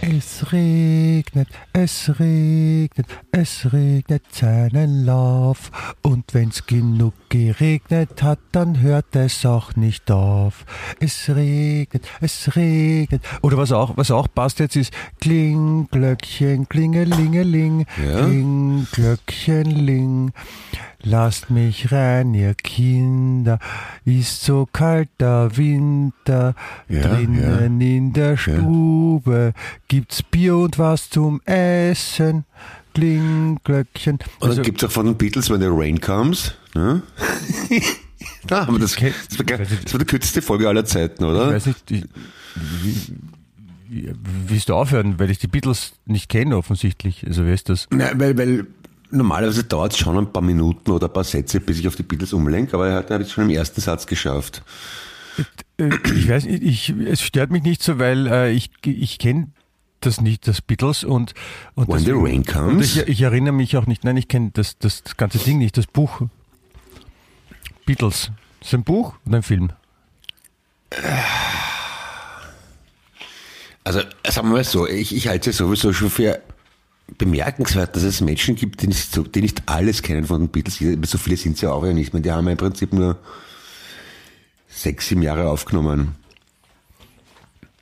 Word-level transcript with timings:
Es 0.00 0.52
regnet, 0.52 1.48
es 1.72 2.10
regnet, 2.20 3.06
es 3.32 3.72
regnet 3.72 4.22
seinen 4.30 5.04
Lauf. 5.04 5.70
Und 6.02 6.34
wenn's 6.34 6.66
genug 6.66 7.14
geregnet 7.28 8.22
hat, 8.22 8.38
dann 8.52 8.80
hört 8.80 9.16
es 9.16 9.44
auch 9.44 9.76
nicht 9.76 10.10
auf. 10.10 10.64
Es 11.00 11.28
regnet, 11.28 12.06
es 12.20 12.54
regnet. 12.54 13.22
Oder 13.42 13.56
was 13.58 13.72
auch, 13.72 13.96
was 13.96 14.10
auch 14.10 14.28
passt 14.32 14.60
jetzt 14.60 14.76
ist, 14.76 14.92
Kling, 15.20 15.88
Glöckchen, 15.90 16.68
Klingelingeling, 16.68 17.86
Ja. 18.02 18.24
Kling, 18.24 18.86
Glöckchenling. 18.92 20.32
Lasst 21.02 21.48
mich 21.48 21.92
rein, 21.92 22.34
ihr 22.34 22.54
Kinder, 22.54 23.60
ist 24.04 24.42
so 24.42 24.66
kalt 24.70 25.08
der 25.20 25.56
Winter. 25.56 26.56
Ja, 26.88 27.02
Drinnen 27.02 27.80
in 27.80 28.12
der 28.12 28.36
Stube 28.36 29.52
gibt's 29.98 30.22
Bier 30.22 30.56
und 30.56 30.78
was 30.78 31.10
zum 31.10 31.40
Essen. 31.44 32.44
Kling, 32.94 33.58
Glöckchen. 33.64 34.14
Und 34.14 34.22
dann 34.40 34.50
Also, 34.50 34.62
gibt 34.62 34.80
es 34.82 34.88
auch 34.88 34.92
von 34.92 35.06
den 35.06 35.16
Beatles, 35.16 35.50
wenn 35.50 35.58
der 35.60 35.70
Rain 35.72 36.00
comes. 36.00 36.54
Ne? 36.74 37.02
da 38.46 38.66
haben 38.66 38.74
wir 38.76 38.80
das. 38.80 38.94
Das 38.94 39.38
war, 39.38 39.44
das 39.44 39.92
war 39.92 39.98
die 39.98 40.04
kürzeste 40.06 40.40
Folge 40.42 40.68
aller 40.68 40.84
Zeiten, 40.84 41.24
ich 41.24 41.30
oder? 41.30 41.50
weiß 41.52 41.66
nicht, 41.66 41.90
ich, 41.90 42.04
wie, 43.90 44.12
willst 44.46 44.68
du 44.68 44.74
aufhören, 44.74 45.18
weil 45.18 45.30
ich 45.30 45.38
die 45.38 45.48
Beatles 45.48 45.94
nicht 46.06 46.28
kenne 46.28 46.56
offensichtlich. 46.56 47.26
Also 47.26 47.44
wer 47.44 47.54
ist 47.54 47.68
das? 47.68 47.88
Nein, 47.90 48.18
weil, 48.20 48.36
weil 48.38 48.66
normalerweise 49.10 49.64
dauert 49.64 49.92
es 49.92 49.98
schon 49.98 50.16
ein 50.16 50.32
paar 50.32 50.42
Minuten 50.42 50.90
oder 50.92 51.06
ein 51.08 51.12
paar 51.12 51.24
Sätze, 51.24 51.58
bis 51.60 51.78
ich 51.80 51.88
auf 51.88 51.96
die 51.96 52.02
Beatles 52.04 52.32
umlenke, 52.32 52.74
aber 52.74 52.94
heute 52.94 53.14
habe 53.14 53.22
ich 53.22 53.28
es 53.30 53.34
schon 53.34 53.44
im 53.44 53.50
ersten 53.50 53.80
Satz 53.80 54.06
geschafft. 54.06 54.62
Äh, 55.78 55.90
Ich 56.14 56.28
weiß 56.28 56.44
nicht, 56.46 56.62
ich, 56.62 56.90
es 56.90 57.22
stört 57.22 57.50
mich 57.50 57.62
nicht 57.62 57.82
so, 57.82 57.98
weil 57.98 58.26
äh, 58.26 58.52
ich, 58.52 58.70
ich 58.84 59.18
kenne 59.18 59.48
das 60.00 60.20
nicht, 60.20 60.46
das 60.46 60.60
Beatles 60.62 61.04
und, 61.04 61.34
und, 61.74 61.88
When 61.88 61.98
the 61.98 62.04
deswegen- 62.06 62.24
rain 62.26 62.44
comes? 62.44 62.72
und 62.96 63.02
ich, 63.02 63.08
ich 63.08 63.22
erinnere 63.22 63.52
mich 63.52 63.76
auch 63.76 63.86
nicht, 63.86 64.04
nein, 64.04 64.16
ich 64.16 64.28
kenne 64.28 64.50
das, 64.54 64.78
das, 64.78 65.02
das 65.02 65.16
ganze 65.16 65.38
Ding 65.38 65.58
nicht, 65.58 65.76
das 65.76 65.86
Buch 65.86 66.22
Beatles. 67.86 68.30
Das 68.60 68.68
ist 68.68 68.74
ein 68.74 68.84
Buch 68.84 69.14
oder 69.26 69.36
ein 69.38 69.42
Film? 69.42 69.70
Also 73.84 74.00
sagen 74.26 74.48
wir 74.48 74.54
mal 74.56 74.64
so, 74.64 74.86
ich, 74.86 75.14
ich 75.14 75.28
halte 75.28 75.50
es 75.50 75.56
sowieso 75.56 75.92
schon 75.92 76.10
für 76.10 76.40
bemerkenswert, 77.16 77.96
dass 77.96 78.02
es 78.02 78.20
Menschen 78.20 78.54
gibt, 78.54 78.82
die 78.82 78.86
nicht, 78.88 79.34
die 79.34 79.40
nicht 79.40 79.62
alles 79.66 80.02
kennen 80.02 80.26
von 80.26 80.42
den 80.42 80.48
Beatles. 80.50 80.78
So 81.10 81.16
viele 81.18 81.36
sind 81.38 81.56
sie 81.56 81.66
auch 81.70 81.84
ja 81.84 81.94
nicht 81.94 82.12
mehr. 82.12 82.22
Die 82.22 82.30
haben 82.30 82.44
ja 82.44 82.52
im 82.52 82.58
Prinzip 82.58 82.92
nur 82.92 83.18
sechs, 84.68 85.08
sieben 85.08 85.22
Jahre 85.22 85.48
aufgenommen. 85.48 86.14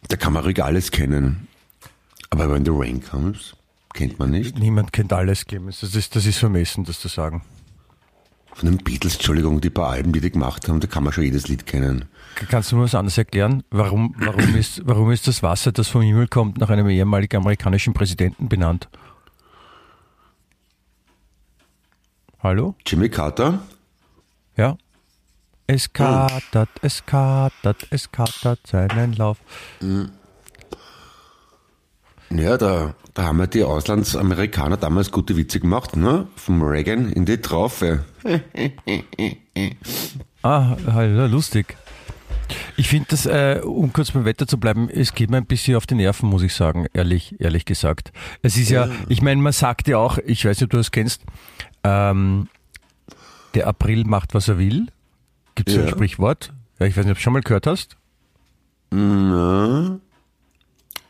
Da 0.09 0.17
kann 0.17 0.33
man 0.33 0.45
ruhig 0.45 0.63
alles 0.63 0.93
kennen. 0.93 1.49
Aber 2.31 2.51
when 2.51 2.65
the 2.65 2.73
rain 2.73 3.03
comes, 3.03 3.57
kennt 3.95 4.19
man 4.19 4.31
nicht. 4.31 4.59
Niemand 4.59 4.93
kennt 4.93 5.13
alles, 5.13 5.47
Clemens. 5.47 5.81
Das 5.81 5.95
ist, 5.95 6.17
das 6.17 6.27
ist 6.27 6.39
vermessen, 6.39 6.85
das 6.85 7.01
zu 7.01 7.09
sagen. 7.09 7.43
Von 8.55 8.71
den 8.71 8.79
Beatles, 8.79 9.17
Entschuldigung, 9.17 9.61
die 9.61 9.69
paar 9.69 9.91
Alben, 9.91 10.13
die 10.13 10.21
die 10.21 10.31
gemacht 10.31 10.67
haben, 10.69 10.81
da 10.81 10.87
kann 10.87 11.05
man 11.05 11.13
schon 11.13 11.25
jedes 11.25 11.47
Lied 11.47 11.67
kennen. 11.67 12.07
Kannst 12.49 12.73
du 12.73 12.77
mir 12.77 12.85
was 12.85 12.95
anderes 12.95 13.19
erklären? 13.19 13.63
Warum, 13.71 14.15
warum, 14.19 14.57
ist, 14.57 14.81
warum 14.87 15.11
ist 15.11 15.27
das 15.29 15.43
Wasser, 15.43 15.73
das 15.73 15.89
vom 15.89 16.01
Himmel 16.01 16.27
kommt, 16.27 16.57
nach 16.59 16.71
einem 16.71 16.89
ehemaligen 16.89 17.37
amerikanischen 17.37 17.93
Präsidenten 17.93 18.49
benannt? 18.49 18.89
Hallo? 22.43 22.75
Jimmy 22.87 23.11
Carter? 23.11 23.61
Ja? 24.57 24.79
Es 25.67 25.93
katert, 25.93 26.71
es 26.81 27.05
katert, 27.05 27.87
es 27.91 28.11
katert 28.11 28.67
seinen 28.67 29.15
Lauf. 29.15 29.39
Ja, 32.31 32.59
da, 32.59 32.95
da 33.15 33.25
haben 33.25 33.39
ja 33.39 33.47
die 33.47 33.63
Auslandsamerikaner 33.63 34.77
damals 34.77 35.13
gute 35.13 35.37
Witze 35.37 35.61
gemacht, 35.61 35.97
ne? 35.97 36.27
Vom 36.37 36.63
Reagan 36.63 37.13
in 37.13 37.25
die 37.25 37.39
Traufe. 37.39 38.05
Ah, 40.43 40.77
ja, 40.87 41.27
lustig. 41.27 41.77
Ich 42.77 42.89
finde 42.89 43.07
das, 43.11 43.27
äh, 43.27 43.61
um 43.65 43.93
kurz 43.93 44.11
beim 44.13 44.25
Wetter 44.25 44.47
zu 44.47 44.59
bleiben, 44.59 44.89
es 44.89 45.15
geht 45.15 45.31
mir 45.31 45.39
ein 45.39 45.47
bisschen 45.47 45.77
auf 45.77 45.87
die 45.87 45.95
Nerven, 45.95 46.29
muss 46.29 46.43
ich 46.43 46.55
sagen, 46.55 46.87
ehrlich, 46.93 47.35
ehrlich 47.41 47.65
gesagt. 47.65 48.13
Es 48.43 48.57
ist 48.57 48.71
ja, 48.71 48.89
ich 49.09 49.23
meine, 49.23 49.41
man 49.41 49.53
sagt 49.53 49.89
ja 49.89 49.99
auch, 49.99 50.19
ich 50.19 50.45
weiß 50.45 50.57
nicht, 50.59 50.65
ob 50.65 50.71
du 50.71 50.77
das 50.77 50.91
kennst, 50.93 51.23
ähm, 51.83 52.49
der 53.55 53.67
April 53.67 54.05
macht, 54.05 54.35
was 54.35 54.49
er 54.49 54.59
will. 54.59 54.87
Gibt 55.55 55.71
es 55.71 55.77
Ja. 55.77 55.83
ein 55.83 55.89
Sprichwort? 55.89 56.53
Ja, 56.79 56.87
ich 56.87 56.97
weiß 56.97 57.05
nicht, 57.07 57.13
ob 57.13 57.19
du 57.19 57.23
schon 57.23 57.33
mal 57.33 57.43
gehört 57.43 57.67
hast. 57.67 57.97
Na, 58.91 59.99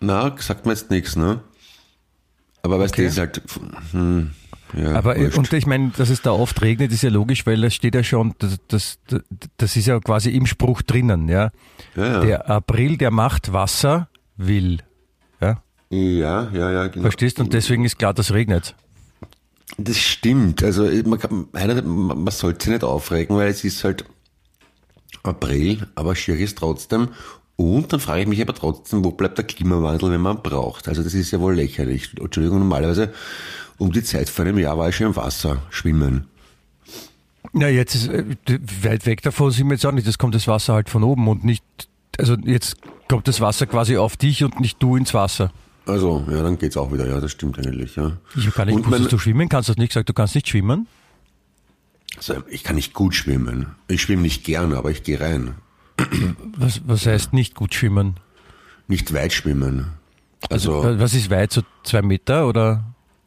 na, 0.00 0.34
sagt 0.38 0.66
mir 0.66 0.72
jetzt 0.72 0.90
nichts, 0.90 1.16
ne? 1.16 1.40
Aber 2.62 2.78
weißt 2.78 2.94
Okay. 2.94 3.02
du, 3.02 3.08
ist 3.08 3.18
halt, 3.18 3.42
hm, 3.92 4.30
ja, 4.76 4.94
Aber 4.96 5.16
äh, 5.16 5.24
wurscht. 5.26 5.38
und 5.38 5.52
ich 5.52 5.66
meine, 5.66 5.92
dass 5.96 6.10
es 6.10 6.22
da 6.22 6.32
oft 6.32 6.60
regnet, 6.62 6.90
ist 6.92 7.02
ja 7.02 7.10
logisch, 7.10 7.46
weil 7.46 7.60
das 7.60 7.74
steht 7.74 7.94
ja 7.94 8.02
schon, 8.02 8.34
das, 8.38 8.58
das, 8.68 8.98
das 9.56 9.76
ist 9.76 9.86
ja 9.86 10.00
quasi 10.00 10.30
im 10.30 10.46
Spruch 10.46 10.82
drinnen, 10.82 11.28
ja. 11.28 11.50
ja, 11.94 12.04
ja. 12.06 12.20
Der 12.20 12.50
April, 12.50 12.96
der 12.96 13.10
macht 13.12 13.52
Wasser 13.52 14.08
will. 14.36 14.78
Ja, 15.40 15.62
ja, 15.90 16.50
ja, 16.52 16.70
ja, 16.72 16.86
genau. 16.88 17.02
verstehst? 17.02 17.38
Und 17.38 17.52
deswegen 17.52 17.84
ist 17.84 17.98
klar, 17.98 18.12
dass 18.12 18.32
regnet. 18.32 18.74
Das 19.78 19.98
stimmt. 19.98 20.62
Also 20.64 20.84
man, 21.04 21.18
kann, 21.20 21.46
man 21.52 22.26
sollte 22.32 22.64
sich 22.64 22.72
nicht 22.72 22.84
aufregen, 22.84 23.36
weil 23.36 23.48
es 23.48 23.62
ist 23.62 23.84
halt 23.84 24.04
April, 25.22 25.86
aber 25.94 26.16
schier 26.16 26.38
ist 26.38 26.58
trotzdem. 26.58 27.08
Und 27.56 27.90
dann 27.92 28.00
frage 28.00 28.20
ich 28.22 28.28
mich 28.28 28.40
aber 28.42 28.54
trotzdem, 28.54 29.02
wo 29.04 29.10
bleibt 29.12 29.38
der 29.38 29.46
Klimawandel, 29.46 30.10
wenn 30.10 30.20
man 30.20 30.42
braucht? 30.42 30.88
Also 30.88 31.02
das 31.02 31.14
ist 31.14 31.30
ja 31.30 31.40
wohl 31.40 31.54
lächerlich. 31.54 32.10
Entschuldigung, 32.20 32.58
normalerweise 32.58 33.12
um 33.78 33.92
die 33.92 34.02
Zeit 34.02 34.28
vor 34.28 34.44
einem 34.44 34.58
Jahr 34.58 34.76
war 34.78 34.88
ich 34.90 34.96
schon 34.96 35.06
im 35.08 35.16
Wasser 35.16 35.62
schwimmen. 35.70 36.26
Ja, 37.54 37.68
jetzt 37.68 37.94
ist 37.94 38.08
äh, 38.08 38.24
weit 38.82 39.06
weg 39.06 39.22
davon 39.22 39.50
sind 39.50 39.68
wir 39.68 39.74
jetzt 39.74 39.86
auch 39.86 39.92
nicht. 39.92 40.06
Das 40.06 40.18
kommt 40.18 40.34
das 40.34 40.46
Wasser 40.46 40.74
halt 40.74 40.90
von 40.90 41.02
oben 41.02 41.26
und 41.28 41.44
nicht, 41.44 41.64
also 42.18 42.34
jetzt 42.44 42.76
kommt 43.08 43.26
das 43.28 43.40
Wasser 43.40 43.66
quasi 43.66 43.96
auf 43.96 44.16
dich 44.18 44.44
und 44.44 44.60
nicht 44.60 44.82
du 44.82 44.96
ins 44.96 45.14
Wasser. 45.14 45.50
Also, 45.86 46.26
ja, 46.30 46.42
dann 46.42 46.58
geht's 46.58 46.76
auch 46.76 46.92
wieder. 46.92 47.06
Ja, 47.06 47.20
das 47.20 47.30
stimmt 47.30 47.58
eigentlich, 47.58 47.96
ja. 47.96 48.12
Ich 48.36 48.50
kann 48.52 48.68
nicht, 48.68 48.86
mein- 48.90 49.06
du 49.06 49.18
schwimmen? 49.18 49.48
Kannst 49.48 49.68
du 49.68 49.72
das 49.72 49.78
nicht 49.78 49.90
gesagt, 49.90 50.08
du 50.08 50.12
kannst 50.12 50.34
nicht 50.34 50.48
schwimmen? 50.48 50.88
Also, 52.16 52.34
ich 52.50 52.64
kann 52.64 52.76
nicht 52.76 52.92
gut 52.92 53.14
schwimmen. 53.14 53.68
Ich 53.88 54.02
schwimme 54.02 54.22
nicht 54.22 54.44
gern, 54.44 54.72
aber 54.74 54.90
ich 54.90 55.04
gehe 55.04 55.20
rein. 55.20 55.54
Was, 56.58 56.80
was 56.86 57.06
heißt 57.06 57.32
nicht 57.32 57.54
gut 57.54 57.74
schwimmen? 57.74 58.16
Nicht 58.88 59.12
weit 59.12 59.32
schwimmen. 59.32 59.92
Also, 60.50 60.82
Wa- 60.84 60.98
Was 60.98 61.14
ist 61.14 61.30
weit, 61.30 61.52
so 61.52 61.62
zwei 61.82 62.02
Meter 62.02 62.46
oder, 62.46 62.84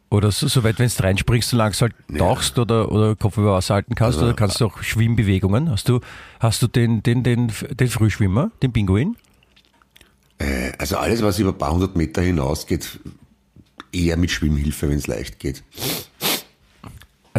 oder 0.09 0.31
so, 0.31 0.47
so 0.47 0.63
weit, 0.63 0.79
wenn 0.79 0.87
du 0.87 1.03
reinspringst, 1.03 1.49
solange 1.49 1.73
du 1.73 1.81
halt 1.81 1.95
tauchst 2.17 2.57
oder, 2.59 2.91
oder 2.91 3.15
Kopf 3.15 3.37
über 3.37 3.53
Wasser 3.53 3.75
halten 3.75 3.95
kannst, 3.95 4.17
Also, 4.19 4.27
oder 4.27 4.35
kannst 4.35 4.61
du 4.61 4.65
auch 4.67 4.81
Schwimmbewegungen? 4.83 5.69
Hast 5.69 5.89
du, 5.89 5.99
hast 6.39 6.61
du 6.61 6.67
den, 6.67 7.03
den, 7.03 7.23
den, 7.23 7.51
den 7.71 7.87
Frühschwimmer, 7.89 8.51
den 8.61 8.71
Pinguin? 8.71 9.15
äh, 10.37 10.71
also 10.77 10.97
alles, 10.97 11.21
was 11.21 11.39
über 11.39 11.49
ein 11.49 11.57
paar 11.57 11.73
hundert 11.73 11.95
Meter 11.97 12.21
hinausgeht, 12.21 12.99
eher 13.91 14.15
mit 14.17 14.31
Schwimmhilfe, 14.31 14.87
wenn 14.89 14.97
es 14.99 15.07
leicht 15.07 15.39
geht. 15.39 15.63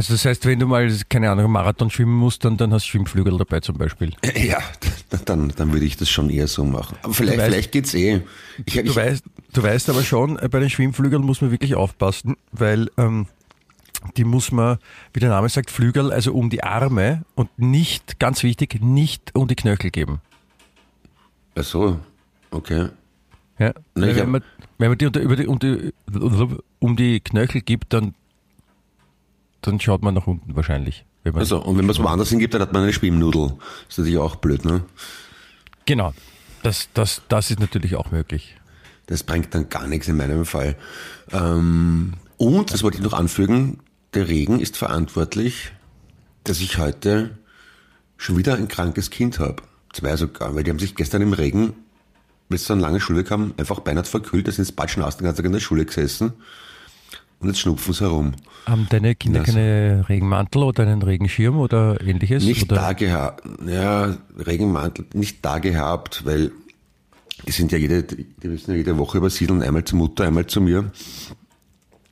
Also 0.01 0.15
das 0.15 0.25
heißt, 0.25 0.47
wenn 0.47 0.59
du 0.59 0.67
mal, 0.67 0.91
keine 1.11 1.31
Ahnung, 1.31 1.53
Marathon 1.53 1.91
schwimmen 1.91 2.15
musst, 2.15 2.43
dann, 2.47 2.57
dann 2.57 2.73
hast 2.73 2.87
du 2.87 2.89
Schwimmflügel 2.93 3.37
dabei 3.37 3.61
zum 3.61 3.77
Beispiel. 3.77 4.15
Ja, 4.35 4.57
dann, 5.27 5.53
dann 5.55 5.73
würde 5.75 5.85
ich 5.85 5.99
das 5.99 6.09
schon 6.09 6.31
eher 6.31 6.47
so 6.49 6.65
machen. 6.65 6.97
Aber 7.03 7.13
vielleicht, 7.13 7.39
weißt- 7.39 7.45
vielleicht 7.45 7.73
geht's 7.73 7.93
eh. 7.93 8.23
Ich, 8.65 8.73
Du 8.77 8.81
ich, 8.81 8.97
weißt, 8.97 9.23
du 9.53 9.63
weißt 9.63 9.91
aber 9.91 10.03
schon, 10.03 10.39
äh, 10.39 10.49
bei 10.49 10.59
den 10.59 10.71
Schwimmflügeln 10.71 11.23
muss 11.23 11.43
man 11.43 11.51
wirklich 11.51 11.75
aufpassen, 11.75 12.37
weil 12.51 12.89
ähm, 12.97 13.27
die 14.17 14.25
muss 14.25 14.53
man, 14.53 14.79
wie 15.13 15.21
der 15.21 15.29
Name 15.29 15.51
sagt, 15.51 15.71
Flügel, 15.71 16.11
also 16.13 16.33
um 16.33 16.49
die 16.49 16.63
Arme 16.65 17.27
und 17.35 17.51
nicht, 17.59 18.19
ganz 18.19 18.43
wichtig, 18.43 18.81
nicht 18.81 19.35
um 19.35 19.49
die 19.49 19.55
Knöchel 19.57 19.91
geben. 19.91 20.23
ach 21.57 21.63
so, 21.65 22.01
okay. 22.51 22.89
Ja, 23.59 23.75
Na, 23.95 24.07
wenn, 24.07 24.17
hab- 24.17 24.29
man, 24.29 24.43
wenn 24.79 24.89
man 24.89 24.97
die, 24.97 25.05
unter, 25.05 25.21
über 25.21 25.37
die, 25.37 25.47
um, 25.47 25.59
die, 25.59 25.93
um 26.79 26.97
die 26.97 27.21
Knöchel 27.21 27.61
gibt, 27.61 27.93
dann, 27.93 28.15
dann 29.63 29.81
schaut 29.81 30.03
man 30.03 30.15
nach 30.15 30.27
unten 30.27 30.57
wahrscheinlich. 30.57 31.05
Also, 31.35 31.63
und 31.63 31.77
wenn 31.77 31.85
man 31.85 31.95
es 31.95 32.03
woanders 32.03 32.31
hingibt, 32.31 32.55
dann 32.55 32.63
hat 32.63 32.73
man 32.73 32.83
eine 32.83 32.93
Schwimmnudel. 32.93 33.53
ist 33.89 33.99
natürlich 33.99 34.19
auch 34.19 34.37
blöd, 34.37 34.65
ne? 34.65 34.83
Genau, 35.85 36.15
das, 36.63 36.89
das, 36.95 37.23
das 37.29 37.51
ist 37.51 37.61
natürlich 37.61 37.97
auch 37.97 38.11
möglich. 38.11 38.57
Das 39.07 39.23
bringt 39.23 39.55
dann 39.55 39.69
gar 39.69 39.87
nichts 39.87 40.09
in 40.09 40.17
meinem 40.17 40.47
Fall. 40.47 40.77
Ähm, 41.33 42.15
und, 42.37 42.73
das 42.73 42.83
wollte 42.83 42.99
ich 42.99 43.03
noch 43.03 43.13
anfügen, 43.13 43.81
der 44.15 44.29
Regen 44.29 44.61
ist 44.61 44.77
verantwortlich, 44.77 45.73
dass 46.45 46.61
ich 46.61 46.79
heute 46.79 47.39
schon 48.17 48.39
wieder 48.39 48.55
ein 48.55 48.69
krankes 48.69 49.11
Kind 49.11 49.39
habe. 49.39 49.63
Zwei 49.93 50.17
sogar, 50.17 50.55
weil 50.55 50.63
die 50.63 50.71
haben 50.71 50.79
sich 50.79 50.95
gestern 50.95 51.23
im 51.23 51.33
Regen, 51.33 51.75
so 52.51 52.73
eine 52.73 52.83
lange 52.83 53.01
Schule 53.01 53.25
kam, 53.25 53.55
einfach 53.59 53.81
beinahe 53.81 54.05
verkühlt, 54.05 54.49
da 54.49 54.53
sind 54.53 54.65
sie 54.65 54.73
batschnass 54.73 55.17
den 55.17 55.25
ganzen 55.25 55.39
Tag 55.39 55.47
in 55.47 55.53
der 55.53 55.61
Schule 55.61 55.85
gesessen. 55.85 56.33
Und 57.41 57.49
jetzt 57.49 57.61
schnupfen 57.61 57.95
sie 57.95 58.05
herum. 58.05 58.33
Haben 58.67 58.87
deine 58.91 59.15
Kinder 59.15 59.41
Das- 59.41 59.49
keine 59.55 60.05
Regenmantel 60.09 60.63
oder 60.63 60.83
einen 60.83 61.01
Regenschirm 61.03 61.59
oder 61.59 61.99
ähnliches? 62.03 62.45
Nicht 62.45 62.65
oder? 62.65 62.77
da 62.77 62.93
gehabt, 62.93 63.43
ja, 63.67 64.15
Regenmantel, 64.39 65.07
nicht 65.15 65.43
da 65.45 65.59
gehabt, 65.59 66.25
weil 66.27 66.53
die 67.47 67.53
sind 67.53 67.73
ja 67.73 67.79
jede, 67.79 68.03
die 68.03 68.49
müssen 68.49 68.71
ja 68.73 68.77
jede 68.77 68.99
Woche 68.99 69.17
übersiedeln, 69.19 69.63
einmal 69.63 69.85
zur 69.85 69.97
Mutter, 69.99 70.25
einmal 70.25 70.47
zu 70.47 70.61
mir. 70.61 70.91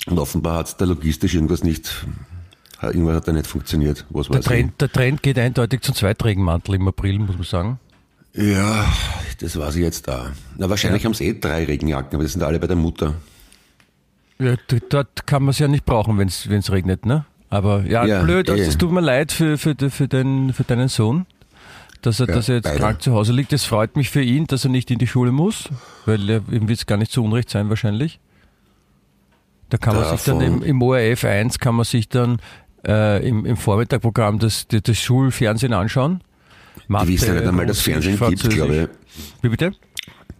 Und 0.06 0.18
offenbar 0.18 0.58
hat 0.60 0.68
es 0.68 0.76
da 0.78 0.86
logistisch 0.86 1.34
irgendwas 1.34 1.62
nicht, 1.62 2.06
irgendwas 2.80 3.16
hat 3.16 3.28
da 3.28 3.32
nicht 3.32 3.46
funktioniert. 3.46 4.06
Was 4.08 4.28
Der 4.28 4.40
Trend, 4.40 4.80
der 4.80 4.90
Trend 4.90 5.22
geht 5.22 5.38
eindeutig 5.38 5.82
zum 5.82 5.94
Zweitregenmantel 5.94 6.76
im 6.76 6.88
April, 6.88 7.18
muss 7.18 7.34
man 7.34 7.44
sagen. 7.44 7.80
Ja, 8.32 8.90
das 9.40 9.58
war 9.58 9.70
sie 9.72 9.82
jetzt 9.82 10.08
da. 10.08 10.32
Na, 10.56 10.70
wahrscheinlich 10.70 11.04
haben 11.04 11.12
sie 11.12 11.26
eh 11.26 11.38
drei 11.38 11.64
Regenjacken, 11.64 12.14
aber 12.14 12.24
die 12.24 12.30
sind 12.30 12.42
alle 12.42 12.58
bei 12.58 12.66
der 12.66 12.76
Mutter. 12.76 13.14
Ja, 14.40 14.54
dort 14.90 15.26
kann 15.26 15.42
man 15.42 15.50
es 15.50 15.58
ja 15.58 15.68
nicht 15.68 15.84
brauchen, 15.84 16.16
wenn 16.18 16.28
es 16.28 16.70
regnet, 16.72 17.04
ne? 17.06 17.24
Aber 17.50 17.84
ja, 17.86 18.04
Ja, 18.04 18.22
blöd, 18.22 18.50
also 18.50 18.62
es 18.62 18.76
tut 18.78 18.92
mir 18.92 19.00
leid 19.00 19.32
für, 19.32 19.58
für, 19.58 19.74
für, 19.90 20.06
den, 20.06 20.52
für 20.52 20.64
deinen 20.64 20.88
Sohn, 20.88 21.26
dass 22.02 22.20
er, 22.20 22.28
Ja, 22.28 22.34
dass 22.34 22.48
er 22.48 22.56
jetzt 22.56 22.64
beide. 22.64 22.78
krank 22.78 23.02
zu 23.02 23.12
Hause 23.14 23.32
liegt. 23.32 23.52
Es 23.52 23.64
freut 23.64 23.96
mich 23.96 24.10
für 24.10 24.22
ihn, 24.22 24.46
dass 24.46 24.64
er 24.64 24.70
nicht 24.70 24.90
in 24.90 24.98
die 24.98 25.06
Schule 25.06 25.32
muss, 25.32 25.68
weil 26.06 26.28
er, 26.28 26.42
ihm 26.52 26.68
wird 26.68 26.78
es 26.78 26.86
gar 26.86 26.98
nicht 26.98 27.10
so 27.10 27.24
unrecht 27.24 27.50
sein 27.50 27.68
wahrscheinlich. 27.70 28.20
Da 29.70 29.78
kann 29.78 29.96
man 29.96 30.08
sich 30.16 30.24
dann 30.24 30.40
im, 30.40 30.62
im 30.62 30.80
ORF 30.82 31.24
1 31.24 31.58
kann 31.58 31.74
man 31.74 31.84
sich 31.84 32.08
dann 32.08 32.38
äh, 32.86 33.26
im, 33.26 33.44
im 33.44 33.56
Vormittagprogramm 33.56 34.38
das, 34.38 34.66
das, 34.68 34.82
das 34.82 34.98
Schulfernsehen 34.98 35.72
anschauen. 35.72 36.22
Mathe, 36.86 37.06
Die 37.06 37.12
wissen 37.14 37.28
ja 37.28 37.34
nicht 37.40 37.48
einmal, 37.48 37.66
dass 37.66 37.80
Fernsehen 37.80 38.18
gibt, 38.18 38.48
glaube 38.50 38.76
ich. 38.76 38.88
Wie 39.42 39.48
bitte? 39.48 39.72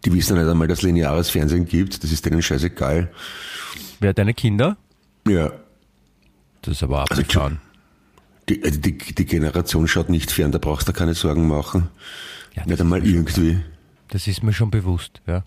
Die 0.05 0.13
wissen 0.13 0.37
ja 0.37 0.43
nicht 0.43 0.51
einmal, 0.51 0.69
dass 0.69 0.83
lineares 0.83 1.29
Fernsehen 1.31 1.67
gibt. 1.67 2.03
Das 2.05 2.13
ist 2.13 2.25
denen 2.25 2.41
scheißegal. 2.41 3.11
Wer 4.01 4.15
deine 4.15 4.35
Kinder? 4.35 4.77
Ja. 5.27 5.51
Das 6.63 6.73
ist 6.77 6.83
aber 6.83 7.01
Also, 7.11 7.23
abgefahren. 7.23 7.61
Die, 8.49 8.63
also 8.65 8.81
die, 8.81 8.97
die 8.97 9.27
Generation 9.27 9.87
schaut 9.89 10.09
nicht 10.09 10.31
fern, 10.31 10.53
da 10.53 10.59
brauchst 10.59 10.89
du 10.89 10.93
keine 10.93 11.15
Sorgen 11.15 11.47
machen. 11.49 11.89
Ja, 12.55 12.65
Nicht 12.65 12.81
einmal 12.81 13.07
irgendwie. 13.07 13.59
Das 14.09 14.27
ist 14.27 14.43
mir 14.43 14.53
schon 14.55 14.71
bewusst, 14.71 15.21
ja. 15.27 15.45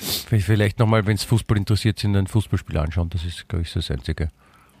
Vielleicht 0.00 0.78
nochmal, 0.78 1.06
wenn 1.06 1.16
es 1.16 1.24
Fußball 1.24 1.58
interessiert, 1.58 1.98
sind 1.98 2.16
ein 2.16 2.26
Fußballspiel 2.26 2.78
anschauen. 2.78 3.10
Das 3.10 3.24
ist, 3.24 3.46
glaube 3.48 3.62
ich, 3.62 3.72
das 3.72 3.90
Einzige. 3.90 4.30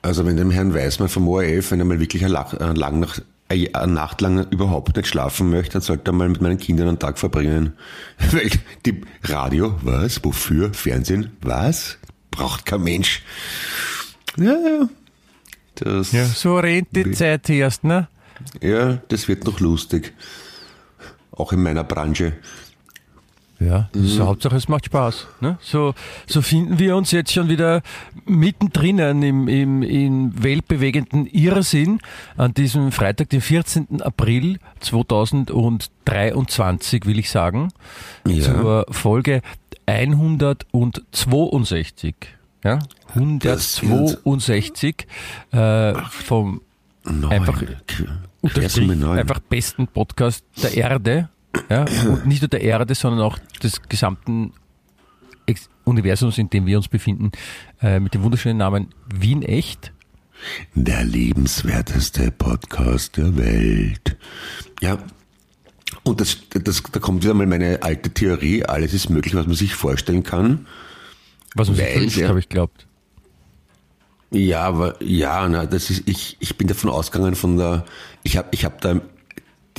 Also 0.00 0.24
wenn 0.24 0.38
dem 0.38 0.50
Herrn 0.50 0.72
Weißmann 0.72 1.10
vom 1.10 1.28
ORF, 1.28 1.70
wenn 1.70 1.78
er 1.80 1.84
mal 1.84 2.00
wirklich 2.00 2.24
eine, 2.24 2.32
lang 2.32 3.00
nach, 3.00 3.20
eine 3.50 3.92
Nacht 3.92 4.22
lang 4.22 4.46
überhaupt 4.50 4.96
nicht 4.96 5.06
schlafen 5.08 5.50
möchte, 5.50 5.74
dann 5.74 5.82
sollte 5.82 6.10
er 6.10 6.14
mal 6.14 6.30
mit 6.30 6.40
meinen 6.40 6.56
Kindern 6.56 6.88
einen 6.88 6.98
Tag 6.98 7.18
verbringen. 7.18 7.74
Weil 8.30 8.48
die 8.86 9.02
Radio, 9.24 9.78
was? 9.82 10.24
Wofür? 10.24 10.72
Fernsehen, 10.72 11.32
was? 11.42 11.98
Braucht 12.30 12.64
kein 12.66 12.82
Mensch. 12.82 13.22
Ja, 14.36 14.52
ja. 14.52 14.88
Das, 15.76 16.12
Ja, 16.12 16.26
so 16.26 16.58
rennt 16.58 16.88
die 16.94 17.10
Zeit 17.12 17.48
erst, 17.48 17.84
ne? 17.84 18.08
ja, 18.60 18.98
das 19.08 19.28
wird 19.28 19.44
noch 19.44 19.60
lustig. 19.60 20.14
Auch 21.32 21.52
in 21.52 21.62
meiner 21.62 21.84
Branche. 21.84 22.34
Ja, 23.60 23.88
das 23.92 24.02
ist 24.02 24.18
Mhm. 24.18 24.26
Hauptsache 24.26 24.56
es 24.56 24.68
macht 24.68 24.86
Spaß. 24.86 25.26
Ne? 25.40 25.58
So, 25.60 25.92
so 26.26 26.40
finden 26.40 26.78
wir 26.78 26.96
uns 26.96 27.10
jetzt 27.10 27.30
schon 27.32 27.50
wieder 27.50 27.82
mittendrin 28.24 28.98
im, 29.22 29.48
im, 29.48 29.82
im 29.82 30.42
weltbewegenden 30.42 31.26
Irrsinn 31.26 32.00
an 32.38 32.54
diesem 32.54 32.90
Freitag, 32.90 33.28
den 33.28 33.42
14. 33.42 34.00
April 34.00 34.58
2023, 34.80 37.04
will 37.06 37.18
ich 37.18 37.28
sagen, 37.30 37.68
Ja. 38.26 38.42
zur 38.54 38.86
Folge 38.90 39.42
162. 39.86 42.14
Ja? 42.64 42.78
162 43.14 45.06
äh, 45.52 45.92
vom 46.08 46.60
Neun. 47.04 47.30
Einfach- 47.32 47.62
neun. 48.96 49.18
einfach 49.18 49.38
besten 49.40 49.86
Podcast 49.86 50.44
der 50.62 50.74
Erde. 50.76 51.28
Ja? 51.68 51.84
Und 52.08 52.26
nicht 52.26 52.42
nur 52.42 52.48
der 52.48 52.62
Erde, 52.62 52.94
sondern 52.94 53.20
auch 53.20 53.38
des 53.62 53.82
gesamten 53.82 54.52
Universums, 55.84 56.38
in 56.38 56.50
dem 56.50 56.66
wir 56.66 56.76
uns 56.76 56.88
befinden, 56.88 57.32
äh, 57.82 58.00
mit 58.00 58.14
dem 58.14 58.22
wunderschönen 58.22 58.58
Namen 58.58 58.88
Wien 59.14 59.42
Echt. 59.42 59.92
Der 60.74 61.04
lebenswerteste 61.04 62.30
Podcast 62.30 63.16
der 63.16 63.36
Welt. 63.36 64.16
Ja. 64.80 64.98
Und 66.02 66.20
das, 66.20 66.38
das, 66.50 66.82
da 66.92 67.00
kommt 67.00 67.24
wieder 67.24 67.34
mal 67.34 67.46
meine 67.46 67.82
alte 67.82 68.10
Theorie, 68.10 68.64
alles 68.64 68.94
ist 68.94 69.10
möglich, 69.10 69.34
was 69.34 69.46
man 69.46 69.56
sich 69.56 69.74
vorstellen 69.74 70.22
kann. 70.22 70.66
Was 71.54 71.68
man 71.68 71.76
sich 71.76 71.96
wünscht, 71.96 72.22
habe 72.22 72.38
ich 72.38 72.48
glaubt. 72.48 72.86
Ja, 74.30 74.62
aber 74.62 75.02
ja, 75.02 75.48
na, 75.48 75.66
das 75.66 75.90
ist, 75.90 76.08
ich, 76.08 76.36
ich 76.38 76.56
bin 76.56 76.68
davon 76.68 76.88
ausgegangen 76.88 77.34
von 77.34 77.56
der, 77.56 77.84
ich 78.22 78.36
habe 78.36 78.48
ich 78.52 78.64
hab 78.64 78.80
da 78.80 79.00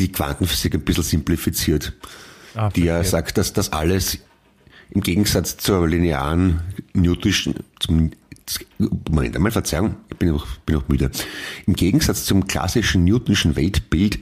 die 0.01 0.11
Quantenphysik 0.11 0.73
ein 0.75 0.81
bisschen 0.81 1.03
simplifiziert, 1.03 1.93
Ah, 2.55 2.69
die 2.69 2.83
ja 2.83 3.03
sagt, 3.03 3.37
dass 3.37 3.53
das 3.53 3.71
alles 3.71 4.19
im 4.89 5.01
Gegensatz 5.01 5.57
zur 5.57 5.87
linearen 5.87 6.59
Newtonschen, 6.93 7.55
zum, 7.79 8.11
Moment 9.09 9.35
einmal, 9.35 9.51
Verzeihung, 9.51 9.95
ich 10.09 10.17
bin 10.17 10.29
noch, 10.29 10.45
bin 10.65 10.75
noch 10.75 10.89
müde. 10.89 11.09
Im 11.65 11.75
Gegensatz 11.75 12.25
zum 12.25 12.47
klassischen 12.47 13.05
Newtonschen 13.05 13.55
Weltbild, 13.55 14.19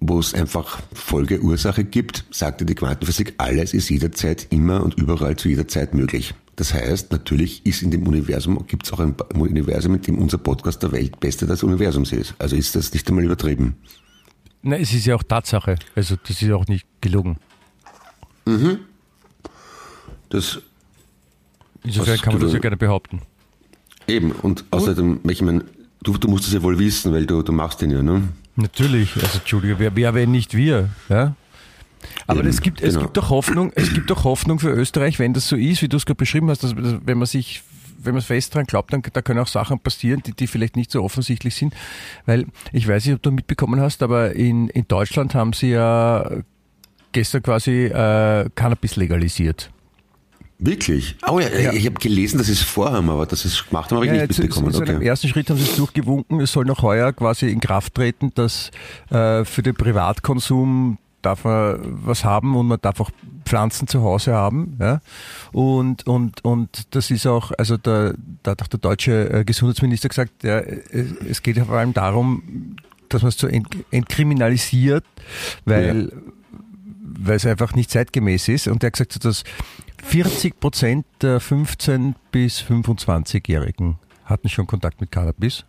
wo 0.00 0.18
es 0.18 0.34
einfach 0.34 0.80
Folge-Ursache 0.92 1.84
gibt, 1.84 2.24
sagte 2.30 2.64
die 2.64 2.74
Quantenphysik, 2.74 3.34
alles 3.38 3.74
ist 3.74 3.88
jederzeit 3.88 4.48
immer 4.50 4.82
und 4.82 4.94
überall 4.94 5.36
zu 5.36 5.48
jeder 5.48 5.68
Zeit 5.68 5.94
möglich. 5.94 6.34
Das 6.58 6.74
heißt, 6.74 7.12
natürlich 7.12 7.64
ist 7.64 7.82
in 7.82 7.92
dem 7.92 8.04
Universum, 8.04 8.66
gibt 8.66 8.84
es 8.84 8.92
auch 8.92 8.98
ein 8.98 9.14
Universum, 9.36 9.94
in 9.94 10.02
dem 10.02 10.18
unser 10.18 10.38
Podcast 10.38 10.82
der 10.82 10.90
Weltbeste 10.90 11.46
des 11.46 11.62
Universums 11.62 12.10
ist. 12.10 12.34
Also 12.40 12.56
ist 12.56 12.74
das 12.74 12.92
nicht 12.92 13.08
einmal 13.08 13.22
übertrieben. 13.24 13.76
Nein, 14.62 14.82
es 14.82 14.92
ist 14.92 15.06
ja 15.06 15.14
auch 15.14 15.22
Tatsache. 15.22 15.76
Also 15.94 16.16
das 16.26 16.42
ist 16.42 16.50
auch 16.50 16.66
nicht 16.66 16.84
gelogen. 17.00 17.36
Das 20.30 20.58
Insofern 21.84 22.18
kann 22.18 22.32
man 22.34 22.42
das 22.42 22.52
ja 22.52 22.58
gerne 22.58 22.76
behaupten. 22.76 23.22
eben. 24.08 24.32
Und 24.32 24.64
außerdem, 24.72 25.20
ich 25.30 25.42
meine, 25.42 25.64
du, 26.02 26.18
du 26.18 26.26
musst 26.26 26.48
es 26.48 26.54
ja 26.54 26.62
wohl 26.64 26.76
wissen, 26.80 27.12
weil 27.12 27.24
du, 27.24 27.42
du 27.42 27.52
machst 27.52 27.82
den 27.82 27.92
ja, 27.92 28.02
ne? 28.02 28.30
Natürlich, 28.56 29.14
also 29.14 29.38
Entschuldige, 29.38 29.78
wer, 29.78 29.94
wer 29.94 30.12
wenn 30.12 30.32
nicht 30.32 30.56
wir? 30.56 30.88
Ja? 31.08 31.36
Aber 32.26 32.40
Eben, 32.40 32.48
es 32.48 32.60
gibt, 32.60 32.80
es 32.80 32.94
genau. 32.94 33.06
gibt 33.06 33.16
doch 33.16 33.30
Hoffnung, 33.30 33.72
es 33.74 33.92
gibt 33.92 34.10
doch 34.10 34.24
Hoffnung 34.24 34.58
für 34.58 34.70
Österreich, 34.70 35.18
wenn 35.18 35.34
das 35.34 35.48
so 35.48 35.56
ist, 35.56 35.82
wie 35.82 35.88
du 35.88 35.96
es 35.96 36.06
gerade 36.06 36.16
beschrieben 36.16 36.48
hast, 36.50 36.62
dass, 36.64 36.74
wenn 36.76 37.18
man 37.18 37.26
sich, 37.26 37.62
wenn 38.02 38.12
man 38.14 38.22
fest 38.22 38.54
dran 38.54 38.64
glaubt, 38.66 38.92
dann 38.92 39.02
da 39.12 39.22
können 39.22 39.40
auch 39.40 39.46
Sachen 39.48 39.80
passieren, 39.80 40.22
die, 40.24 40.32
die 40.32 40.46
vielleicht 40.46 40.76
nicht 40.76 40.90
so 40.90 41.02
offensichtlich 41.02 41.54
sind. 41.54 41.74
Weil 42.26 42.46
ich 42.72 42.86
weiß 42.86 43.06
nicht, 43.06 43.14
ob 43.14 43.22
du 43.22 43.30
mitbekommen 43.32 43.80
hast, 43.80 44.02
aber 44.02 44.32
in, 44.34 44.68
in 44.68 44.86
Deutschland 44.88 45.34
haben 45.34 45.52
sie 45.52 45.70
ja 45.70 46.30
gestern 47.12 47.42
quasi 47.42 47.86
äh, 47.86 48.48
Cannabis 48.54 48.96
legalisiert. 48.96 49.70
Wirklich? 50.60 51.16
Oh 51.28 51.38
ja, 51.38 51.48
Ja. 51.56 51.72
ich 51.72 51.86
habe 51.86 51.94
gelesen, 52.00 52.38
dass 52.38 52.48
sie 52.48 52.52
es 52.54 52.62
vorhaben, 52.62 53.08
aber 53.10 53.26
dass 53.26 53.42
sie 53.42 53.48
es 53.48 53.64
gemacht 53.68 53.90
haben, 53.90 53.96
habe 53.98 54.06
ich 54.06 54.12
nicht 54.12 54.22
jetzt, 54.22 54.38
mitbekommen. 54.40 54.72
so, 54.72 54.78
so 54.78 54.84
Im 54.84 54.96
Okay. 54.96 55.06
ersten 55.06 55.28
Schritt 55.28 55.48
haben 55.50 55.56
sie 55.56 55.62
es 55.64 55.76
durchgewunken. 55.76 56.40
Es 56.40 56.50
soll 56.52 56.64
noch 56.64 56.82
heuer 56.82 57.12
quasi 57.12 57.48
in 57.48 57.60
Kraft 57.60 57.94
treten, 57.94 58.32
dass 58.34 58.72
äh, 59.10 59.44
für 59.44 59.62
den 59.62 59.74
Privatkonsum 59.76 60.98
darf 61.28 61.44
man 61.44 61.78
was 62.04 62.24
haben 62.24 62.56
und 62.56 62.66
man 62.66 62.78
darf 62.80 63.00
auch 63.00 63.10
Pflanzen 63.44 63.86
zu 63.86 64.02
Hause 64.02 64.34
haben. 64.34 64.76
Ja? 64.80 65.00
Und, 65.52 66.06
und, 66.06 66.44
und 66.44 66.94
das 66.94 67.10
ist 67.10 67.26
auch, 67.26 67.52
also 67.58 67.76
da, 67.76 68.12
da 68.42 68.52
hat 68.52 68.62
auch 68.62 68.68
der 68.68 68.80
deutsche 68.80 69.30
äh, 69.30 69.44
Gesundheitsminister 69.44 70.08
gesagt, 70.08 70.42
ja, 70.42 70.58
es 70.58 71.12
es 71.28 71.42
geht 71.42 71.56
ja 71.56 71.64
vor 71.64 71.76
allem 71.76 71.92
darum, 71.92 72.76
dass 73.08 73.22
man 73.22 73.28
es 73.28 73.38
so 73.38 73.46
ent, 73.46 73.68
entkriminalisiert, 73.90 75.04
weil, 75.64 76.12
weil 77.02 77.36
es 77.36 77.46
einfach 77.46 77.74
nicht 77.74 77.90
zeitgemäß 77.90 78.48
ist. 78.48 78.68
Und 78.68 78.82
er 78.82 78.88
hat 78.88 78.94
gesagt, 78.94 79.24
dass 79.24 79.44
40 80.04 80.60
Prozent 80.60 81.06
der 81.22 81.40
15- 81.40 82.14
bis 82.32 82.60
25-Jährigen 82.60 83.98
hatten 84.24 84.48
schon 84.48 84.66
Kontakt 84.66 85.00
mit 85.00 85.10
Cannabis. 85.10 85.64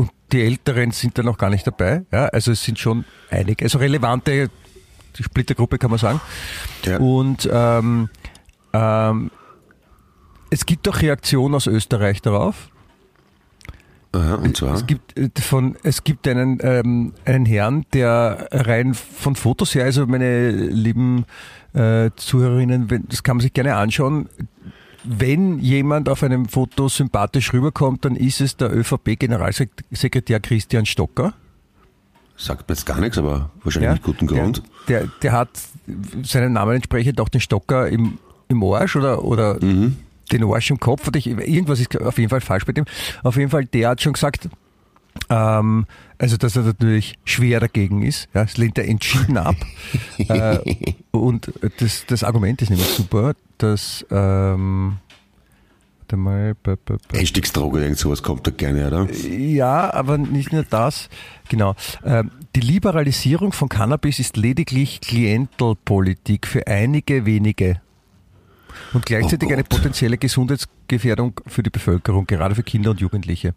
Und 0.00 0.10
die 0.32 0.42
Älteren 0.42 0.92
sind 0.92 1.18
da 1.18 1.22
noch 1.22 1.36
gar 1.36 1.50
nicht 1.50 1.66
dabei. 1.66 2.06
Ja, 2.10 2.26
also 2.26 2.52
es 2.52 2.64
sind 2.64 2.78
schon 2.78 3.04
einige, 3.30 3.66
also 3.66 3.76
relevante 3.78 4.48
Splittergruppe 5.18 5.76
kann 5.76 5.90
man 5.90 5.98
sagen. 5.98 6.20
Ja. 6.84 6.98
Und 6.98 7.46
ähm, 7.52 8.08
ähm, 8.72 9.30
es 10.48 10.64
gibt 10.64 10.88
auch 10.88 11.02
Reaktionen 11.02 11.54
aus 11.54 11.66
Österreich 11.66 12.22
darauf. 12.22 12.70
Aha, 14.12 14.36
und 14.36 14.56
zwar? 14.56 14.74
Es 14.74 14.86
gibt 14.86 15.18
äh, 15.18 15.28
von 15.38 15.76
es 15.82 16.02
gibt 16.02 16.26
einen 16.26 16.58
ähm, 16.62 17.12
einen 17.26 17.44
Herrn, 17.44 17.84
der 17.92 18.48
rein 18.50 18.94
von 18.94 19.36
Fotos 19.36 19.74
her, 19.74 19.84
also 19.84 20.06
meine 20.06 20.50
lieben 20.50 21.26
äh, 21.74 22.10
Zuhörerinnen, 22.16 23.04
das 23.08 23.22
kann 23.22 23.36
man 23.36 23.42
sich 23.42 23.52
gerne 23.52 23.76
anschauen. 23.76 24.30
Wenn 25.04 25.58
jemand 25.60 26.08
auf 26.08 26.22
einem 26.22 26.48
Foto 26.48 26.88
sympathisch 26.88 27.52
rüberkommt, 27.52 28.04
dann 28.04 28.16
ist 28.16 28.40
es 28.40 28.56
der 28.56 28.70
ÖVP-Generalsekretär 28.74 30.40
Christian 30.40 30.86
Stocker. 30.86 31.32
Sagt 32.36 32.68
mir 32.68 32.74
jetzt 32.74 32.86
gar 32.86 33.00
nichts, 33.00 33.18
aber 33.18 33.50
wahrscheinlich 33.62 33.92
mit 33.92 34.02
gutem 34.02 34.26
Grund. 34.28 34.62
Der, 34.88 35.00
der, 35.00 35.10
der 35.22 35.32
hat 35.32 35.50
seinen 36.22 36.52
Namen 36.54 36.76
entsprechend 36.76 37.20
auch 37.20 37.28
den 37.28 37.40
Stocker 37.40 37.88
im, 37.88 38.18
im 38.48 38.62
Arsch 38.64 38.96
oder, 38.96 39.24
oder 39.24 39.62
Mhm. 39.62 39.96
den 40.32 40.44
Arsch 40.44 40.70
im 40.70 40.80
Kopf 40.80 41.06
oder 41.08 41.18
ich, 41.18 41.26
irgendwas 41.26 41.80
ist 41.80 41.98
auf 42.00 42.18
jeden 42.18 42.30
Fall 42.30 42.40
falsch 42.40 42.64
bei 42.64 42.72
dem. 42.72 42.84
Auf 43.22 43.36
jeden 43.36 43.50
Fall, 43.50 43.66
der 43.66 43.90
hat 43.90 44.00
schon 44.00 44.14
gesagt, 44.14 44.48
ähm, 45.28 45.86
also 46.18 46.36
dass 46.36 46.56
er 46.56 46.62
natürlich 46.62 47.18
schwer 47.24 47.60
dagegen 47.60 48.02
ist. 48.02 48.28
Ja, 48.34 48.42
das 48.44 48.56
lehnt 48.56 48.78
er 48.78 48.86
entschieden 48.88 49.36
ab. 49.36 49.56
äh, 50.18 50.58
und 51.10 51.52
das, 51.78 52.04
das 52.06 52.24
Argument 52.24 52.62
ist 52.62 52.70
nämlich 52.70 52.88
super, 52.88 53.34
dass 53.62 54.04
ähm, 54.10 54.98
warte 56.10 56.16
mal, 56.16 56.54
b, 56.54 56.76
b, 56.76 56.96
b, 57.08 57.18
Einstiegsdroge, 57.18 57.80
irgend 57.80 57.98
sowas 57.98 58.22
kommt 58.22 58.46
da 58.46 58.50
gerne, 58.50 58.86
oder? 58.86 59.08
ja, 59.12 59.92
aber 59.92 60.18
nicht 60.18 60.52
nur 60.52 60.64
das. 60.64 61.08
Genau. 61.48 61.74
Ähm, 62.04 62.30
die 62.56 62.60
Liberalisierung 62.60 63.52
von 63.52 63.68
Cannabis 63.68 64.18
ist 64.18 64.36
lediglich 64.36 65.00
Klientelpolitik 65.00 66.46
für 66.46 66.66
einige 66.66 67.26
wenige 67.26 67.80
und 68.92 69.06
gleichzeitig 69.06 69.48
Oh 69.48 69.52
eine 69.52 69.64
potenzielle 69.64 70.18
Gesundheitsgefährdung 70.18 71.40
für 71.46 71.62
die 71.62 71.70
Bevölkerung, 71.70 72.26
gerade 72.26 72.54
für 72.54 72.62
Kinder 72.62 72.90
und 72.90 73.00
Jugendliche. 73.00 73.54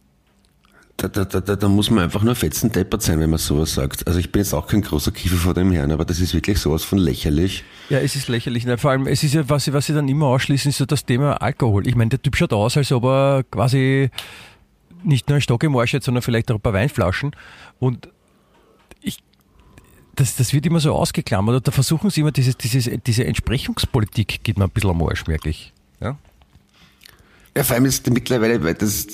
Da, 0.97 1.07
da, 1.07 1.25
da, 1.25 1.55
da, 1.55 1.67
muss 1.67 1.89
man 1.89 2.03
einfach 2.03 2.21
nur 2.21 2.35
fetzendeppert 2.35 3.01
sein, 3.01 3.19
wenn 3.19 3.29
man 3.29 3.39
sowas 3.39 3.73
sagt. 3.73 4.05
Also 4.05 4.19
ich 4.19 4.31
bin 4.31 4.41
jetzt 4.41 4.53
auch 4.53 4.67
kein 4.67 4.81
großer 4.81 5.11
Kiefer 5.11 5.37
vor 5.37 5.53
dem 5.53 5.71
Herrn, 5.71 5.91
aber 5.91 6.05
das 6.05 6.19
ist 6.19 6.35
wirklich 6.35 6.59
sowas 6.59 6.83
von 6.83 6.99
lächerlich. 6.99 7.63
Ja, 7.89 7.97
es 7.97 8.15
ist 8.15 8.27
lächerlich. 8.27 8.65
Nein, 8.65 8.77
Vor 8.77 8.91
allem, 8.91 9.07
es 9.07 9.23
ist 9.23 9.33
ja, 9.33 9.49
was 9.49 9.65
sie, 9.65 9.73
was 9.73 9.87
sie 9.87 9.93
dann 9.93 10.07
immer 10.07 10.27
ausschließen, 10.27 10.69
ist 10.69 10.77
so 10.77 10.85
das 10.85 11.03
Thema 11.03 11.41
Alkohol. 11.41 11.87
Ich 11.87 11.95
meine, 11.95 12.09
der 12.09 12.21
Typ 12.21 12.37
schaut 12.37 12.53
aus, 12.53 12.77
als 12.77 12.91
ob 12.91 13.05
er 13.05 13.43
quasi 13.49 14.11
nicht 15.03 15.27
nur 15.27 15.35
einen 15.35 15.41
Stock 15.41 15.63
im 15.63 15.75
Arsch 15.75 15.93
hat, 15.93 16.03
sondern 16.03 16.21
vielleicht 16.21 16.51
auch 16.51 16.55
ein 16.55 16.61
paar 16.61 16.73
Weinflaschen. 16.73 17.35
Und 17.79 18.09
ich, 19.01 19.17
das, 20.15 20.35
das 20.35 20.53
wird 20.53 20.65
immer 20.67 20.79
so 20.79 20.93
ausgeklammert. 20.93 21.67
Da 21.67 21.71
versuchen 21.71 22.11
sie 22.11 22.21
immer, 22.21 22.31
dieses, 22.31 22.55
dieses, 22.55 22.89
diese 23.05 23.25
Entsprechungspolitik 23.25 24.43
geht 24.43 24.57
mir 24.57 24.65
ein 24.65 24.69
bisschen 24.69 24.91
am 24.91 25.01
Arsch, 25.03 25.25
merklich. 25.25 25.67
Ja? 25.67 25.72
Ja, 27.55 27.63
vor 27.63 27.75
allem 27.75 27.85
ist 27.85 28.09
mittlerweile, 28.09 28.63
weil 28.63 28.73
das, 28.73 29.07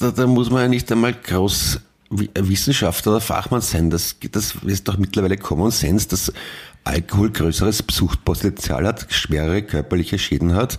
da, 0.00 0.10
da 0.10 0.26
muss 0.26 0.50
man 0.50 0.62
ja 0.62 0.68
nicht 0.68 0.90
einmal 0.90 1.12
groß 1.12 1.80
Wi- 2.10 2.30
Wissenschaftler 2.34 3.12
oder 3.12 3.20
Fachmann 3.20 3.60
sein. 3.60 3.90
Das, 3.90 4.16
das 4.30 4.54
ist 4.64 4.88
doch 4.88 4.96
mittlerweile 4.96 5.36
Common 5.36 5.70
Sense, 5.70 6.08
dass 6.08 6.32
Alkohol 6.84 7.30
größeres 7.30 7.84
Suchtpotenzial 7.90 8.86
hat, 8.86 9.06
schwerere 9.10 9.62
körperliche 9.62 10.18
Schäden 10.18 10.54
hat. 10.54 10.78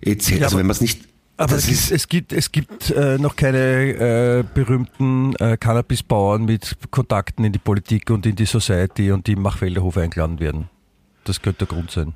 Etc. 0.00 0.30
Ja, 0.30 0.44
also 0.46 0.58
wenn 0.58 0.66
man 0.66 0.72
es 0.72 0.80
nicht, 0.80 1.02
Aber 1.36 1.54
es, 1.54 1.68
ist, 1.68 2.08
gibt, 2.08 2.32
es 2.32 2.50
gibt, 2.50 2.82
es 2.82 2.90
gibt 2.90 2.90
äh, 2.90 3.18
noch 3.18 3.36
keine 3.36 3.58
äh, 3.58 4.44
berühmten 4.54 5.36
äh, 5.36 5.56
Cannabisbauern 5.56 6.44
mit 6.44 6.76
Kontakten 6.90 7.44
in 7.44 7.52
die 7.52 7.58
Politik 7.58 8.10
und 8.10 8.26
in 8.26 8.36
die 8.36 8.46
Society 8.46 9.12
und 9.12 9.26
die 9.26 9.32
im 9.32 9.42
Machfelderhof 9.42 9.96
eingeladen 9.96 10.40
werden. 10.40 10.70
Das 11.24 11.40
könnte 11.40 11.66
der 11.66 11.76
Grund 11.76 11.90
sein. 11.90 12.14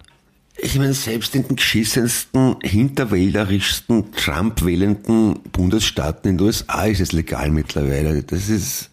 Ich 0.58 0.76
meine, 0.76 0.94
selbst 0.94 1.34
in 1.34 1.46
den 1.46 1.56
geschissensten, 1.56 2.56
hinterwählerischsten, 2.62 4.12
Trump-wählenden 4.12 5.40
Bundesstaaten 5.52 6.30
in 6.30 6.38
den 6.38 6.46
USA 6.46 6.84
ist 6.84 7.00
es 7.00 7.12
legal 7.12 7.50
mittlerweile. 7.50 8.22
Das 8.22 8.48
ist, 8.48 8.90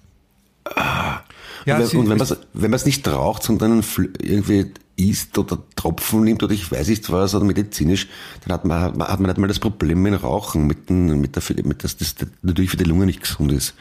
Ja, 1.65 1.77
und 1.77 1.93
und 1.95 2.09
wenn 2.09 2.17
man 2.17 2.27
es 2.27 2.37
wenn 2.53 2.71
man's 2.71 2.85
nicht 2.85 3.07
raucht, 3.07 3.43
sondern 3.43 3.83
irgendwie 4.21 4.71
isst 4.95 5.37
oder 5.37 5.57
Tropfen 5.75 6.23
nimmt 6.23 6.43
oder 6.43 6.53
ich 6.53 6.71
weiß 6.71 6.87
nicht 6.87 7.09
was 7.11 7.33
oder 7.33 7.45
medizinisch, 7.45 8.07
dann 8.43 8.53
hat 8.53 8.65
man, 8.65 8.81
hat 8.81 8.97
man, 8.97 9.07
hat 9.07 9.19
man 9.19 9.29
nicht 9.29 9.39
mal 9.39 9.47
das 9.47 9.59
Problem 9.59 10.01
mit 10.01 10.13
dem 10.13 10.19
Rauchen, 10.19 10.67
mit, 10.67 10.89
den, 10.89 11.19
mit, 11.19 11.35
der, 11.35 11.65
mit 11.65 11.83
das, 11.83 11.97
das 11.97 12.15
natürlich 12.41 12.71
für 12.71 12.77
die 12.77 12.83
Lunge 12.83 13.05
nicht 13.05 13.21
gesund 13.21 13.51
ist. 13.51 13.73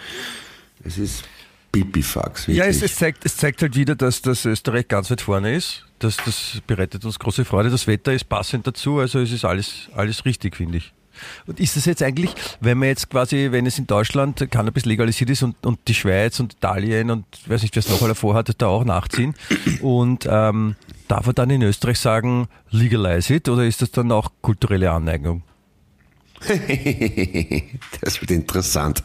Es 0.84 0.98
ist 0.98 1.24
Pipifax, 1.73 2.49
wirklich. 2.49 2.59
Ja, 2.59 2.64
es, 2.67 2.83
es, 2.83 2.97
zeigt, 2.97 3.25
es 3.25 3.37
zeigt 3.37 3.62
halt 3.62 3.75
wieder, 3.75 3.95
dass 3.95 4.21
das 4.21 4.45
Österreich 4.45 4.88
ganz 4.88 5.11
weit 5.11 5.23
vorne 5.23 5.55
ist. 5.55 5.87
Das, 5.99 6.19
das 6.19 6.61
bereitet 6.67 7.05
uns 7.05 7.19
große 7.19 7.45
Freude. 7.45 7.71
Das 7.71 7.87
Wetter 7.87 8.12
ist 8.12 8.29
passend 8.29 8.67
dazu, 8.67 8.99
also 8.99 9.21
es 9.21 9.33
ist 9.33 9.45
alles, 9.45 9.88
alles 9.95 10.25
richtig, 10.26 10.57
finde 10.57 10.79
ich. 10.79 10.93
Und 11.47 11.61
ist 11.61 11.76
das 11.76 11.85
jetzt 11.85 12.02
eigentlich, 12.02 12.35
wenn 12.61 12.79
man 12.79 12.88
jetzt 12.88 13.11
quasi, 13.11 13.49
wenn 13.50 13.67
es 13.67 13.79
in 13.79 13.87
Deutschland 13.87 14.50
Cannabis 14.50 14.85
legalisiert 14.85 15.31
ist 15.31 15.43
und, 15.43 15.57
und 15.64 15.79
die 15.88 15.95
Schweiz 15.95 16.41
und 16.41 16.55
Italien 16.55 17.11
und 17.11 17.25
weiß 17.47 17.62
nicht, 17.62 17.75
wer 17.75 17.81
es 17.81 17.88
noch 17.88 18.02
alle 18.02 18.14
vorhat, 18.14 18.50
da 18.59 18.67
auch 18.67 18.85
nachziehen 18.85 19.35
und 19.81 20.26
ähm, 20.29 20.76
darf 21.09 21.26
man 21.26 21.35
dann 21.35 21.50
in 21.50 21.62
Österreich 21.62 21.99
sagen, 21.99 22.49
legalize 22.71 23.35
it 23.35 23.49
oder 23.49 23.64
ist 23.64 23.83
das 23.83 23.91
dann 23.91 24.11
auch 24.12 24.33
kulturelle 24.41 24.91
Aneignung? 24.91 25.43
das 28.00 28.20
wird 28.20 28.30
interessant. 28.30 29.02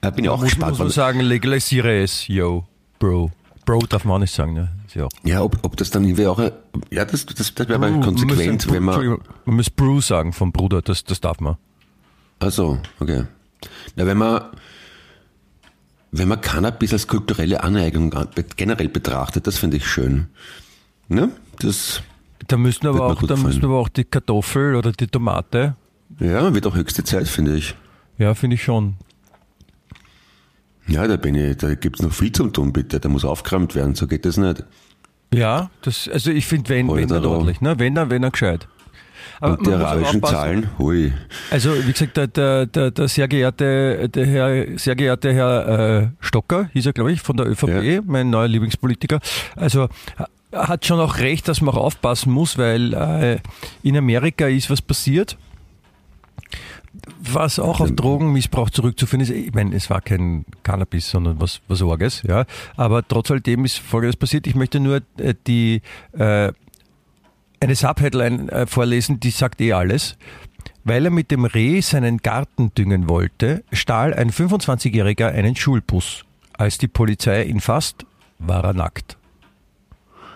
Da 0.00 0.10
bin 0.10 0.24
ich 0.24 0.30
auch 0.30 0.38
Muss, 0.40 0.50
gespannt. 0.50 0.70
muss 0.72 0.78
man 0.78 0.90
sagen, 0.90 1.20
legalisiere 1.20 2.02
es, 2.02 2.26
yo, 2.28 2.64
Bro. 2.98 3.30
Bro 3.64 3.80
darf 3.88 4.04
man 4.04 4.14
auch 4.16 4.18
nicht 4.20 4.32
sagen, 4.34 4.52
ne? 4.54 4.72
Ja 4.94 5.08
Ja, 5.24 5.42
ob, 5.42 5.58
ob 5.62 5.76
das 5.76 5.90
dann 5.90 6.04
irgendwie 6.04 6.26
auch, 6.26 6.38
ja, 6.90 7.04
das, 7.04 7.26
das, 7.26 7.52
das 7.54 7.68
wäre 7.68 7.74
aber 7.74 7.90
Brew. 7.90 8.00
konsequent, 8.00 8.66
man 8.66 8.74
wenn 8.74 8.82
man, 8.84 9.18
man 9.44 9.56
muss 9.56 9.68
Brew 9.70 10.00
sagen 10.00 10.32
vom 10.32 10.52
Bruder, 10.52 10.80
das, 10.82 11.04
das 11.04 11.20
darf 11.20 11.40
man. 11.40 11.56
also, 12.38 12.78
okay. 13.00 13.24
Na, 13.96 14.06
wenn 14.06 14.16
man, 14.16 14.42
wenn 16.12 16.28
man 16.28 16.40
Cannabis 16.40 16.92
als 16.92 17.06
kulturelle 17.08 17.62
Aneignung 17.62 18.14
an- 18.14 18.28
generell 18.56 18.88
betrachtet, 18.88 19.46
das 19.46 19.58
finde 19.58 19.76
ich 19.78 19.86
schön. 19.86 20.28
Ne? 21.08 21.30
Das, 21.58 22.02
Da 22.46 22.56
müssten 22.56 22.86
aber 22.86 23.06
auch, 23.06 23.22
da 23.22 23.36
müssten 23.36 23.64
aber 23.66 23.78
auch 23.78 23.88
die 23.88 24.04
Kartoffel 24.04 24.76
oder 24.76 24.92
die 24.92 25.08
Tomate. 25.08 25.74
Ja, 26.20 26.54
wird 26.54 26.66
auch 26.66 26.74
höchste 26.74 27.04
Zeit, 27.04 27.28
finde 27.28 27.56
ich. 27.56 27.74
Ja, 28.18 28.34
finde 28.34 28.54
ich 28.54 28.62
schon. 28.62 28.94
Ja, 30.88 31.06
da 31.08 31.16
bin 31.16 31.34
ich, 31.34 31.56
da 31.56 31.74
gibt's 31.74 32.00
noch 32.02 32.12
viel 32.12 32.30
zum 32.32 32.52
tun, 32.52 32.72
bitte. 32.72 33.00
Da 33.00 33.08
muss 33.08 33.24
aufgeräumt 33.24 33.74
werden, 33.74 33.94
so 33.94 34.06
geht 34.06 34.24
das 34.24 34.36
nicht. 34.36 34.64
Ja, 35.34 35.70
das, 35.82 36.08
also 36.08 36.30
ich 36.30 36.46
finde, 36.46 36.68
wenn, 36.70 36.88
wenn 36.88 36.96
Alter, 36.98 37.14
dann 37.14 37.22
da. 37.24 37.28
ordentlich, 37.30 37.60
ne? 37.60 37.78
Wenn 37.78 37.94
dann, 37.96 38.10
wenn 38.10 38.22
dann 38.22 38.30
gescheit. 38.32 38.68
Aber 39.40 39.58
Und 39.58 39.66
die 39.66 39.72
arabischen. 39.72 40.22
Zahlen, 40.22 40.70
hui. 40.78 41.12
Also, 41.50 41.70
wie 41.86 41.92
gesagt, 41.92 42.16
der, 42.16 42.28
der, 42.28 42.66
der, 42.66 42.90
der 42.92 43.08
sehr 43.08 43.26
geehrte, 43.28 44.08
der 44.08 44.26
Herr, 44.26 44.78
sehr 44.78 44.94
geehrte 44.94 45.34
Herr 45.34 46.00
äh, 46.02 46.08
Stocker, 46.20 46.70
hieß 46.72 46.86
er, 46.86 46.92
glaube 46.92 47.12
ich, 47.12 47.20
von 47.20 47.36
der 47.36 47.46
ÖVP, 47.46 47.68
Ja. 47.82 48.00
mein 48.06 48.30
neuer 48.30 48.48
Lieblingspolitiker. 48.48 49.18
Also, 49.56 49.88
er 50.52 50.68
hat 50.68 50.86
schon 50.86 51.00
auch 51.00 51.18
recht, 51.18 51.48
dass 51.48 51.60
man 51.60 51.74
auch 51.74 51.78
aufpassen 51.80 52.32
muss, 52.32 52.56
weil 52.56 52.94
äh, 52.94 53.38
in 53.82 53.96
Amerika 53.96 54.46
ist 54.46 54.70
was 54.70 54.80
passiert, 54.80 55.36
was 57.20 57.58
auch 57.58 57.80
auf 57.80 57.92
Drogenmissbrauch 57.92 58.70
zurückzuführen 58.70 59.20
ist. 59.20 59.30
Ich 59.30 59.54
meine, 59.54 59.74
es 59.74 59.90
war 59.90 60.00
kein 60.00 60.44
Cannabis, 60.62 61.10
sondern 61.10 61.40
was, 61.40 61.60
was 61.68 61.82
Orges, 61.82 62.22
ja. 62.22 62.44
Aber 62.76 63.06
trotz 63.06 63.30
alledem 63.30 63.64
ist 63.64 63.78
Folgendes 63.78 64.16
passiert. 64.16 64.46
Ich 64.46 64.54
möchte 64.54 64.80
nur 64.80 65.02
äh, 65.18 65.34
die, 65.46 65.82
äh, 66.12 66.52
eine 67.60 67.74
Subheadline 67.74 68.48
äh, 68.48 68.66
vorlesen, 68.66 69.20
die 69.20 69.30
sagt 69.30 69.60
eh 69.60 69.72
alles. 69.72 70.16
Weil 70.84 71.04
er 71.04 71.10
mit 71.10 71.30
dem 71.30 71.44
Reh 71.44 71.80
seinen 71.80 72.18
Garten 72.18 72.72
düngen 72.74 73.08
wollte, 73.08 73.64
stahl 73.72 74.14
ein 74.14 74.30
25-Jähriger 74.30 75.28
einen 75.28 75.56
Schulbus. 75.56 76.24
Als 76.52 76.78
die 76.78 76.88
Polizei 76.88 77.44
ihn 77.44 77.60
fasst, 77.60 78.06
war 78.38 78.64
er 78.64 78.72
nackt. 78.72 79.16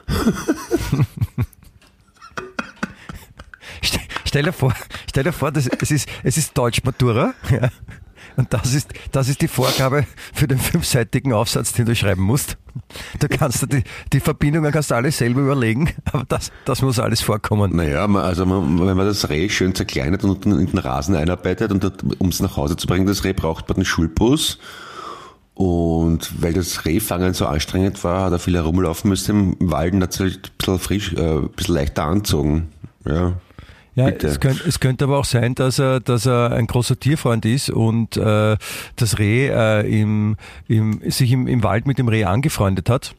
Ste- 4.31 4.41
Stell 4.41 4.43
dir 4.45 4.53
vor, 4.53 4.73
stell 5.09 5.25
dir 5.25 5.33
vor 5.33 5.51
das, 5.51 5.67
es, 5.67 5.91
ist, 5.91 6.09
es 6.23 6.37
ist 6.39 6.57
Deutschmatura 6.57 7.35
ja, 7.51 7.69
und 8.37 8.53
das 8.55 8.75
ist, 8.75 8.93
das 9.11 9.29
ist 9.29 9.43
die 9.43 9.49
Vorgabe 9.49 10.07
für 10.33 10.47
den 10.47 10.59
fünfseitigen 10.59 11.33
Aufsatz, 11.33 11.73
den 11.73 11.87
du 11.87 11.97
schreiben 11.97 12.23
musst. 12.23 12.57
Du 13.19 13.27
kannst 13.29 13.67
die, 13.73 13.83
die 14.13 14.21
Verbindungen 14.21 14.71
kannst 14.71 14.93
du 14.93 14.95
alles 14.95 15.19
selber 15.19 15.41
überlegen, 15.41 15.91
aber 16.13 16.25
das, 16.29 16.53
das 16.65 16.81
muss 16.81 17.01
alles 17.01 17.21
vorkommen. 17.23 17.75
Naja, 17.75 18.07
also 18.07 18.47
man, 18.47 18.79
wenn 18.87 18.97
man 18.97 19.07
das 19.07 19.29
Reh 19.31 19.49
schön 19.49 19.75
zerkleinert 19.75 20.23
und 20.23 20.47
in 20.47 20.65
den 20.65 20.79
Rasen 20.79 21.17
einarbeitet 21.17 21.73
und 21.73 22.05
um 22.21 22.29
es 22.29 22.39
nach 22.41 22.57
Hause 22.57 22.77
zu 22.77 22.87
bringen, 22.87 23.07
das 23.07 23.25
Reh 23.25 23.33
braucht 23.33 23.69
man 23.69 23.77
den 23.77 23.85
Schulbus. 23.85 24.59
Und 25.55 26.41
weil 26.41 26.53
das 26.55 26.85
Rehfangen 26.87 27.35
so 27.35 27.47
anstrengend 27.47 28.03
war, 28.05 28.27
hat 28.27 28.33
er 28.33 28.39
viel 28.39 28.55
herumlaufen 28.55 29.11
müssen 29.11 29.57
im 29.59 29.71
Wald 29.73 29.93
und 29.93 30.03
hat 30.05 30.19
halt 30.21 30.37
ein 30.37 30.57
bisschen 30.57 30.79
frisch, 30.79 31.13
äh, 31.15 31.39
ein 31.39 31.49
bisschen 31.51 31.75
leichter 31.75 32.05
anzogen. 32.05 32.69
Ja. 33.05 33.33
Ja, 34.00 34.28
es 34.28 34.40
könnte, 34.40 34.69
es 34.69 34.80
könnte 34.80 35.04
aber 35.04 35.19
auch 35.19 35.25
sein, 35.25 35.54
dass 35.54 35.78
er, 35.78 36.00
dass 36.00 36.26
er 36.26 36.52
ein 36.52 36.66
großer 36.66 36.99
Tierfreund 36.99 37.45
ist 37.45 37.71
und 37.71 38.16
äh, 38.16 38.57
das 38.97 39.19
Reh 39.19 39.49
äh, 39.49 40.00
im, 40.00 40.37
im, 40.69 41.00
sich 41.11 41.33
im, 41.33 41.47
im 41.47 41.62
Wald 41.62 41.87
mit 41.87 41.99
dem 41.99 42.09
Reh 42.09 42.25
angefreundet 42.25 42.88
hat. 42.88 43.14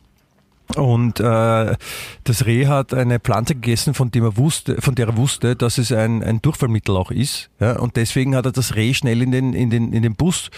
Und 0.75 1.19
äh, 1.19 1.75
das 2.23 2.45
Reh 2.45 2.67
hat 2.67 2.93
eine 2.93 3.19
Pflanze 3.19 3.55
gegessen, 3.55 3.93
von, 3.93 4.11
dem 4.11 4.23
er 4.23 4.37
wusste, 4.37 4.81
von 4.81 4.95
der 4.95 5.07
er 5.07 5.17
wusste, 5.17 5.55
dass 5.55 5.77
es 5.77 5.91
ein, 5.91 6.23
ein 6.23 6.41
Durchfallmittel 6.41 6.95
auch 6.95 7.11
ist. 7.11 7.49
Ja? 7.59 7.77
Und 7.77 7.95
deswegen 7.95 8.35
hat 8.35 8.45
er 8.45 8.51
das 8.51 8.75
Reh 8.75 8.93
schnell 8.93 9.21
in 9.21 9.31
den, 9.31 9.53
in 9.53 9.69
den, 9.69 9.93
in 9.93 10.03
den 10.03 10.15
Bus 10.15 10.49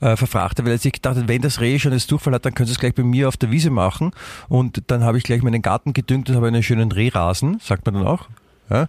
äh, 0.00 0.16
verfrachtet, 0.16 0.64
weil 0.64 0.72
er 0.72 0.78
sich 0.78 0.92
gedacht 0.92 1.16
hat, 1.16 1.28
wenn 1.28 1.42
das 1.42 1.60
Reh 1.60 1.78
schon 1.78 1.92
jetzt 1.92 2.10
Durchfall 2.10 2.34
hat, 2.34 2.44
dann 2.44 2.54
können 2.54 2.66
sie 2.66 2.72
es 2.72 2.80
gleich 2.80 2.94
bei 2.94 3.02
mir 3.02 3.28
auf 3.28 3.36
der 3.36 3.50
Wiese 3.50 3.70
machen. 3.70 4.10
Und 4.48 4.82
dann 4.88 5.04
habe 5.04 5.18
ich 5.18 5.24
gleich 5.24 5.42
meinen 5.42 5.62
Garten 5.62 5.92
gedüngt 5.92 6.28
und 6.28 6.36
habe 6.36 6.48
einen 6.48 6.62
schönen 6.62 6.90
Rehrasen, 6.92 7.60
sagt 7.60 7.86
man 7.86 7.94
dann 7.94 8.06
auch. 8.06 8.28
Ja? 8.70 8.86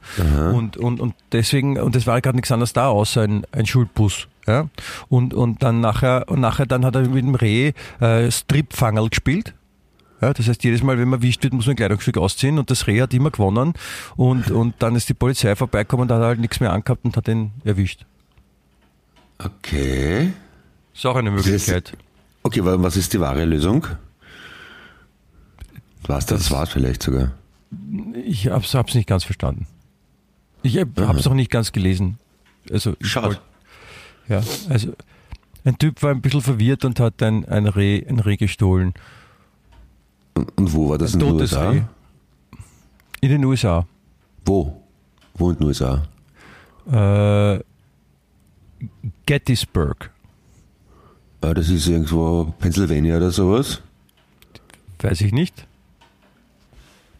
Und, 0.51 0.77
und, 0.77 0.99
und 0.99 1.15
deswegen, 1.31 1.79
und 1.79 1.95
es 1.95 2.05
war 2.07 2.21
gerade 2.21 2.37
nichts 2.37 2.51
anderes 2.51 2.73
da, 2.73 2.87
außer 2.87 3.21
ein, 3.23 3.45
ein 3.51 3.65
Schulbus. 3.65 4.27
Ja? 4.47 4.69
Und, 5.09 5.33
und 5.33 5.63
dann 5.63 5.81
nachher, 5.81 6.25
und 6.29 6.39
nachher 6.39 6.65
dann 6.67 6.85
hat 6.85 6.95
er 6.95 7.01
mit 7.07 7.23
dem 7.25 7.35
Reh 7.35 7.73
äh, 7.99 8.29
Stripfangerl 8.31 9.09
gespielt. 9.09 9.53
Ja, 10.21 10.33
das 10.33 10.47
heißt, 10.47 10.63
jedes 10.63 10.83
Mal, 10.83 10.99
wenn 10.99 11.09
man 11.09 11.19
erwischt 11.21 11.41
wird, 11.41 11.53
muss 11.53 11.65
man 11.65 11.73
ein 11.73 11.77
Kleidungsstück 11.77 12.15
ausziehen 12.19 12.59
und 12.59 12.69
das 12.69 12.85
Reh 12.85 13.01
hat 13.01 13.11
immer 13.11 13.31
gewonnen 13.31 13.73
und, 14.17 14.51
und 14.51 14.75
dann 14.77 14.95
ist 14.95 15.09
die 15.09 15.15
Polizei 15.15 15.55
vorbeigekommen 15.55 16.07
und 16.09 16.15
hat 16.15 16.21
halt 16.21 16.39
nichts 16.39 16.59
mehr 16.59 16.71
angehabt 16.71 17.03
und 17.05 17.17
hat 17.17 17.27
ihn 17.27 17.51
erwischt. 17.63 18.05
Okay. 19.43 20.31
Ist 20.93 21.05
auch 21.07 21.15
eine 21.15 21.31
Möglichkeit. 21.31 21.97
Okay, 22.43 22.63
wa- 22.63 22.75
was 22.77 22.97
ist 22.97 23.13
die 23.13 23.19
wahre 23.19 23.45
Lösung? 23.45 23.87
Was 26.05 26.25
das, 26.27 26.39
das 26.43 26.51
war's 26.51 26.69
vielleicht 26.69 27.01
sogar. 27.03 27.31
Ich 28.25 28.47
hab's, 28.47 28.73
hab's 28.73 28.95
nicht 28.95 29.07
ganz 29.07 29.23
verstanden. 29.23 29.67
Ich 30.63 30.77
hab, 30.77 30.99
hab's 30.99 31.25
auch 31.27 31.33
nicht 31.33 31.49
ganz 31.51 31.71
gelesen. 31.71 32.17
Also, 32.71 32.95
Schade. 33.01 33.27
wollt- 33.27 33.41
ja, 34.27 34.41
also 34.69 34.93
ein 35.65 35.77
Typ 35.77 36.01
war 36.03 36.11
ein 36.11 36.21
bisschen 36.21 36.41
verwirrt 36.41 36.85
und 36.85 36.99
hat 36.99 37.21
ein, 37.23 37.43
ein, 37.45 37.67
Reh, 37.67 38.05
ein 38.07 38.19
Reh 38.19 38.37
gestohlen. 38.37 38.93
Und, 40.35 40.57
und 40.57 40.73
wo 40.73 40.89
war 40.89 40.97
das 40.97 41.13
in 41.13 41.19
den 41.21 41.31
USA? 41.31 41.69
Reh. 41.71 41.81
In 43.21 43.29
den 43.29 43.45
USA. 43.45 43.85
Wo? 44.45 44.81
Wo 45.35 45.49
in 45.51 45.57
den 45.57 45.67
USA? 45.67 46.03
Äh, 46.91 47.59
Gettysburg. 49.25 50.11
Ah, 51.41 51.53
das 51.53 51.69
ist 51.69 51.87
irgendwo 51.87 52.53
Pennsylvania 52.59 53.17
oder 53.17 53.31
sowas. 53.31 53.81
Weiß 54.99 55.21
ich 55.21 55.31
nicht. 55.31 55.65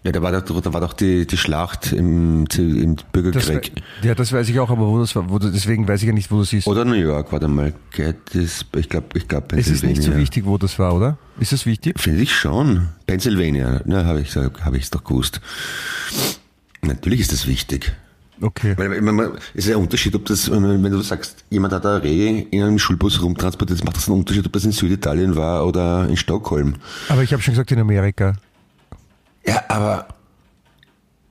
Ja, 0.04 0.12
da 0.12 0.20
war 0.24 0.32
doch, 0.32 0.62
da 0.62 0.74
war 0.74 0.82
doch 0.82 0.94
die, 0.94 1.28
die 1.28 1.38
Schlacht 1.38 1.94
im, 1.94 2.46
im 2.58 2.96
Das, 2.96 3.06
Bürgerkrieg. 3.12 3.72
ja, 4.02 4.16
das 4.16 4.34
weiß 4.34 4.50
ich 4.50 4.60
auch, 4.60 4.72
aber 4.72 4.88
wo 4.88 4.98
das 5.00 5.16
war, 5.16 5.30
wo, 5.30 5.38
das- 5.38 5.52
deswegen 5.52 5.88
weiß 5.88 6.02
ich 6.02 6.08
ja 6.08 6.14
nicht, 6.14 6.32
wo 6.32 6.40
das 6.40 6.52
ist. 6.54 6.66
Oder 6.66 6.86
New 6.86 6.96
York, 6.96 7.32
warte 7.32 7.48
mal. 7.48 7.72
Gettysburg, 7.92 8.80
ich 8.82 8.90
glaube, 8.90 9.08
ich 9.14 9.28
glaube 9.28 9.56
es 9.58 9.68
ist 9.68 9.84
nicht 9.84 10.02
so 10.02 10.16
wichtig, 10.16 10.46
wo 10.48 10.58
das 10.58 10.80
war, 10.80 10.96
oder? 10.96 11.18
Ist 11.40 11.52
das 11.52 11.68
wichtig? 11.68 12.00
Finde 12.00 12.22
ich 12.24 12.34
schon. 12.36 12.88
Pennsylvania, 13.06 13.82
na, 13.86 14.04
habe 14.06 14.22
ich 14.22 14.36
hab 14.36 14.74
ich's 14.74 14.90
doch 14.90 15.04
gewusst. 15.04 15.40
Natürlich 16.82 17.20
ist 17.20 17.32
das 17.32 17.46
wichtig. 17.48 17.94
Okay. 18.42 18.74
Weil, 18.76 18.92
ich 18.94 19.02
meine, 19.02 19.34
es 19.54 19.68
ist 19.68 19.76
ein 19.76 19.80
Unterschied, 19.82 20.16
ob 20.16 20.26
das, 20.26 20.50
wenn 20.50 20.82
du 20.82 21.02
sagst, 21.02 21.46
jemand 21.52 21.74
hat 21.76 21.86
ein 21.86 22.02
Reh 22.02 22.40
in 22.50 22.64
einem 22.64 22.80
Schulbus 22.80 23.22
rumtransportiert, 23.22 23.84
macht 23.84 23.98
das 23.98 24.08
einen 24.10 24.18
Unterschied, 24.18 24.48
ob 24.48 24.54
das 24.54 24.66
in 24.66 24.72
Süditalien 24.72 25.36
war 25.36 25.68
oder 25.68 26.08
in 26.10 26.18
Stockholm. 26.18 26.74
Aber 27.08 27.22
ich 27.22 27.34
habe 27.34 27.44
schon 27.44 27.52
gesagt, 27.54 27.72
in 27.72 27.78
Amerika. 27.78 28.34
Ja, 29.46 29.64
aber 29.70 30.08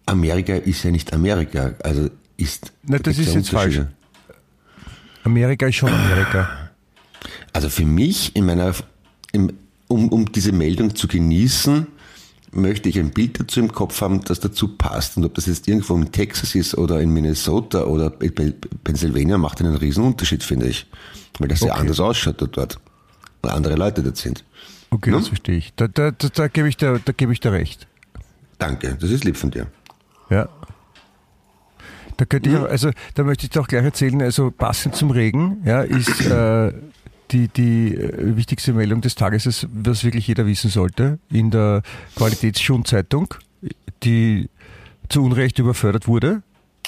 Amerika 0.07 0.55
ist 0.55 0.83
ja 0.83 0.91
nicht 0.91 1.13
Amerika. 1.13 1.75
Also 1.83 2.11
ist. 2.37 2.73
Na, 2.83 2.97
da 2.99 3.05
das 3.05 3.19
ist 3.19 3.29
ja 3.29 3.35
jetzt 3.35 3.51
falsch. 3.51 3.81
Amerika 5.25 5.67
ist 5.67 5.77
schon 5.77 5.93
Amerika. 5.93 6.71
Also 7.53 7.69
für 7.69 7.85
mich, 7.85 8.35
in 8.35 8.47
meiner, 8.47 8.75
im, 9.33 9.53
um, 9.89 10.09
um 10.09 10.31
diese 10.33 10.53
Meldung 10.53 10.95
zu 10.95 11.07
genießen, 11.09 11.87
möchte 12.53 12.89
ich 12.89 12.99
ein 12.99 13.11
Bild 13.11 13.39
dazu 13.39 13.61
im 13.61 13.71
Kopf 13.73 14.01
haben, 14.01 14.23
das 14.25 14.41
dazu 14.41 14.69
passt. 14.77 15.17
Und 15.17 15.25
ob 15.25 15.35
das 15.35 15.47
jetzt 15.47 15.69
irgendwo 15.69 15.95
in 15.97 16.11
Texas 16.11 16.55
ist 16.55 16.77
oder 16.77 17.01
in 17.01 17.11
Minnesota 17.11 17.85
oder 17.85 18.13
in 18.21 18.35
Pe- 18.35 18.55
Pennsylvania, 18.83 19.37
macht 19.39 19.61
einen 19.61 19.77
riesen 19.77 20.05
Unterschied, 20.05 20.43
finde 20.43 20.67
ich. 20.69 20.87
Weil 21.39 21.49
das 21.49 21.61
ja 21.61 21.73
Okay. 21.73 21.81
anders 21.81 22.01
ausschaut 22.01 22.37
dort. 22.57 22.79
Und 23.43 23.51
andere 23.51 23.75
Leute 23.77 24.03
dort 24.03 24.17
sind. 24.17 24.45
Okay, 24.91 25.11
Ne? 25.11 25.19
das 25.19 25.29
verstehe 25.29 25.57
ich. 25.59 25.73
Da, 25.77 25.87
da, 25.87 26.11
da, 26.11 26.29
da 26.29 26.49
gebe 26.49 26.69
ich, 26.69 26.77
dir- 26.77 27.01
da 27.05 27.13
gebe 27.13 27.33
ich 27.33 27.41
dir 27.41 27.53
recht. 27.53 27.87
Danke, 28.61 28.97
das 29.01 29.11
ist 29.11 29.25
lieb 29.25 29.37
von 29.37 29.51
dir. 29.51 29.67
Ja. 30.29 30.49
Da 32.19 32.27
könnte 32.27 32.51
ich 32.51 32.57
auch, 32.57 32.69
also 32.69 32.91
da 33.15 33.25
möchte 33.25 33.47
ich 33.47 33.59
auch 33.59 33.67
gleich 33.67 33.83
erzählen, 33.83 34.21
also 34.21 34.51
passend 34.51 34.95
zum 34.95 35.11
Regen, 35.11 35.63
ja, 35.65 35.81
ist 35.81 36.27
äh, 36.27 36.73
die, 37.31 37.49
die 37.49 37.95
äh, 37.95 38.37
wichtigste 38.37 38.75
Meldung 38.75 39.01
des 39.01 39.15
Tages, 39.15 39.47
ist, 39.47 39.67
was 39.73 40.05
wirklich 40.05 40.27
jeder 40.27 40.47
wissen 40.47 40.69
sollte, 40.69 41.19
in 41.31 41.51
der 41.51 41.83
Qualitätsschonzeitung, 42.17 43.35
die 44.03 44.51
zu 45.09 45.25
Unrecht 45.25 45.59
überfördert 45.59 46.07
wurde, 46.07 46.43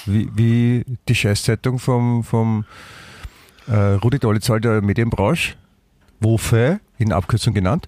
wie, 0.05 0.29
wie 0.35 0.85
die 1.09 1.15
Scheißzeitung 1.15 1.79
vom, 1.79 2.23
vom 2.23 2.65
äh, 3.67 3.75
Rudi 3.75 4.19
Dollezahl 4.19 4.61
der 4.61 4.83
Medienbranche, 4.83 5.55
WOFE, 6.19 6.79
in 6.99 7.11
Abkürzung 7.11 7.55
genannt. 7.55 7.87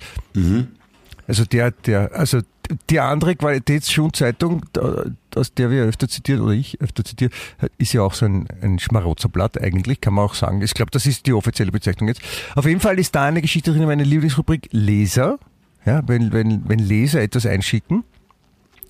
Also 1.27 1.46
der, 1.46 1.72
der, 1.72 2.12
also 2.14 2.42
die 2.90 3.00
andere 3.00 3.36
Qualitätsschonzeitung, 3.36 4.62
da- 4.74 5.06
aus 5.36 5.54
der 5.54 5.70
wir 5.72 5.84
öfter 5.84 6.08
zitiert, 6.08 6.40
oder 6.40 6.54
ich 6.54 6.80
öfter 6.82 7.04
zitiert, 7.04 7.34
ist 7.78 7.94
ja 7.94 8.01
auch 8.01 8.14
so 8.14 8.25
ein, 8.25 8.48
ein 8.62 8.80
Schmarotzerblatt 8.80 9.62
eigentlich, 9.62 10.01
kann 10.01 10.14
man 10.14 10.25
auch 10.25 10.34
sagen. 10.34 10.62
Ich 10.62 10.74
glaube, 10.74 10.92
das 10.92 11.06
ist 11.06 11.25
die 11.25 11.34
offizielle 11.34 11.72
Bezeichnung 11.72 12.08
jetzt. 12.08 12.22
Auf 12.56 12.66
jeden 12.66 12.80
Fall 12.80 12.98
ist 13.00 13.14
da 13.16 13.25
eine 13.25 13.42
Geschichte 13.42 13.72
drin, 13.74 13.86
meine 13.86 14.04
Lieblingsrubrik 14.04 14.70
Leser. 14.72 15.38
Ja, 15.86 16.01
wenn, 16.08 16.32
wenn, 16.32 16.68
wenn 16.68 16.80
Leser 16.80 17.22
etwas 17.22 17.46
einschicken. 17.46 18.04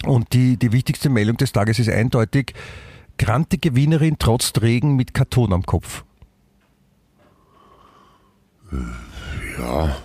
Und 0.05 0.33
die, 0.33 0.57
die 0.57 0.71
wichtigste 0.71 1.09
Meldung 1.09 1.37
des 1.37 1.51
Tages 1.51 1.79
ist 1.79 1.89
eindeutig, 1.89 2.53
Grante 3.17 3.57
Gewinnerin 3.57 4.17
trotz 4.19 4.51
Regen 4.61 4.95
mit 4.95 5.13
Karton 5.13 5.51
am 5.53 5.63
Kopf. 5.65 6.03
Ja, 9.57 9.95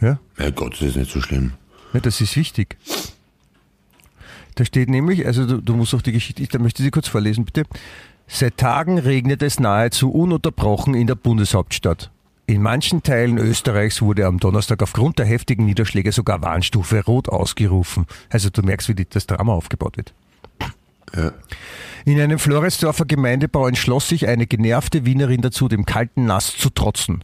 Ja? 0.00 0.18
mein 0.36 0.54
Gott, 0.54 0.74
das 0.74 0.82
ist 0.82 0.96
nicht 0.96 1.10
so 1.10 1.20
schlimm. 1.20 1.52
Ja, 1.92 2.00
das 2.00 2.20
ist 2.20 2.36
wichtig. 2.36 2.76
Da 4.54 4.64
steht 4.64 4.88
nämlich, 4.88 5.26
also 5.26 5.46
du, 5.46 5.60
du 5.60 5.74
musst 5.74 5.94
auch 5.94 6.02
die 6.02 6.12
Geschichte, 6.12 6.42
ich 6.42 6.48
da 6.48 6.58
möchte 6.58 6.82
sie 6.82 6.90
kurz 6.90 7.08
vorlesen, 7.08 7.44
bitte. 7.44 7.64
Seit 8.26 8.56
Tagen 8.56 8.98
regnet 8.98 9.42
es 9.42 9.58
nahezu 9.58 10.10
ununterbrochen 10.10 10.94
in 10.94 11.06
der 11.06 11.14
Bundeshauptstadt. 11.14 12.10
In 12.46 12.62
manchen 12.62 13.02
Teilen 13.02 13.38
Österreichs 13.38 14.02
wurde 14.02 14.26
am 14.26 14.38
Donnerstag 14.38 14.82
aufgrund 14.82 15.18
der 15.18 15.26
heftigen 15.26 15.64
Niederschläge 15.64 16.12
sogar 16.12 16.42
Warnstufe 16.42 17.04
Rot 17.04 17.28
ausgerufen. 17.28 18.06
Also 18.30 18.50
du 18.50 18.62
merkst, 18.62 18.88
wie 18.88 19.04
das 19.04 19.26
Drama 19.26 19.52
aufgebaut 19.52 19.96
wird. 19.96 20.14
Ja. 21.16 21.32
In 22.04 22.20
einem 22.20 22.38
Floresdorfer 22.38 23.04
Gemeindebau 23.04 23.66
entschloss 23.66 24.08
sich 24.08 24.28
eine 24.28 24.46
genervte 24.46 25.04
Wienerin 25.04 25.42
dazu, 25.42 25.68
dem 25.68 25.84
kalten 25.84 26.24
Nass 26.24 26.56
zu 26.56 26.70
trotzen. 26.70 27.22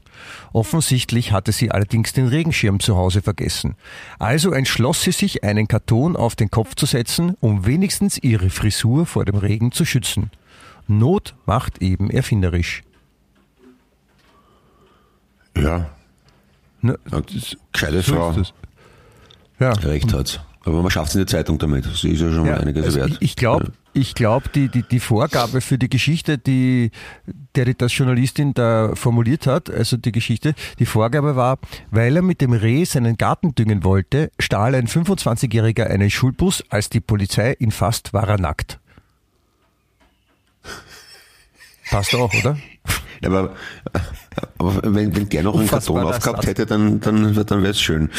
Offensichtlich 0.53 1.33
hatte 1.33 1.53
sie 1.53 1.70
allerdings 1.70 2.12
den 2.12 2.27
Regenschirm 2.27 2.81
zu 2.81 2.97
Hause 2.97 3.23
vergessen. 3.23 3.77
Also 4.18 4.51
entschloss 4.53 5.03
sie 5.03 5.12
sich, 5.12 5.42
einen 5.44 5.68
Karton 5.68 6.16
auf 6.16 6.37
den 6.37 6.51
Kopf 6.51 6.75
zu 6.75 6.87
setzen, 6.87 7.37
um 7.40 7.66
wenigstens 7.66 8.18
ihre 8.18 8.51
Frisur 8.51 9.07
vor 9.07 9.25
dem 9.25 9.37
Regen 9.37 9.73
zu 9.73 9.85
schützen. 9.85 10.31
Not 10.87 11.35
macht 11.47 11.81
eben 11.81 12.11
erfinderisch. 12.11 12.83
Ja, 15.57 15.94
Ne, 16.85 16.99
gescheite 17.73 18.03
Frau. 18.03 18.35
Ja. 19.59 19.73
Recht 19.73 20.12
hat. 20.12 20.44
Aber 20.64 20.81
man 20.81 20.90
schafft 20.90 21.11
es 21.11 21.14
in 21.14 21.20
der 21.20 21.27
Zeitung 21.27 21.59
damit. 21.59 21.85
Sie 21.85 22.11
ist 22.11 22.20
ja 22.20 22.33
schon 22.33 22.46
mal 22.46 22.59
einiges 22.59 22.85
also 22.87 22.98
wert. 22.98 23.11
Ich, 23.11 23.22
ich 23.22 23.37
glaube, 23.37 23.72
ich 23.92 24.14
glaub, 24.14 24.50
die, 24.53 24.68
die, 24.68 24.83
die 24.83 24.98
Vorgabe 24.98 25.61
für 25.61 25.79
die 25.79 25.90
Geschichte, 25.90 26.38
die, 26.38 26.90
der 27.55 27.66
die 27.66 27.77
das 27.77 27.96
Journalistin 27.96 28.55
da 28.55 28.94
formuliert 28.94 29.46
hat, 29.46 29.70
also 29.70 29.96
die 29.96 30.11
Geschichte, 30.11 30.55
die 30.79 30.87
Vorgabe 30.87 31.37
war, 31.37 31.59
weil 31.90 32.16
er 32.16 32.22
mit 32.22 32.40
dem 32.40 32.53
Reh 32.53 32.85
seinen 32.85 33.18
Garten 33.18 33.55
düngen 33.55 33.85
wollte, 33.85 34.31
stahl 34.38 34.74
ein 34.74 34.88
25-Jähriger 34.88 35.85
einen 35.85 36.11
Schulbus, 36.11 36.64
als 36.70 36.88
die 36.88 37.00
Polizei 37.00 37.55
ihn 37.59 37.70
fasst, 37.70 38.14
war 38.14 38.29
er 38.29 38.40
nackt. 38.40 38.81
Passt 41.90 42.14
auch, 42.14 42.33
oder? 42.35 42.57
Ja, 43.22 43.29
aber, 43.29 43.55
aber 44.59 44.81
wenn, 44.95 45.14
wenn 45.14 45.29
der 45.29 45.43
noch 45.43 45.59
einen 45.59 45.69
Karton 45.69 46.03
aufgehabt 46.05 46.47
hätte, 46.47 46.67
dann, 46.67 47.01
dann, 47.01 47.35
dann 47.35 47.62
wäre 47.62 47.71
es 47.73 47.81
schön. 47.81 48.11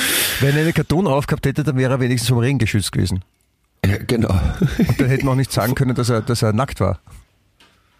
Wenn 0.41 0.55
er 0.55 0.63
einen 0.63 0.73
Karton 0.73 1.07
aufgehabt 1.07 1.45
hätte, 1.45 1.63
dann 1.63 1.77
wäre 1.77 1.93
er 1.93 1.99
wenigstens 1.99 2.29
vom 2.29 2.39
Regen 2.39 2.57
geschützt 2.59 2.91
gewesen. 2.91 3.23
Ja, 3.85 3.97
genau. 3.97 4.29
Und 4.77 4.99
dann 4.99 5.07
hätten 5.07 5.25
wir 5.25 5.31
auch 5.31 5.35
nicht 5.35 5.51
sagen 5.51 5.75
können, 5.75 5.95
dass 5.95 6.09
er, 6.09 6.21
dass 6.21 6.41
er 6.41 6.53
nackt 6.53 6.79
war. 6.79 6.99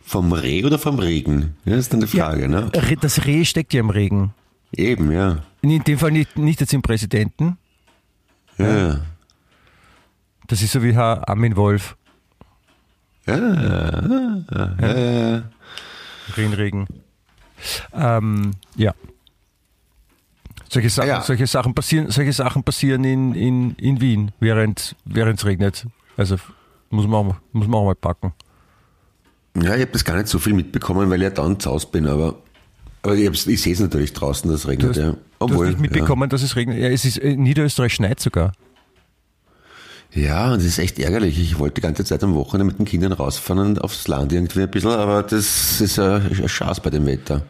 Vom 0.04 0.34
Reh 0.34 0.64
oder 0.64 0.78
vom 0.80 1.00
Regen? 1.00 1.56
Ja, 1.66 1.76
ist 1.78 1.94
dann 1.94 2.02
die 2.02 2.08
Frage, 2.08 2.48
ne? 2.48 2.72
Re- 2.74 2.98
Das 3.00 3.26
Reh 3.26 3.44
steckt 3.46 3.74
ja 3.74 3.80
im 3.80 3.90
Regen. 3.90 4.34
Eben, 4.76 5.12
ja. 5.12 5.40
In 5.62 5.84
dem 5.84 5.98
Fall 5.98 6.12
nicht, 6.12 6.38
nicht 6.38 6.60
jetzt 6.60 6.74
im 6.74 6.82
Präsidenten. 6.82 7.58
Ja, 8.58 8.78
ja. 8.88 9.00
Das 10.48 10.62
ist 10.62 10.72
so 10.74 10.84
wie 10.84 10.94
Herr 10.94 11.28
Armin 11.28 11.56
Wolf. 11.56 11.96
ja, 13.26 13.36
ja, 13.38 14.44
ja, 14.80 14.98
ja. 14.98 15.44
Regen. 16.38 16.88
Ähm, 17.94 18.52
ja. 18.76 18.94
Solche 20.70 20.90
Sachen, 20.90 21.08
Ja. 21.10 21.22
solche 21.22 21.48
Sachen 21.48 21.74
passieren, 21.74 22.10
solche 22.12 22.34
Sachen 22.34 22.64
passieren 22.64 23.04
in, 23.04 23.34
in, 23.36 23.76
in 23.76 24.02
Wien, 24.02 24.32
während 24.40 24.96
es 25.06 25.46
regnet. 25.46 25.86
Also 26.18 26.38
muss 26.90 27.08
man, 27.08 27.28
auch, 27.28 27.36
muss 27.52 27.68
man 27.68 27.80
auch 27.82 27.86
mal 27.86 27.96
packen. 27.96 28.34
Ja, 29.56 29.76
ich 29.76 29.82
habe 29.82 29.92
das 29.92 30.04
gar 30.04 30.16
nicht 30.18 30.28
so 30.28 30.40
viel 30.40 30.54
mitbekommen, 30.54 31.10
weil 31.10 31.18
ich 31.22 31.24
ja 31.24 31.30
dann 31.30 31.60
zu 31.60 31.72
Hause 31.72 31.88
bin, 31.92 32.08
aber, 32.08 32.36
aber 33.04 33.16
ich, 33.16 33.48
ich 33.48 33.62
sehe 33.62 33.74
es 33.74 33.80
natürlich 33.80 34.12
draußen, 34.14 34.50
dass 34.52 34.62
es 34.62 34.68
regnet. 34.68 34.90
hast- 34.92 34.98
ja. 34.98 35.12
Du 35.12 35.18
Obwohl, 35.40 35.68
hast 35.68 35.74
nicht 35.74 35.82
mitbekommen, 35.92 36.30
dass 36.30 36.42
es 36.42 36.56
regnet. 36.56 36.80
Ja, 36.80 36.88
es 36.90 37.06
ist 37.06 37.18
in 37.18 37.44
Niederösterreich 37.44 37.94
schneit 37.94 38.20
sogar. 38.20 38.54
Ja. 40.16 40.48
und 40.54 40.58
das 40.60 40.66
ist 40.66 40.80
echt 40.80 40.98
ärgerlich. 41.00 41.40
Ich 41.40 41.60
wollte 41.60 41.76
die 41.76 41.82
ganze 41.82 42.04
Zeit 42.06 42.24
am 42.24 42.34
Wochenende 42.36 42.72
mit 42.72 42.80
den 42.80 42.86
Kindern 42.86 43.12
rausfahren 43.12 43.66
und 43.66 43.82
aufs 43.84 44.08
Land 44.08 44.32
irgendwie 44.34 44.62
ein 44.64 44.72
bisschen, 44.72 44.92
aber 44.92 45.22
das 45.24 45.82
ist 45.82 46.00
ein 46.00 46.48
Schatz 46.48 46.80
bei 46.80 46.90
dem 46.90 47.06
Wetter. 47.06 47.44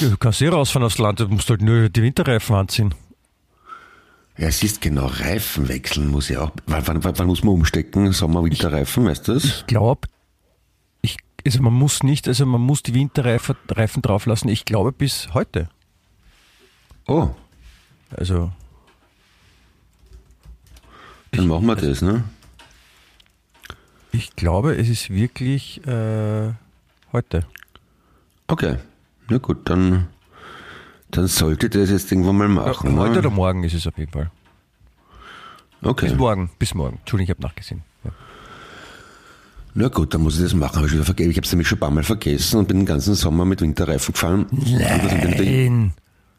Du 0.00 0.16
kannst 0.16 0.40
eh 0.40 0.48
rausfahren 0.48 0.86
aufs 0.86 0.98
Land, 0.98 1.20
du 1.20 1.28
musst 1.28 1.50
halt 1.50 1.60
nur 1.62 1.88
die 1.88 2.02
Winterreifen 2.02 2.54
anziehen. 2.56 2.94
Ja, 4.38 4.46
es 4.48 4.62
ist 4.62 4.80
genau, 4.80 5.06
Reifen 5.06 5.68
wechseln 5.68 6.08
muss 6.08 6.28
ja 6.30 6.40
auch. 6.42 6.52
Wann, 6.66 6.86
wann, 6.86 7.18
wann 7.18 7.26
muss 7.26 7.44
man 7.44 7.54
umstecken? 7.54 8.12
Sommer, 8.12 8.42
Winterreifen, 8.44 9.04
weißt 9.04 9.28
du 9.28 9.34
das? 9.34 9.44
Ich 9.44 9.66
glaube, 9.66 10.08
ich, 11.02 11.16
also 11.44 11.60
man 11.60 11.74
muss 11.74 12.02
nicht, 12.02 12.26
also 12.28 12.46
man 12.46 12.60
muss 12.62 12.82
die 12.82 12.94
Winterreifen 12.94 13.56
Reifen 13.68 14.00
drauflassen. 14.00 14.48
Ich 14.48 14.64
glaube 14.64 14.92
bis 14.92 15.28
heute. 15.34 15.68
Oh, 17.06 17.28
Also 18.16 18.52
dann 21.32 21.46
machen 21.48 21.66
wir 21.66 21.76
das, 21.76 22.02
ne? 22.02 22.24
ich 24.14 24.36
glaube, 24.36 24.76
es 24.76 24.88
ist 24.88 25.10
wirklich 25.10 25.84
äh, 25.86 26.52
heute. 27.12 27.46
Okay. 28.46 28.76
Na 29.28 29.38
gut, 29.38 29.68
dann, 29.70 30.08
dann 31.10 31.26
sollte 31.26 31.70
das 31.70 31.88
jetzt 31.90 32.12
irgendwann 32.12 32.36
mal 32.36 32.48
machen. 32.48 32.98
heute 32.98 33.12
ne? 33.14 33.18
oder 33.20 33.30
morgen 33.30 33.64
ist 33.64 33.72
es 33.74 33.86
auf 33.86 33.96
jeden 33.96 34.12
Fall. 34.12 34.30
Okay. 35.82 36.08
Bis 36.08 36.16
morgen, 36.18 36.50
bis 36.58 36.74
morgen. 36.74 36.98
Entschuldigung, 36.98 37.24
ich 37.32 37.36
habe 37.36 37.42
nachgesehen. 37.42 37.82
Ja. 38.04 38.10
Na 39.74 39.88
gut, 39.88 40.12
dann 40.12 40.20
muss 40.22 40.36
ich 40.36 40.42
das 40.42 40.54
machen. 40.54 40.76
Hab 40.76 40.84
ich 40.86 40.92
wieder 40.92 41.04
verge- 41.04 41.26
ich 41.28 41.36
habe 41.36 41.46
es 41.46 41.52
nämlich 41.52 41.66
schon 41.68 41.78
ein 41.78 41.80
paar 41.80 41.90
Mal 41.90 42.04
vergessen 42.04 42.58
und 42.58 42.68
bin 42.68 42.78
den 42.80 42.86
ganzen 42.86 43.14
Sommer 43.14 43.44
mit 43.46 43.62
Winterreifen 43.62 44.12
gefahren. 44.12 44.46
Nein, 44.50 45.92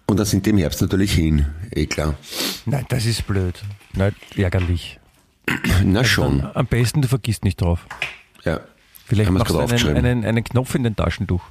und 0.05 0.17
dann 0.17 0.25
sind 0.25 0.45
die 0.45 0.51
im 0.51 0.57
Herbst 0.57 0.81
natürlich 0.81 1.13
hin. 1.13 1.45
Eh 1.71 1.85
klar. 1.85 2.15
nein, 2.65 2.85
das 2.89 3.05
ist 3.05 3.25
blöd. 3.25 3.61
Nein, 3.93 4.15
ärgerlich. 4.35 4.99
Na 5.83 6.03
schon. 6.03 6.45
Am 6.53 6.67
besten, 6.67 7.01
du 7.01 7.07
vergisst 7.07 7.43
nicht 7.43 7.61
drauf. 7.61 7.85
Ja. 8.43 8.61
Vielleicht 9.05 9.31
machst 9.31 9.53
du 9.53 9.59
einen, 9.59 10.05
einen, 10.05 10.25
einen 10.25 10.43
Knopf 10.43 10.75
in 10.75 10.83
den 10.83 10.95
Taschentuch. 10.95 11.43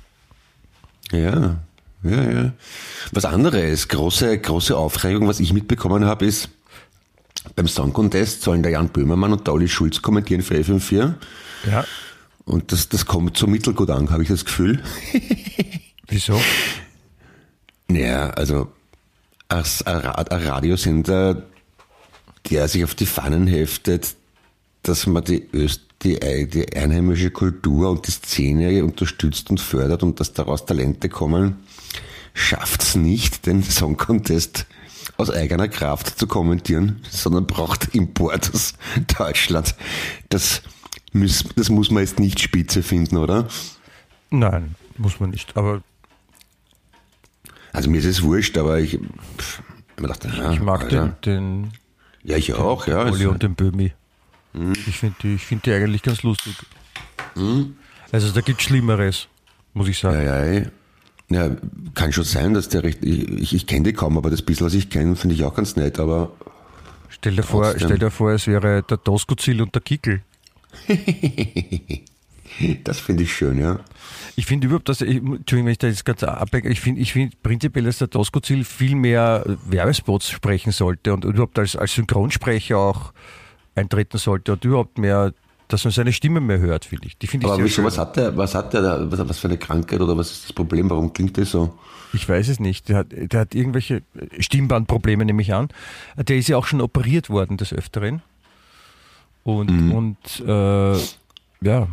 Ja, 1.11 1.59
ja, 2.03 2.31
ja. 2.31 2.53
Was 3.13 3.25
anderes, 3.25 3.89
große, 3.89 4.39
große 4.39 4.77
Aufregung, 4.77 5.29
was 5.29 5.41
ich 5.41 5.53
mitbekommen 5.53 6.05
habe, 6.05 6.25
ist, 6.25 6.49
beim 7.55 7.69
Song 7.69 7.93
Contest 7.93 8.43
sollen 8.43 8.63
der 8.63 8.73
Jan 8.73 8.89
Böhmermann 8.89 9.33
und 9.33 9.47
der 9.47 9.55
Olli 9.55 9.69
Schulz 9.69 10.01
kommentieren 10.01 10.43
für 10.43 10.55
FM4. 10.55 11.15
Ja. 11.71 11.85
Und 12.45 12.73
das, 12.73 12.89
das 12.89 13.07
kommt 13.07 13.37
so 13.37 13.47
mittelgut 13.47 13.91
an, 13.91 14.11
habe 14.11 14.23
ich 14.23 14.29
das 14.29 14.45
Gefühl. 14.45 14.83
Wieso? 16.09 16.41
Naja, 17.93 18.31
also 18.31 18.73
als 19.49 19.83
ein 19.87 19.99
Ra- 19.99 20.13
ein 20.13 20.43
Radiosender, 20.43 21.43
der 22.51 22.69
sich 22.69 22.85
auf 22.85 22.95
die 22.95 23.07
Pfannen 23.07 23.47
heftet, 23.47 24.17
dass 24.83 25.07
man 25.07 25.25
die, 25.25 25.47
Öst, 25.53 25.83
die, 26.03 26.19
die 26.49 26.75
einheimische 26.77 27.31
Kultur 27.31 27.91
und 27.91 28.07
die 28.07 28.11
Szene 28.11 28.83
unterstützt 28.83 29.51
und 29.51 29.61
fördert 29.61 30.03
und 30.03 30.19
dass 30.21 30.33
daraus 30.33 30.65
Talente 30.65 31.09
kommen, 31.09 31.57
schafft's 32.35 32.97
nicht, 32.97 33.47
den 33.47 33.63
Song 33.63 33.97
Contest 33.97 34.67
aus 35.19 35.31
eigener 35.31 35.69
Kraft 35.69 36.19
zu 36.19 36.27
kommentieren, 36.27 37.03
sondern 37.11 37.47
braucht 37.47 37.95
Import 37.95 38.51
aus 38.55 38.73
Deutschland. 39.19 39.75
Das, 40.31 40.63
muss, 41.13 41.45
das 41.57 41.69
muss 41.69 41.91
man 41.91 42.03
jetzt 42.03 42.19
nicht 42.19 42.41
spitze 42.41 42.83
finden, 42.83 43.19
oder? 43.19 43.49
Nein, 44.31 44.75
muss 44.97 45.21
man 45.21 45.31
nicht. 45.31 45.57
Aber 45.57 45.83
Also 47.73 47.91
mir 47.91 47.99
ist 47.99 48.05
es 48.07 48.23
wurscht, 48.23 48.57
aber 48.59 48.79
ich, 48.81 48.99
pff, 49.39 49.63
ich 49.99 50.07
dachte, 50.07 50.29
ja, 50.29 50.53
ich 50.53 50.61
mag 50.61 50.85
Alter. 50.85 51.17
den, 51.23 51.65
den 51.65 51.73
Ja, 52.23 52.37
ich 52.37 52.53
auch, 52.55 52.87
ja. 52.87 53.01
Olli 53.01 53.13
Also, 53.13 53.31
und 53.31 53.43
den 53.43 53.55
Böhmi. 53.55 53.93
Ich 54.87 54.99
finde 54.99 55.17
die, 55.23 55.35
ich 55.37 55.47
find 55.47 55.65
die 55.65 55.73
eigentlich 55.73 56.03
ganz 56.03 56.23
lustig. 56.23 56.55
Also 58.11 58.31
da 58.33 58.41
gibt 58.43 58.61
Schlimmeres, 58.61 59.29
muss 59.73 59.89
ich 59.89 59.99
sagen. 59.99 60.23
ja, 60.23 60.45
ja, 60.45 60.67
ja, 61.31 61.57
kann 61.95 62.13
schon 62.13 62.25
sein, 62.25 62.53
dass 62.53 62.69
der 62.69 62.83
recht. 62.83 62.99
Ich, 63.03 63.29
ich, 63.31 63.55
ich 63.55 63.67
kenne 63.67 63.85
die 63.85 63.93
kaum, 63.95 64.19
aber 64.19 64.29
das 64.29 64.43
bisschen, 64.43 64.67
was 64.67 64.75
ich 64.75 64.91
kenne, 64.91 65.17
finde 65.17 65.35
ich 65.35 65.45
auch 65.45 65.55
ganz 65.55 65.77
nett. 65.77 65.99
Aber 65.99 66.33
Stell 67.09 67.37
dir 67.37 67.43
vor, 67.43 67.73
stell 67.77 67.99
dir 67.99 68.11
vor, 68.11 68.33
es 68.33 68.47
wäre 68.47 68.83
der 68.83 68.97
Doskozil 68.99 69.63
und 69.63 69.75
der 69.75 69.83
Kickel. 69.83 70.23
das 72.85 73.01
finde 73.01 73.23
ich 73.25 73.33
schön, 73.35 73.59
ja. 73.59 73.81
Ich 74.37 74.47
finde 74.47 74.67
überhaupt, 74.67 74.89
dass, 74.89 75.01
ich, 75.01 75.17
Entschuldigung, 75.17 75.67
wenn 75.67 75.73
ich 75.73 75.79
da 75.79 75.87
jetzt 75.89 76.05
ganz 76.05 76.23
abwecke, 76.23 76.69
ich 76.69 76.81
finde 76.81 77.01
ich 77.01 77.13
find 77.13 77.43
prinzipiell, 77.43 77.85
dass 77.85 77.99
der 77.99 78.09
Doskozil 78.09 78.65
viel 78.65 78.95
mehr 78.95 79.45
Werbespots 79.67 80.31
sprechen 80.31 80.73
sollte 80.73 81.13
und 81.13 81.25
überhaupt 81.25 81.59
als, 81.59 81.77
als 81.77 81.93
Synchronsprecher 81.95 82.79
auch 82.79 83.13
eintreten 83.75 84.19
sollte 84.19 84.53
und 84.55 84.65
überhaupt 84.65 84.99
mehr, 84.99 85.33
dass 85.69 85.85
man 85.85 85.93
seine 85.93 86.13
Stimme 86.13 86.41
mehr 86.41 86.59
hört, 86.59 86.85
finde 86.85 87.07
ich. 87.09 87.19
Die 87.19 87.27
finde 87.27 87.47
ich 87.47 87.53
Aber 87.53 87.69
schön. 87.69 87.85
was 87.85 87.99
hat 87.99 88.17
der, 88.17 88.37
was 88.37 88.55
hat 88.55 88.73
der, 88.75 88.83
da, 88.83 89.11
was, 89.11 89.29
was 89.29 89.39
für 89.39 89.49
eine 89.49 89.59
Krankheit 89.59 90.01
oder 90.01 90.17
was 90.17 90.31
ist 90.31 90.45
das 90.45 90.53
Problem? 90.53 90.89
Warum 90.91 91.13
klingt 91.13 91.37
das 91.39 91.51
so? 91.51 91.79
Ich 92.15 92.29
weiß 92.29 92.49
es 92.49 92.61
nicht. 92.61 92.89
Der 92.91 92.99
hat, 92.99 93.07
der 93.11 93.41
hat 93.41 93.55
irgendwelche 93.55 94.03
Stimmbandprobleme, 94.39 95.25
nehme 95.25 95.41
ich 95.43 95.55
an. 95.55 95.69
Der 96.17 96.37
ist 96.37 96.49
ja 96.49 96.57
auch 96.59 96.67
schon 96.67 96.81
operiert 96.83 97.31
worden 97.31 97.57
des 97.57 97.73
Öfteren. 97.73 98.23
Und, 99.45 99.71
Mhm. 99.71 99.93
und 99.93 100.41
äh, 100.47 100.93
ja, 101.63 101.89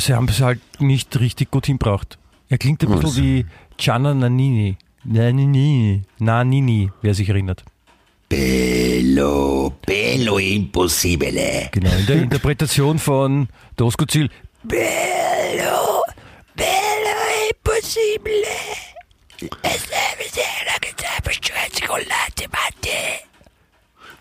sie 0.00 0.14
haben 0.14 0.28
es 0.28 0.40
halt 0.40 0.60
nicht 0.80 1.18
richtig 1.20 1.50
gut 1.50 1.66
hinbracht. 1.66 2.18
Er 2.48 2.58
klingt 2.58 2.82
ein 2.82 2.90
Was? 2.90 3.00
bisschen 3.00 3.24
wie 3.24 3.46
Gianna 3.76 4.14
Nannini. 4.14 4.76
Nannini. 5.04 6.02
Nannini, 6.18 6.90
wer 7.02 7.14
sich 7.14 7.28
erinnert. 7.28 7.64
Bello, 8.28 9.72
bello 9.86 10.38
impossibile. 10.38 11.68
Genau, 11.72 11.90
in 11.96 12.06
der 12.06 12.16
Interpretation 12.22 12.98
von 12.98 13.48
Doskozil. 13.76 14.28
Bello, 14.64 16.02
bello 16.54 17.16
impossibile. 17.50 18.46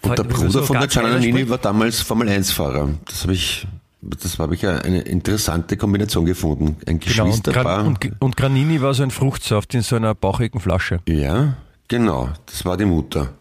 Und 0.02 0.18
der 0.18 0.26
Also 0.26 0.38
Bruder 0.38 0.50
so 0.52 0.62
von 0.64 0.80
der 0.80 0.88
Giannanini 0.88 1.32
spricht- 1.32 1.50
war 1.50 1.58
damals 1.58 2.02
Formel-1-Fahrer. 2.02 2.90
Das 3.06 3.24
habe 3.24 3.34
ich, 3.34 3.68
das 4.02 4.38
habe 4.40 4.56
ich 4.56 4.62
ja 4.62 4.78
eine 4.80 5.02
interessante 5.02 5.76
Kombination 5.78 6.26
gefunden. 6.26 6.78
Ein 6.86 7.00
Genau, 7.00 7.24
und, 7.26 7.30
Geschwisterpaar. 7.30 7.64
Gran, 7.84 7.88
und, 7.88 8.22
und 8.22 8.38
Granini 8.38 8.82
war 8.82 8.94
so 8.94 9.04
ein 9.04 9.12
Fruchtsaft 9.12 9.74
in 9.74 9.82
so 9.82 9.96
einer 9.96 10.14
bauchigen 10.16 10.60
Flasche. 10.60 11.00
ja, 11.08 11.58
genau. 11.88 12.30
Das 12.46 12.64
war 12.66 12.78
die 12.78 12.86
Mutter. 12.86 13.34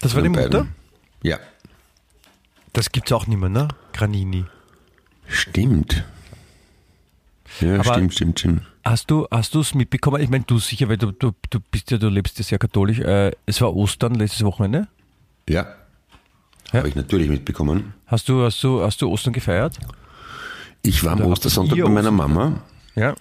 Das 0.00 0.14
war 0.14 0.22
die 0.22 0.28
Mutter? 0.30 0.48
beiden. 0.48 0.68
Ja, 1.22 1.38
Das 2.72 2.90
gibt's 2.92 3.12
auch 3.12 3.26
nicht 3.26 3.38
mehr, 3.38 3.48
ne? 3.50 3.68
Granini. 3.92 4.44
stimmt. 5.28 6.04
Ja, 7.60 7.74
Aber- 7.80 7.94
stimmt, 7.94 8.14
stimmt, 8.14 8.38
stimmt. 8.38 8.62
Hast 8.84 9.10
du 9.10 9.26
hast 9.30 9.54
du 9.54 9.60
es 9.60 9.74
mitbekommen? 9.74 10.22
Ich 10.22 10.30
meine, 10.30 10.44
du 10.44 10.58
sicher, 10.58 10.88
weil 10.88 10.96
du, 10.96 11.12
du, 11.12 11.32
du 11.50 11.60
bist 11.70 11.90
ja, 11.90 11.98
du 11.98 12.08
lebst 12.08 12.38
ja 12.38 12.44
sehr 12.44 12.58
katholisch. 12.58 12.98
Äh, 13.00 13.32
es 13.44 13.60
war 13.60 13.76
Ostern 13.76 14.14
letztes 14.14 14.42
Wochenende. 14.44 14.88
Ja. 15.48 15.66
Ja. 16.72 16.78
Habe 16.78 16.88
ich 16.88 16.94
natürlich 16.94 17.28
mitbekommen. 17.28 17.94
Hast 18.06 18.28
du, 18.28 18.42
hast 18.44 18.62
du, 18.62 18.82
hast 18.82 19.00
du 19.02 19.10
Ostern 19.10 19.32
gefeiert? 19.32 19.78
Ich 20.82 21.02
war 21.04 21.12
am 21.12 21.20
Oder 21.20 21.30
Ostersonntag 21.30 21.78
bei 21.78 21.88
meiner 21.88 22.10
Mama 22.10 22.60
Ja. 22.94 23.14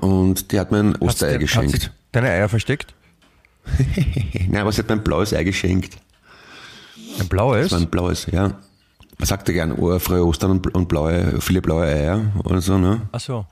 und 0.00 0.52
die 0.52 0.58
hat 0.60 0.70
mir 0.70 0.78
ein 0.80 0.96
Osterei 0.96 1.30
sie- 1.30 1.34
Hat 1.34 1.40
geschenkt. 1.40 1.80
sie 1.82 1.88
deine 2.12 2.28
Eier 2.28 2.48
versteckt? 2.48 2.94
Nein, 4.48 4.56
aber 4.62 4.72
sie 4.72 4.80
hat 4.82 4.88
mir 4.88 4.96
ein 4.96 5.04
blaues 5.04 5.32
Ei 5.32 5.44
geschenkt. 5.44 5.96
Ein 7.18 7.28
blaues? 7.28 7.64
Das 7.64 7.72
war 7.72 7.78
ein 7.80 7.90
blaues, 7.90 8.26
ja. 8.26 8.48
Man 9.18 9.26
sagt 9.26 9.48
ja 9.48 9.54
gern, 9.54 9.72
oh, 9.72 9.98
frohe 9.98 10.24
Ostern 10.26 10.60
und, 10.72 10.88
blaue, 10.88 11.40
viele 11.40 11.60
blaue 11.60 11.84
Eier 11.84 12.32
oder 12.44 12.60
so, 12.60 12.78
ne? 12.78 13.02
Ach 13.12 13.20
so. 13.20 13.46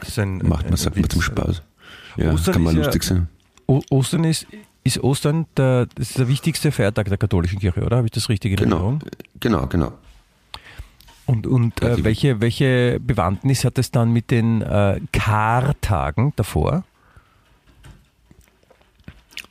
Das 0.00 0.08
ist 0.08 0.18
ein, 0.18 0.38
Macht 0.38 0.64
ein 0.64 0.70
man, 0.70 0.76
sagt 0.78 0.96
man 0.96 1.08
zum 1.10 1.22
Spaß. 1.22 1.62
Ja, 2.16 2.32
Ostern 2.32 2.54
kann 2.54 2.62
man 2.62 2.74
ist 2.74 2.78
ja- 2.80 2.84
lustig 2.86 3.02
sein. 3.04 3.28
O 3.66 3.82
Ostern 3.90 4.24
ist, 4.24 4.46
ist 4.88 5.02
Ostern 5.04 5.46
der, 5.56 5.86
das 5.94 6.10
ist 6.10 6.18
der 6.18 6.28
wichtigste 6.28 6.72
Feiertag 6.72 7.08
der 7.08 7.18
katholischen 7.18 7.58
Kirche, 7.60 7.84
oder? 7.84 7.98
Habe 7.98 8.06
ich 8.08 8.12
das 8.12 8.28
richtig 8.28 8.52
in 8.52 8.56
Genau, 8.56 8.76
Erinnerung? 8.76 9.02
genau, 9.40 9.66
genau. 9.68 9.92
Und, 11.26 11.46
und 11.46 11.82
äh, 11.82 12.02
welche, 12.04 12.40
welche 12.40 12.98
Bewandtnis 13.00 13.64
hat 13.64 13.78
es 13.78 13.90
dann 13.90 14.12
mit 14.12 14.30
den 14.30 14.62
äh, 14.62 15.00
Kartagen 15.12 16.32
davor? 16.36 16.84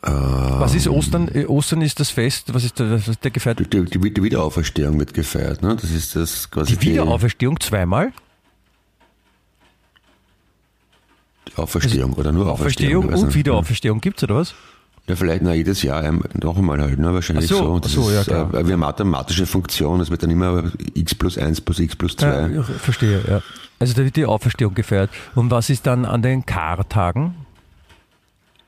was 0.02 0.74
ist 0.76 0.88
Ostern? 0.88 1.28
Äh, 1.34 1.46
Ostern 1.48 1.82
ist 1.82 2.00
das 2.00 2.12
Fest, 2.12 2.54
was 2.54 2.64
ist 2.64 2.80
der, 2.80 3.00
der 3.00 3.32
gefeiert? 3.32 3.60
Die, 3.74 3.84
die, 3.86 4.14
die 4.14 4.24
Wiederauferstehung 4.24 5.00
wird 5.00 5.14
gefeiert, 5.14 5.62
ne? 5.62 5.76
Das 5.76 5.90
ist 5.92 6.16
das 6.16 6.50
quasi 6.50 6.78
Die 6.78 6.82
Wiederauferstehung 6.90 7.60
zweimal? 7.60 8.14
die 11.50 11.58
Auferstehung 11.58 12.14
oder 12.14 12.32
nur 12.32 12.52
Auferstehung. 12.52 13.04
Auferstehung 13.06 13.22
und 13.22 13.28
nicht. 13.28 13.36
Wiederauferstehung 13.36 14.02
gibt's 14.02 14.24
oder 14.24 14.36
was? 14.36 14.54
Ja, 15.08 15.16
vielleicht 15.16 15.42
na, 15.42 15.54
jedes 15.54 15.84
Jahr 15.84 16.04
noch 16.42 16.58
einmal 16.58 16.82
halt, 16.82 17.00
ne? 17.00 17.14
Wahrscheinlich 17.14 17.48
so, 17.48 17.58
so. 17.58 17.80
Das 17.80 17.92
so, 17.94 18.12
ja, 18.12 18.22
ist 18.22 18.28
klar. 18.28 18.54
äh, 18.54 18.64
wie 18.66 18.74
eine 18.74 18.78
mathematische 18.78 19.46
Funktion. 19.46 20.00
Das 20.00 20.10
wird 20.10 20.22
dann 20.24 20.30
immer 20.32 20.72
x 20.96 21.16
plus 21.16 21.38
1 21.38 21.62
plus 21.62 21.80
x 21.80 21.96
plus 21.96 22.18
2. 22.18 22.28
Ja, 22.28 22.48
ich 22.62 22.66
verstehe, 22.82 23.22
ja. 23.26 23.42
Also 23.80 23.94
da 23.94 24.04
wird 24.04 24.16
die 24.18 24.26
Auferstehung 24.26 24.74
gefeiert. 24.74 25.10
Und 25.36 25.50
was 25.50 25.70
ist 25.70 25.88
dann 25.88 26.04
an 26.04 26.22
den 26.22 26.46
Kartagen? 26.46 27.36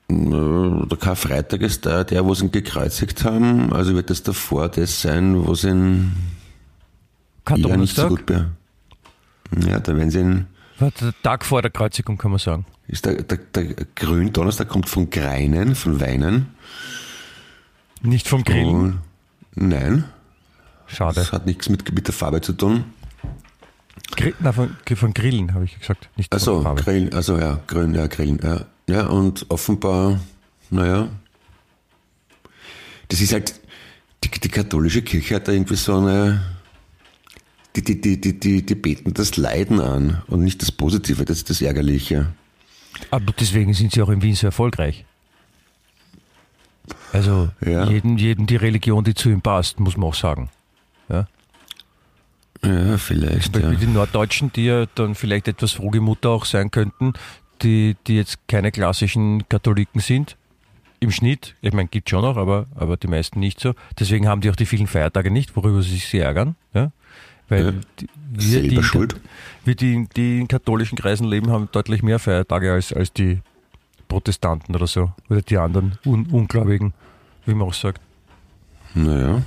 Äh, 0.10 0.16
Der 0.88 0.98
Karfreitag 0.98 1.62
ist 1.62 1.86
da, 1.86 2.04
der, 2.06 2.24
wo 2.26 2.34
sie 2.34 2.46
ihn 2.46 2.52
gekreuzigt 2.52 3.26
haben. 3.26 3.74
Also 3.74 3.94
wird 3.96 4.10
das 4.10 4.24
davor 4.24 4.70
das 4.70 5.02
sein, 5.02 5.46
wo 5.46 5.56
sie 5.56 5.70
ihn 5.70 6.16
eher 7.54 7.78
nicht 7.78 7.96
so 7.96 8.08
gut 8.08 8.26
be 8.26 8.50
Ja, 9.68 9.80
da 9.80 9.96
werden 9.98 10.12
sie 10.12 10.20
ihn, 10.20 10.48
Tag 11.24 11.46
vor 11.46 11.62
der 11.62 11.72
Kreuzigung, 11.72 12.18
kann 12.18 12.32
man 12.32 12.40
sagen. 12.40 12.66
ist 12.88 13.06
der, 13.06 13.22
der, 13.24 13.38
der 13.38 13.66
Gründonnerstag 13.96 14.70
kommt 14.70 14.90
von 14.90 15.10
Greinen, 15.10 15.76
von 15.76 16.00
Weinen. 16.00 16.56
Nicht 18.02 18.28
vom 18.28 18.44
Grillen? 18.44 18.76
Und 18.76 19.00
nein, 19.56 20.06
Schade. 20.88 21.16
das 21.16 21.34
hat 21.34 21.46
nichts 21.46 21.70
mit, 21.70 21.94
mit 21.94 22.08
der 22.08 22.14
Farbe 22.14 22.42
zu 22.42 22.54
tun. 22.54 22.86
Grill, 24.16 24.34
na, 24.40 24.52
von, 24.52 24.76
von 24.96 25.14
Grillen, 25.14 25.54
habe 25.54 25.66
ich 25.66 25.78
gesagt. 25.80 26.10
Nicht 26.16 26.32
Also. 26.34 26.64
Grillen, 26.76 27.14
also 27.14 27.38
ja, 27.38 27.60
Grillen, 27.68 27.94
ja, 27.94 28.08
Grillen, 28.08 28.40
ja. 28.44 28.66
Ja, 28.88 29.06
und 29.06 29.46
offenbar, 29.50 30.20
naja, 30.72 31.10
das 33.10 33.22
ist 33.22 33.34
halt, 33.34 33.60
die, 34.24 34.30
die 34.30 34.50
katholische 34.50 35.02
Kirche 35.02 35.36
hat 35.36 35.48
da 35.48 35.52
irgendwie 35.52 35.76
so 35.76 35.98
eine, 35.98 36.42
die, 37.82 38.00
die, 38.00 38.00
die, 38.02 38.20
die, 38.20 38.40
die, 38.40 38.66
die 38.66 38.76
beten 38.76 39.14
das 39.14 39.38
Leiden 39.38 39.80
an 39.80 40.22
und 40.28 40.44
nicht 40.44 40.62
das 40.62 40.72
Positive, 40.72 41.26
das 41.26 41.38
ist 41.38 41.50
das 41.50 41.62
Ärgerliche. 41.62 42.34
Aber 43.12 43.34
deswegen 43.40 43.74
sind 43.74 43.92
sie 43.94 44.02
auch 44.02 44.10
in 44.10 44.22
Wien 44.22 44.36
so 44.36 44.48
erfolgreich. 44.48 45.06
Also 47.14 47.50
Ja. 47.66 47.86
jedem, 47.86 48.18
jedem 48.18 48.46
die 48.48 48.56
Religion, 48.56 49.04
die 49.04 49.14
zu 49.14 49.30
ihm 49.30 49.42
passt, 49.42 49.80
muss 49.80 49.98
man 49.98 50.10
auch 50.10 50.16
sagen. 50.16 50.50
Ja? 51.10 51.28
Ja, 52.64 52.98
vielleicht, 52.98 53.44
Zum 53.46 53.54
Beispiel 53.54 53.74
ja. 53.74 53.80
die 53.80 53.88
Norddeutschen, 53.88 54.52
die 54.54 54.66
ja 54.66 54.86
dann 54.96 55.16
vielleicht 55.16 55.48
etwas 55.48 55.72
Frohgemutter 55.72 56.30
auch 56.30 56.46
sein 56.46 56.72
könnten, 56.72 57.14
die, 57.62 57.96
die 58.08 58.16
jetzt 58.16 58.40
keine 58.48 58.72
klassischen 58.72 59.48
Katholiken 59.50 60.02
sind. 60.02 60.36
Im 61.00 61.12
Schnitt, 61.12 61.56
ich 61.62 61.72
meine, 61.72 61.88
gibt 61.88 62.10
schon 62.10 62.22
noch, 62.24 62.36
aber, 62.36 62.68
aber 62.76 62.98
die 62.98 63.08
meisten 63.08 63.40
nicht 63.40 63.60
so. 63.62 63.74
Deswegen 63.98 64.28
haben 64.28 64.42
die 64.42 64.50
auch 64.50 64.56
die 64.58 64.66
vielen 64.66 64.88
Feiertage 64.88 65.32
nicht, 65.32 65.56
worüber 65.56 65.82
sie 65.82 65.92
sich 65.92 66.08
sehr 66.08 66.26
ärgern. 66.26 66.56
Ja? 66.74 66.92
Weil 67.50 67.66
Ja. 67.66 67.72
die, 68.00 68.08
wir, 68.32 68.62
die, 68.70 68.84
schuld. 68.84 69.16
wir, 69.66 69.76
die, 69.76 70.08
die 70.16 70.40
in 70.40 70.48
katholischen 70.48 70.98
Kreisen 70.98 71.28
leben, 71.28 71.52
haben 71.52 71.68
deutlich 71.72 72.04
mehr 72.04 72.20
Feiertage 72.20 72.72
als, 72.74 72.94
als 72.94 73.12
die 73.12 73.40
Protestanten 74.08 74.76
oder 74.76 74.88
so. 74.88 75.12
Oder 75.30 75.42
die 75.42 75.58
anderen 75.58 75.98
Un 76.06 76.28
Ungläubigen, 76.32 76.94
wie 77.46 77.54
man 77.54 77.68
auch 77.68 77.74
sagt. 77.74 78.02
Naja, 78.96 79.42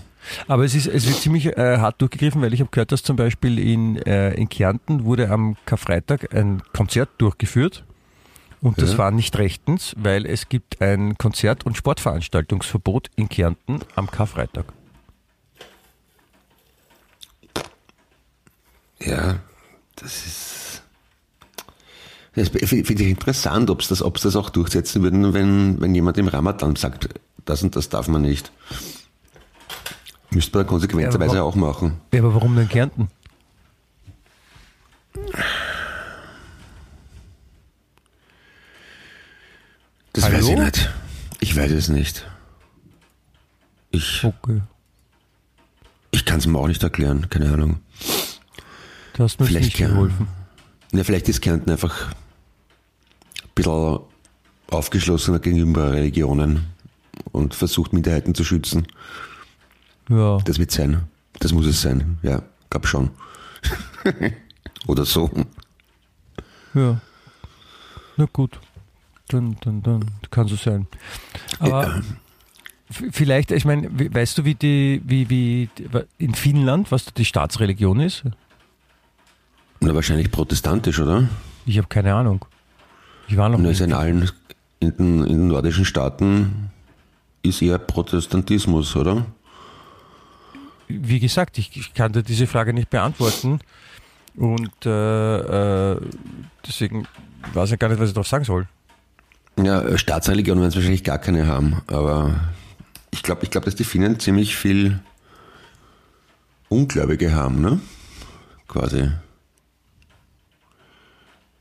Aber 0.46 0.64
es, 0.64 0.74
ist, 0.74 0.86
es 0.86 1.06
wird 1.06 1.16
ziemlich 1.16 1.46
äh, 1.56 1.78
hart 1.78 2.00
durchgegriffen, 2.00 2.40
weil 2.42 2.54
ich 2.54 2.60
habe 2.60 2.70
gehört, 2.70 2.92
dass 2.92 3.02
zum 3.02 3.16
Beispiel 3.16 3.58
in, 3.58 3.96
äh, 4.02 4.34
in 4.34 4.48
Kärnten 4.48 5.04
wurde 5.04 5.30
am 5.30 5.56
Karfreitag 5.66 6.32
ein 6.34 6.62
Konzert 6.72 7.08
durchgeführt. 7.18 7.84
Und 8.60 8.80
das 8.80 8.92
Ja. 8.92 8.98
war 8.98 9.10
nicht 9.10 9.36
rechtens, 9.38 9.94
weil 9.98 10.24
es 10.24 10.48
gibt 10.48 10.80
ein 10.80 11.18
Konzert- 11.18 11.66
und 11.66 11.76
Sportveranstaltungsverbot 11.76 13.10
in 13.16 13.28
Kärnten 13.28 13.80
am 13.96 14.08
Karfreitag. 14.08 14.66
Ja, 19.04 19.36
das 19.96 20.26
ist, 20.26 20.82
das 22.34 22.48
finde 22.48 23.02
ich 23.02 23.08
interessant, 23.10 23.68
ob 23.70 23.80
es 23.80 23.88
das, 23.88 24.02
ob's 24.02 24.22
das 24.22 24.36
auch 24.36 24.50
durchsetzen 24.50 25.02
würden, 25.02 25.34
wenn, 25.34 25.80
wenn 25.80 25.94
jemand 25.94 26.16
im 26.18 26.28
Ramadan 26.28 26.76
sagt, 26.76 27.08
das 27.44 27.62
und 27.62 27.76
das 27.76 27.88
darf 27.88 28.08
man 28.08 28.22
nicht. 28.22 28.50
Müsste 30.30 30.56
man 30.58 30.66
konsequenterweise 30.66 31.36
Ja, 31.36 31.42
auch 31.42 31.56
machen. 31.56 32.00
Ja, 32.12 32.20
aber 32.20 32.34
warum 32.34 32.56
denn 32.56 32.68
Kärnten? 32.68 33.08
Das 40.12 40.24
Hallo? 40.24 40.36
weiß 40.36 40.48
ich 40.48 40.56
nicht. 40.58 40.90
Ich 41.40 41.56
weiß 41.56 41.70
es 41.72 41.88
nicht. 41.88 42.26
Ich, 43.90 44.24
Okay. 44.24 44.62
ich 46.12 46.24
kann 46.24 46.38
es 46.38 46.46
mir 46.46 46.58
auch 46.58 46.68
nicht 46.68 46.82
erklären, 46.82 47.28
keine 47.30 47.52
Ahnung. 47.52 47.80
Mir 49.18 49.24
jetzt 49.26 49.36
Vielleicht 49.36 49.64
nicht 49.66 49.78
ja. 49.78 49.88
geholfen. 49.88 50.26
Ja, 50.92 51.04
vielleicht 51.04 51.28
ist 51.28 51.40
Kärnten 51.40 51.70
einfach 51.70 52.08
ein 52.10 52.14
bisschen 53.54 54.00
aufgeschlossener 54.70 55.38
gegenüber 55.38 55.92
Religionen 55.92 56.66
und 57.32 57.54
versucht 57.54 57.92
Minderheiten 57.92 58.34
zu 58.34 58.44
schützen. 58.44 58.86
Ja. 60.08 60.38
Das 60.44 60.58
wird 60.58 60.70
sein. 60.70 61.02
Das 61.38 61.52
muss 61.52 61.66
es 61.66 61.80
sein. 61.82 62.18
Ja, 62.22 62.42
glaub 62.70 62.86
schon. 62.86 63.10
Oder 64.86 65.04
so. 65.04 65.30
Ja. 66.74 67.00
Na 68.16 68.26
gut. 68.32 68.58
Dann, 69.28 69.56
dann, 69.62 69.82
dann 69.82 70.04
kann 70.30 70.48
so 70.48 70.56
sein. 70.56 70.86
Aber 71.58 72.02
v- 72.90 73.04
vielleicht, 73.12 73.50
ich 73.50 73.64
meine, 73.64 73.88
weißt 73.90 74.38
du, 74.38 74.44
wie 74.44 74.54
die, 74.54 75.00
wie, 75.04 75.30
wie 75.30 75.70
in 76.18 76.34
Finnland, 76.34 76.90
was 76.90 77.06
die 77.06 77.24
Staatsreligion 77.24 78.00
ist? 78.00 78.24
Na, 79.82 79.94
wahrscheinlich 79.94 80.30
protestantisch, 80.30 81.00
oder? 81.00 81.28
Ich 81.66 81.76
habe 81.76 81.88
keine 81.88 82.14
Ahnung. 82.14 82.44
Ich 83.28 83.36
war 83.36 83.48
noch 83.48 83.58
Na, 83.58 83.68
nicht. 83.68 83.80
in 83.80 83.92
allen, 83.92 84.30
in 84.78 84.96
den, 84.96 85.20
in 85.24 85.26
den 85.26 85.48
nordischen 85.48 85.84
Staaten 85.84 86.70
ist 87.42 87.60
eher 87.62 87.78
Protestantismus, 87.78 88.94
oder? 88.94 89.26
Wie 90.86 91.18
gesagt, 91.18 91.58
ich, 91.58 91.76
ich 91.76 91.94
kann 91.94 92.12
dir 92.12 92.22
diese 92.22 92.46
Frage 92.46 92.72
nicht 92.72 92.90
beantworten. 92.90 93.60
Und 94.36 94.86
äh, 94.86 95.92
äh, 95.92 96.00
deswegen 96.66 97.06
weiß 97.52 97.72
ich 97.72 97.78
gar 97.78 97.88
nicht, 97.88 98.00
was 98.00 98.08
ich 98.08 98.14
darauf 98.14 98.28
sagen 98.28 98.44
soll. 98.44 98.68
Ja, 99.62 99.82
äh, 99.82 99.98
Staatsreligion 99.98 100.58
werden 100.58 100.68
es 100.68 100.76
wahrscheinlich 100.76 101.04
gar 101.04 101.18
keine 101.18 101.46
haben, 101.46 101.82
aber 101.88 102.40
ich 103.10 103.22
glaube, 103.22 103.42
ich 103.44 103.50
glaub, 103.50 103.64
dass 103.64 103.74
die 103.74 103.84
Finnen 103.84 104.18
ziemlich 104.20 104.56
viel 104.56 105.00
Ungläubige 106.68 107.34
haben, 107.34 107.60
ne? 107.60 107.80
Quasi. 108.68 109.10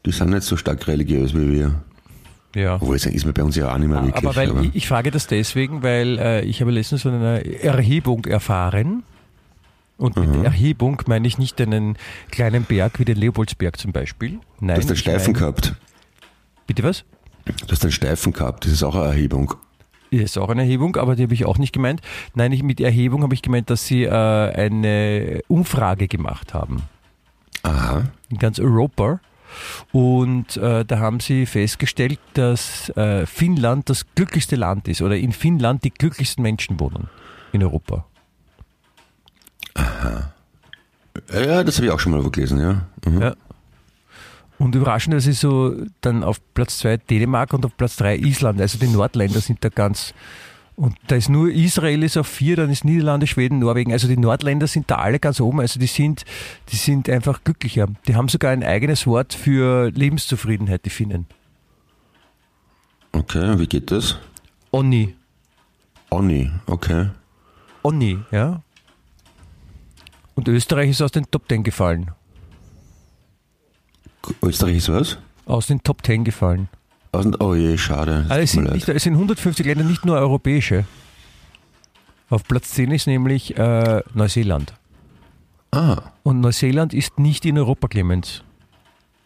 Die 0.06 0.12
sind 0.12 0.32
nicht 0.32 0.44
so 0.44 0.58
stark 0.58 0.88
religiös 0.88 1.34
wie 1.34 1.52
wir. 1.52 1.76
Ja. 2.56 2.76
Obwohl, 2.76 2.98
das 2.98 3.06
ist 3.06 3.26
mir 3.26 3.34
bei 3.34 3.44
uns 3.44 3.56
ja 3.56 3.74
auch 3.74 3.78
nicht 3.78 3.88
mehr 3.90 4.04
wirklich. 4.04 4.26
Aber 4.26 4.36
weil 4.36 4.66
ich, 4.66 4.76
ich 4.76 4.88
frage 4.88 5.12
das 5.12 5.28
deswegen, 5.28 5.84
weil 5.84 6.18
äh, 6.20 6.42
ich 6.42 6.62
habe 6.62 6.72
letztens 6.72 7.04
von 7.04 7.14
einer 7.14 7.46
Erhebung 7.46 8.26
erfahren. 8.26 9.04
Und 9.98 10.18
mit 10.18 10.44
Erhebung 10.44 11.02
meine 11.06 11.28
ich 11.28 11.38
nicht 11.38 11.62
einen 11.62 11.96
kleinen 12.32 12.64
Berg 12.64 12.98
wie 12.98 13.06
den 13.06 13.18
Leopoldsberg 13.18 13.78
zum 13.78 13.92
Beispiel. 13.92 14.40
Nein. 14.60 14.76
du 14.76 14.82
hast 14.82 14.88
einen 14.90 14.98
Steifen 14.98 15.34
meine- 15.34 15.40
gehabt. 15.40 15.76
Bitte 16.66 16.84
was? 16.84 17.04
Du 17.46 17.54
hast 17.72 17.84
einen 17.84 17.92
Steifen 17.92 18.34
gehabt, 18.34 18.66
das 18.66 18.72
ist 18.74 18.84
auch 18.84 18.96
eine 18.96 19.06
Erhebung. 19.06 19.54
Ja, 20.10 20.24
ist 20.24 20.38
auch 20.38 20.50
eine 20.50 20.62
Erhebung, 20.62 20.96
aber 20.98 21.16
die 21.16 21.24
habe 21.24 21.34
ich 21.34 21.46
auch 21.46 21.58
nicht 21.58 21.72
gemeint. 21.72 22.02
Nein, 22.34 22.52
ich, 22.52 22.64
mit 22.64 22.82
Erhebung 22.82 23.22
habe 23.24 23.34
ich 23.34 23.42
gemeint, 23.42 23.70
dass 23.70 23.86
sie 23.86 24.04
äh, 24.04 24.10
eine 24.10 25.42
Umfrage 25.48 26.08
gemacht 26.08 26.54
haben. 26.54 26.82
Aha. 27.64 28.04
in 28.30 28.38
ganz 28.38 28.60
Europa. 28.60 29.20
Und 29.92 30.58
äh, 30.58 30.86
da 30.86 31.00
haben 31.00 31.20
sie 31.20 31.46
festgestellt, 31.46 32.20
dass 32.34 32.90
äh, 32.90 33.26
Finnland 33.26 33.90
das 33.90 34.06
glücklichste 34.16 34.56
Land 34.56 34.88
ist 34.88 35.02
oder 35.02 35.18
in 35.18 35.32
Finnland 35.32 35.84
die 35.84 35.92
glücklichsten 35.92 36.42
Menschen 36.42 36.80
wohnen 36.80 37.10
in 37.52 37.64
Europa. 37.64 38.06
Ja, 41.34 41.64
das 41.64 41.78
habe 41.78 41.88
ich 41.88 41.92
auch 41.92 42.00
schon 42.00 42.12
mal 42.12 42.30
gelesen, 42.30 42.60
ja. 42.60 42.88
Mhm. 43.06 43.22
Ja. 43.22 43.36
Und 44.58 44.76
überraschend, 44.76 45.16
dass 45.16 45.26
ist 45.26 45.40
so 45.40 45.76
dann 46.02 46.24
auf 46.24 46.40
Platz 46.54 46.78
2 46.80 46.98
Dänemark 46.98 47.54
und 47.54 47.66
auf 47.66 47.76
Platz 47.76 47.96
3 47.96 48.18
Island. 48.18 48.62
Also 48.62 48.78
die 48.78 48.88
Nordländer 48.88 49.42
sind 49.42 49.64
da 49.64 49.70
ganz. 49.70 50.14
Und 50.82 50.98
da 51.06 51.16
ist 51.16 51.30
nur 51.30 51.52
Israel 51.52 52.02
ist 52.02 52.18
auf 52.18 52.26
4, 52.26 52.56
dann 52.56 52.72
ist 52.72 52.84
Niederlande, 52.86 53.28
Schweden, 53.28 53.60
Norwegen. 53.60 53.92
Also 53.92 54.08
die 54.08 54.18
Nordländer 54.18 54.66
sind 54.66 54.90
da 54.90 54.96
alle 54.96 55.20
ganz 55.20 55.40
oben. 55.40 55.60
Also 55.60 55.80
die 55.80 55.86
sind, 55.86 56.26
die 56.70 56.76
sind 56.76 57.08
einfach 57.08 57.44
glücklicher. 57.44 57.88
Die 58.08 58.16
haben 58.16 58.30
sogar 58.30 58.50
ein 58.50 58.64
eigenes 58.64 59.06
Wort 59.06 59.36
für 59.36 59.92
Lebenszufriedenheit, 59.92 60.84
die 60.84 60.90
Finnen. 60.90 61.28
Okay, 63.12 63.60
wie 63.60 63.68
geht 63.68 63.92
das? 63.92 64.18
Onni. 64.72 65.14
Onni, 66.10 66.50
okay. 66.66 67.12
Onni, 67.84 68.18
ja. 68.32 68.64
Und 70.34 70.48
Österreich 70.48 70.90
ist 70.90 71.04
aus 71.04 71.12
den 71.12 71.30
Top 71.30 71.48
10 71.48 71.62
gefallen. 71.62 72.10
Österreich 74.42 74.78
ist 74.78 74.90
was? 74.90 75.20
Aus 75.46 75.68
den 75.68 75.84
Top 75.84 76.04
10 76.04 76.24
gefallen. 76.24 76.70
Aus- 77.12 77.26
Oh 77.40 77.54
je, 77.56 77.78
schade. 77.78 78.26
Also 78.30 78.42
es, 78.42 78.52
sind 78.52 78.72
nicht, 78.72 78.88
es 78.88 79.04
sind 79.04 79.14
150 79.14 79.66
Länder, 79.66 79.84
nicht 79.84 80.06
nur 80.06 80.18
europäische. 80.18 80.86
Auf 82.30 82.44
Platz 82.46 82.72
10 82.72 82.92
ist 82.92 83.08
nämlich 83.08 83.58
äh, 83.58 84.02
Neuseeland. 84.14 84.74
Ah, 85.72 86.02
Und 86.24 86.40
Neuseeland 86.42 86.94
ist 86.94 87.20
nicht 87.20 87.46
in 87.46 87.58
Europa, 87.58 87.88
Clemens. 87.88 88.44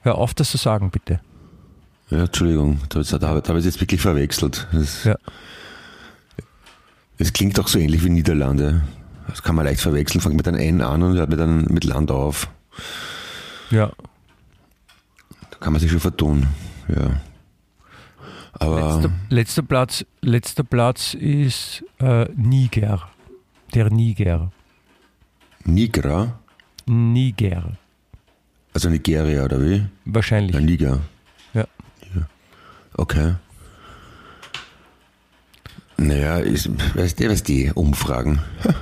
Hör 0.01 0.15
auf, 0.15 0.33
das 0.33 0.51
zu 0.51 0.57
sagen, 0.57 0.89
bitte. 0.91 1.19
ja, 2.09 2.23
Entschuldigung, 2.25 2.79
da, 2.89 3.01
da, 3.01 3.17
da 3.17 3.27
habe 3.29 3.41
ich 3.41 3.55
es 3.57 3.65
jetzt 3.65 3.81
wirklich 3.81 4.01
verwechselt. 4.01 4.67
Das, 4.71 5.03
Ja. 5.03 5.15
Es 7.17 7.31
klingt 7.33 7.59
auch 7.59 7.67
so 7.67 7.79
ähnlich 7.79 8.03
wie 8.03 8.09
Niederlande. 8.09 8.81
Das 9.27 9.41
kann 9.41 9.55
man 9.55 9.65
leicht 9.65 9.79
verwechseln, 9.81 10.19
fängt 10.21 10.35
mit 10.35 10.47
einem 10.47 10.57
N 10.59 10.81
an 10.81 11.01
und 11.01 11.15
hört 11.15 11.29
mit, 11.29 11.39
einem, 11.39 11.61
mit 11.69 11.83
Land 11.85 12.11
auf. 12.11 12.49
Ja. 13.71 13.91
Da 15.49 15.57
kann 15.59 15.71
man 15.73 15.79
sich 15.79 15.89
schon 15.91 15.99
vertun. 16.01 16.47
Ja. 16.89 17.21
Letzter, 18.59 19.11
letzter, 19.29 19.61
Platz, 19.63 20.05
letzter 20.21 20.63
Platz 20.63 21.13
ist 21.13 21.83
äh, 21.99 22.25
Niger. 22.35 23.09
Der 23.73 23.89
Niger. 23.89 24.51
Nigra, 25.65 26.39
Niger. 26.85 27.77
also 28.73 28.89
Nigeria 28.89 29.43
oder 29.43 29.61
wie? 29.61 29.85
Wahrscheinlich. 30.05 30.55
Ja, 30.55 30.61
Niger. 30.61 31.01
Ja. 31.53 31.65
Okay. 32.97 33.35
Naja, 35.97 36.37
ist, 36.37 36.69
weißt 36.95 37.19
du, 37.19 37.29
was 37.29 37.43
die 37.43 37.71
Umfragen? 37.73 38.39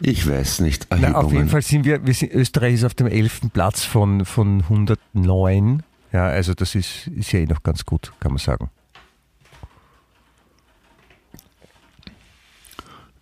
ich 0.00 0.28
weiß 0.28 0.60
nicht. 0.60 0.86
Na, 0.90 1.14
auf 1.14 1.32
jeden. 1.32 1.48
Fall 1.48 1.62
sind 1.62 1.84
wir, 1.84 2.06
wir 2.06 2.14
sind, 2.14 2.32
Österreich 2.32 2.74
ist 2.74 2.84
auf 2.84 2.94
dem 2.94 3.06
11. 3.06 3.52
Platz 3.52 3.84
von, 3.84 4.24
von 4.24 4.62
109. 4.62 5.82
Ja, 6.12 6.26
also 6.26 6.54
das 6.54 6.74
ist, 6.74 7.06
ist 7.08 7.32
ja 7.32 7.40
eh 7.40 7.46
noch 7.46 7.62
ganz 7.62 7.84
gut, 7.86 8.12
kann 8.20 8.32
man 8.32 8.38
sagen. 8.38 8.70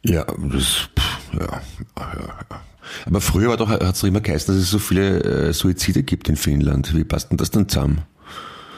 Ja, 0.05 0.25
das, 0.25 0.89
pff, 0.99 1.33
ja, 1.35 1.61
ja, 1.99 2.25
ja. 2.51 2.61
Aber 3.05 3.21
früher 3.21 3.51
war 3.51 3.57
doch, 3.59 3.69
hat 3.69 3.83
es 3.83 4.03
immer 4.05 4.21
geheißen, 4.21 4.55
dass 4.55 4.63
es 4.63 4.71
so 4.71 4.79
viele 4.79 5.23
äh, 5.49 5.53
Suizide 5.53 6.03
gibt 6.03 6.29
in 6.29 6.37
Finnland. 6.37 6.97
Wie 6.97 7.05
passt 7.05 7.31
denn 7.31 7.37
das 7.37 7.51
dann 7.51 7.69
zusammen? 7.69 8.03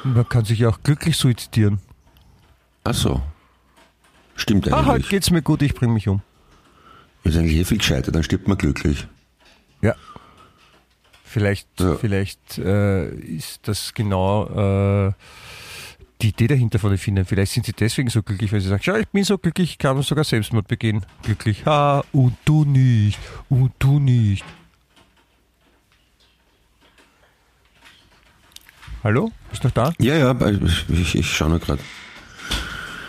Man 0.02 0.28
kann 0.28 0.44
sich 0.44 0.58
ja 0.60 0.68
auch 0.70 0.82
glücklich 0.82 1.16
suizidieren. 1.16 1.78
Ach 2.84 2.94
so. 2.94 3.22
Stimmt 4.34 4.72
Ah, 4.72 4.78
heute 4.86 4.90
eigentlich. 4.94 5.08
geht's 5.10 5.30
mir 5.30 5.42
gut, 5.42 5.62
ich 5.62 5.74
bringe 5.74 5.92
mich 5.92 6.08
um. 6.08 6.22
ist 7.22 7.36
eigentlich 7.36 7.56
eh 7.58 7.64
viel 7.64 7.78
gescheiter, 7.78 8.10
dann 8.10 8.22
stirbt 8.22 8.48
man 8.48 8.56
glücklich. 8.58 9.06
Vielleicht, 11.32 11.68
Ja. 11.78 11.94
vielleicht 11.94 12.58
äh, 12.58 13.08
ist 13.14 13.60
das 13.68 13.94
genau 13.94 15.06
äh, 15.08 15.12
die 16.20 16.30
Idee 16.30 16.48
dahinter 16.48 16.80
von 16.80 16.90
den 16.90 16.98
Finnen. 16.98 17.24
Vielleicht 17.24 17.52
sind 17.52 17.66
sie 17.66 17.72
deswegen 17.72 18.10
so 18.10 18.20
glücklich, 18.20 18.52
weil 18.52 18.60
sie 18.60 18.68
sagen, 18.68 18.82
schau, 18.82 18.96
ich 18.96 19.06
bin 19.08 19.22
so 19.22 19.38
glücklich, 19.38 19.70
ich 19.70 19.78
kann 19.78 20.02
sogar 20.02 20.24
Selbstmord 20.24 20.66
begehen. 20.66 21.06
Glücklich. 21.22 21.64
Ha, 21.66 22.02
und 22.12 22.36
du 22.44 22.64
nicht. 22.64 23.20
Und 23.48 23.72
du 23.78 24.00
nicht. 24.00 24.44
Hallo? 29.04 29.30
Bist 29.50 29.62
du 29.62 29.68
noch 29.68 29.74
da? 29.74 29.92
Ja, 30.00 30.16
ja, 30.16 30.30
aber 30.30 30.50
ich, 30.50 31.14
ich 31.14 31.30
schaue 31.30 31.50
nur 31.50 31.58
gerade. 31.60 31.80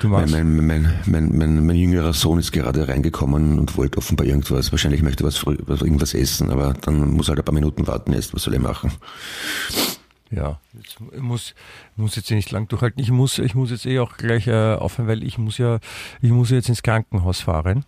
Du 0.02 0.08
Mein, 0.08 0.22
machst. 0.22 0.34
mein, 0.34 0.66
mein, 0.66 0.94
mein, 1.06 1.38
mein, 1.38 1.66
mein 1.68 1.76
jüngerer 1.76 2.14
Sohn 2.14 2.40
ist 2.40 2.52
gerade 2.52 2.88
reingekommen 2.88 3.60
und 3.60 3.78
wollte 3.78 4.00
offenbar 4.00 4.26
irgendwas. 4.26 4.72
Wahrscheinlich 4.72 5.04
möchte 5.04 5.24
er 5.24 5.28
was, 5.28 5.44
irgendwas 5.44 6.16
essen, 6.16 6.50
aber 6.50 6.74
dann 6.74 7.12
muss 7.12 7.28
er 7.28 7.34
halt 7.34 7.40
ein 7.40 7.46
paar 7.46 7.54
Minuten 7.54 7.86
warten 7.86 8.12
erst. 8.14 8.34
Was 8.34 8.42
soll 8.44 8.56
er 8.56 8.62
machen? 8.62 8.92
Ja, 10.32 10.60
jetzt, 10.74 10.98
ich 11.14 11.22
muss, 11.22 11.54
muss 11.96 12.16
jetzt 12.16 12.32
nicht 12.32 12.50
lang 12.52 12.68
durchhalten. 12.68 13.00
Ich 13.00 13.12
muss, 13.12 13.38
ich 13.38 13.54
muss 13.54 13.70
jetzt 13.70 13.86
eh 13.86 14.00
auch 14.00 14.18
gleich 14.18 14.48
äh, 14.48 14.74
aufhören, 14.74 15.08
weil 15.08 15.24
ich 15.24 15.38
muss 15.38 15.60
ja, 15.60 15.80
ich 16.22 16.32
muss 16.32 16.50
jetzt 16.50 16.70
ins 16.70 16.82
Krankenhaus 16.82 17.42
fahren. 17.42 17.86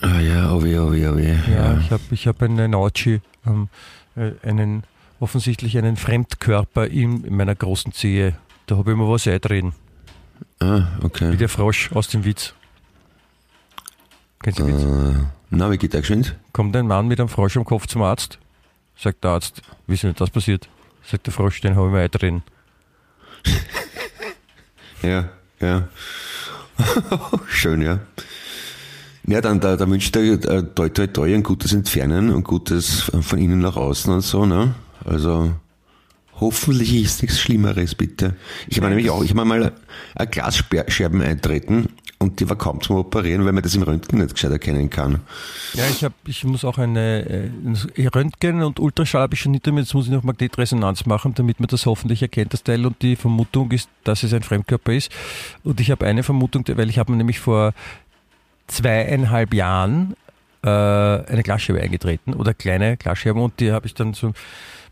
Ah 0.00 0.20
ja, 0.20 0.54
oh 0.54 0.62
weh, 0.62 0.78
oh 0.78 0.92
weh, 0.92 1.06
oh 1.08 1.16
weh. 1.16 1.36
Ja, 1.52 1.78
ich 1.78 1.90
habe 1.90 2.02
ich 2.10 2.26
hab 2.26 2.40
einen 2.42 2.70
Nauchi, 2.70 3.20
ähm, 3.46 3.68
äh, 4.16 4.30
einen 4.42 4.84
offensichtlich 5.18 5.76
einen 5.76 5.96
Fremdkörper 5.96 6.86
in, 6.86 7.24
in 7.24 7.36
meiner 7.36 7.54
großen 7.54 7.92
Zehe. 7.92 8.36
Da 8.66 8.78
habe 8.78 8.92
ich 8.92 8.96
mir 8.96 9.08
was 9.10 9.26
eintreten. 9.26 9.74
Ah, 10.60 10.88
okay. 11.02 11.32
Wie 11.32 11.36
der 11.36 11.48
Frosch 11.48 11.90
aus 11.92 12.08
dem 12.08 12.24
Witz. 12.24 12.54
Kennst 14.42 14.58
du 14.58 14.64
den 14.64 14.76
Witz? 14.76 14.84
Äh, 15.16 15.24
na, 15.50 15.70
wie 15.70 15.78
geht 15.78 15.92
der 15.92 16.00
geschwind? 16.00 16.36
Kommt 16.52 16.76
ein 16.76 16.86
Mann 16.86 17.08
mit 17.08 17.18
einem 17.20 17.28
Frosch 17.28 17.56
am 17.56 17.64
Kopf 17.64 17.86
zum 17.86 18.02
Arzt. 18.02 18.38
Sagt 18.96 19.24
der 19.24 19.32
Arzt, 19.32 19.62
wissen 19.86 20.08
nicht, 20.08 20.20
was 20.20 20.30
passiert. 20.30 20.68
Sagt 21.04 21.26
der 21.26 21.32
Frosch, 21.32 21.60
den 21.60 21.76
habe 21.76 21.86
ich 21.88 21.92
mir 21.92 22.00
eintreten. 22.00 22.42
Ja, 25.02 25.30
ja. 25.60 25.88
Schön, 27.48 27.82
ja. 27.82 28.00
Ja, 29.26 29.40
dann 29.40 29.60
da, 29.60 29.76
da 29.76 29.88
wünscht 29.88 30.14
er 30.16 30.22
äh, 30.22 30.62
toi 30.74 30.88
toi 30.88 31.06
toi 31.06 31.34
ein 31.34 31.42
gutes 31.42 31.72
Entfernen 31.72 32.30
und 32.34 32.44
gutes 32.44 33.10
von 33.20 33.38
innen 33.38 33.60
nach 33.60 33.76
außen 33.76 34.12
und 34.12 34.22
so, 34.22 34.44
ne? 34.46 34.74
Also 35.04 35.52
hoffentlich 36.40 36.94
ist 36.94 37.22
nichts 37.22 37.40
Schlimmeres, 37.40 37.94
bitte. 37.94 38.36
Ich 38.68 38.78
habe 38.78 38.88
nämlich 38.88 39.10
auch, 39.10 39.22
ich 39.22 39.30
habe 39.30 39.44
mal 39.44 39.72
ein 40.14 40.30
Glasscherben 40.30 41.22
eintreten 41.22 41.88
und 42.18 42.40
die 42.40 42.48
war 42.48 42.56
kaum 42.56 42.80
zum 42.82 42.96
Operieren, 42.96 43.44
weil 43.46 43.52
man 43.52 43.62
das 43.62 43.74
im 43.74 43.82
Röntgen 43.82 44.18
nicht 44.18 44.34
gescheit 44.34 44.50
erkennen 44.50 44.90
kann. 44.90 45.20
Ja, 45.72 45.84
ich, 45.88 46.04
hab, 46.04 46.12
ich 46.26 46.44
muss 46.44 46.64
auch 46.64 46.76
eine 46.76 47.50
äh, 47.96 48.06
Röntgen 48.08 48.62
und 48.62 48.78
Ultraschall 48.78 49.22
habe 49.22 49.34
ich 49.34 49.40
schon 49.40 49.54
hinter 49.54 49.72
mir. 49.72 49.80
Jetzt 49.80 49.94
muss 49.94 50.06
ich 50.06 50.12
noch 50.12 50.22
Magnetresonanz 50.22 51.06
machen, 51.06 51.34
damit 51.34 51.60
man 51.60 51.68
das 51.68 51.86
hoffentlich 51.86 52.20
erkennt, 52.20 52.52
das 52.52 52.62
Teil. 52.62 52.84
Und 52.84 53.00
die 53.00 53.16
Vermutung 53.16 53.70
ist, 53.70 53.88
dass 54.04 54.22
es 54.22 54.34
ein 54.34 54.42
Fremdkörper 54.42 54.92
ist. 54.92 55.10
Und 55.64 55.80
ich 55.80 55.90
habe 55.90 56.06
eine 56.06 56.22
Vermutung, 56.22 56.64
weil 56.68 56.90
ich 56.90 56.98
habe 56.98 57.10
mir 57.10 57.18
nämlich 57.18 57.40
vor 57.40 57.72
zweieinhalb 58.66 59.54
Jahren 59.54 60.14
äh, 60.62 60.68
eine 60.68 61.42
Glasscherbe 61.42 61.80
eingetreten 61.80 62.34
oder 62.34 62.52
kleine 62.52 62.96
Glasscherben 62.98 63.42
und 63.42 63.58
die 63.60 63.72
habe 63.72 63.86
ich 63.86 63.94
dann 63.94 64.12
so 64.12 64.32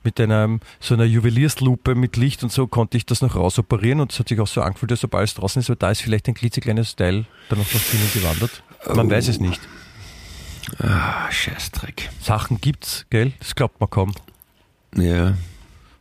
mit 0.05 0.21
einer, 0.21 0.59
so 0.81 0.95
einer 0.95 1.05
Juwelierslupe 1.05 1.95
mit 1.95 2.17
Licht 2.17 2.43
und 2.43 2.53
so 2.53 2.67
konnte 2.67 2.97
ich 2.97 3.07
das 3.07 3.21
noch 3.23 3.37
rausoperieren 3.37 4.01
und 4.01 4.13
es 4.13 4.19
hat 4.19 4.29
sich 4.29 4.41
auch 4.41 4.47
so 4.47 4.61
angefühlt, 4.63 4.93
als 4.93 5.05
ob 5.05 5.15
alles 5.15 5.35
draußen 5.35 5.61
ist, 5.61 5.71
aber 5.71 5.77
da 5.77 5.91
ist 5.91 6.01
vielleicht 6.03 6.29
ein 6.29 6.35
klitzekleines 6.35 6.97
Teil 6.97 7.25
dann 7.49 7.59
noch 7.59 7.73
nach 7.73 7.81
drinnen 7.83 8.11
gewandert. 8.15 8.63
Man 8.95 9.07
Oh. 9.07 9.11
weiß 9.11 9.29
es 9.29 9.41
nicht. 9.41 9.61
Ah, 10.79 11.31
Scheißdreck. 11.31 12.11
Sachen 12.21 12.61
gibt's, 12.61 13.07
gell? 13.11 13.33
Das 13.39 13.55
glaubt 13.55 13.81
man 13.81 13.91
kaum. 13.91 14.15
Ja. 14.95 15.35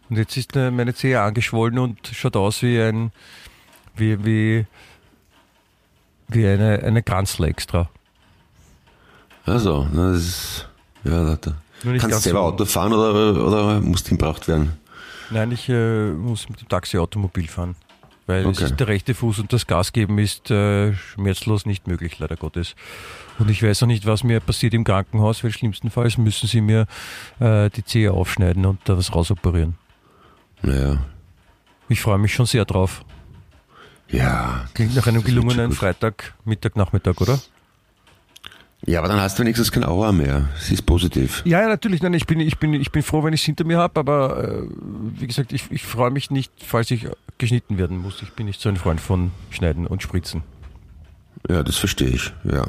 Und 0.10 0.18
jetzt 0.18 0.38
ist 0.38 0.56
meine 0.56 0.94
Zehe 0.94 1.22
angeschwollen 1.22 1.80
und 1.80 2.08
schaut 2.14 2.36
aus 2.36 2.62
wie 2.62 2.80
ein, 2.82 3.12
wie, 3.96 4.24
wie, 4.26 4.66
wie 6.28 6.48
eine, 6.48 6.84
eine 6.84 7.04
Kranzle 7.04 7.48
extra. 7.48 7.90
Also, 9.46 9.88
das 9.94 10.16
ist, 10.18 10.70
ja, 11.04 11.24
da, 11.24 11.32
nicht 11.32 11.58
Kannst 11.84 12.08
ganz 12.10 12.24
selber 12.24 12.40
so- 12.40 12.46
Auto 12.46 12.66
fahren 12.66 12.94
oder, 12.94 13.46
oder 13.46 13.80
musst 13.82 14.08
hinbracht 14.08 14.48
werden? 14.48 14.74
Nein, 15.30 15.52
ich 15.52 15.68
äh, 15.70 16.12
muss 16.12 16.48
mit 16.50 16.62
dem 16.62 16.70
Taxi 16.70 16.98
Automobil 16.98 17.48
fahren. 17.48 17.76
Weil 18.26 18.46
Okay. 18.46 18.66
ist 18.66 18.78
der 18.78 18.88
rechte 18.90 19.14
Fuß 19.14 19.40
und 19.40 19.54
das 19.54 19.68
Gas 19.68 19.94
geben 19.94 20.18
ist 20.20 20.52
äh, 20.52 20.94
schmerzlos 20.94 21.66
nicht 21.66 21.88
möglich, 21.88 22.20
leider 22.20 22.36
Gottes. 22.36 22.76
Und 23.40 23.50
ich 23.50 23.64
weiß 23.64 23.84
auch 23.84 23.88
nicht, 23.88 24.06
was 24.06 24.24
mir 24.26 24.42
passiert 24.42 24.74
im 24.74 24.84
Krankenhaus, 24.84 25.44
weil 25.46 25.52
schlimmstenfalls 25.52 26.18
müssen 26.18 26.48
sie 26.48 26.60
mir 26.60 26.88
äh, 27.40 27.70
die 27.70 27.86
Zehe 27.86 28.12
aufschneiden 28.12 28.66
und 28.66 28.80
da 28.84 28.98
was 28.98 29.16
rausoperieren. 29.16 29.76
Naja. 30.62 30.98
Ich 31.88 32.02
freue 32.02 32.18
mich 32.18 32.34
schon 32.34 32.46
sehr 32.46 32.66
drauf. 32.66 33.06
Ja. 34.10 34.66
Klingt 34.74 34.96
nach 34.96 35.08
einem 35.08 35.24
gelungenen. 35.24 35.72
Freitag, 35.72 36.34
Mittag, 36.44 36.76
Nachmittag, 36.76 37.22
oder? 37.22 37.40
Ja, 38.88 39.00
aber 39.00 39.10
dann 39.10 39.20
hast 39.20 39.38
du 39.38 39.44
wenigstens 39.44 39.72
kein 39.72 39.84
Aua 39.84 40.14
mehr. 40.14 40.48
Es 40.58 40.72
ist 40.72 40.86
positiv. 40.86 41.42
Ja, 41.46 41.60
ja, 41.62 41.68
natürlich. 41.68 42.02
Nein, 42.02 42.14
ich 42.14 42.26
bin, 42.26 42.40
ich 42.40 42.58
bin, 42.58 42.74
ich 42.74 42.90
bin 42.92 43.04
froh, 43.04 43.22
wenn 43.24 43.34
ich 43.34 43.42
es 43.42 43.46
hinter 43.46 43.66
mir 43.66 43.78
habe, 43.80 44.00
aber 44.00 44.44
äh, 44.44 44.62
wie 45.20 45.28
gesagt, 45.28 45.52
ich, 45.52 45.70
ich 45.72 45.84
freue 45.84 46.10
mich 46.10 46.32
nicht, 46.32 46.54
falls 46.66 46.90
ich 46.92 47.06
geschnitten 47.38 47.78
werden 47.78 47.98
muss. 47.98 48.22
Ich 48.22 48.32
bin 48.32 48.46
nicht 48.46 48.62
so 48.62 48.70
ein 48.70 48.78
Freund 48.78 49.02
von 49.02 49.32
Schneiden 49.50 49.88
und 49.88 50.02
Spritzen. 50.04 50.44
Ja, 51.50 51.64
das 51.64 51.76
verstehe 51.76 52.10
ich. 52.10 52.32
Ja. 52.46 52.66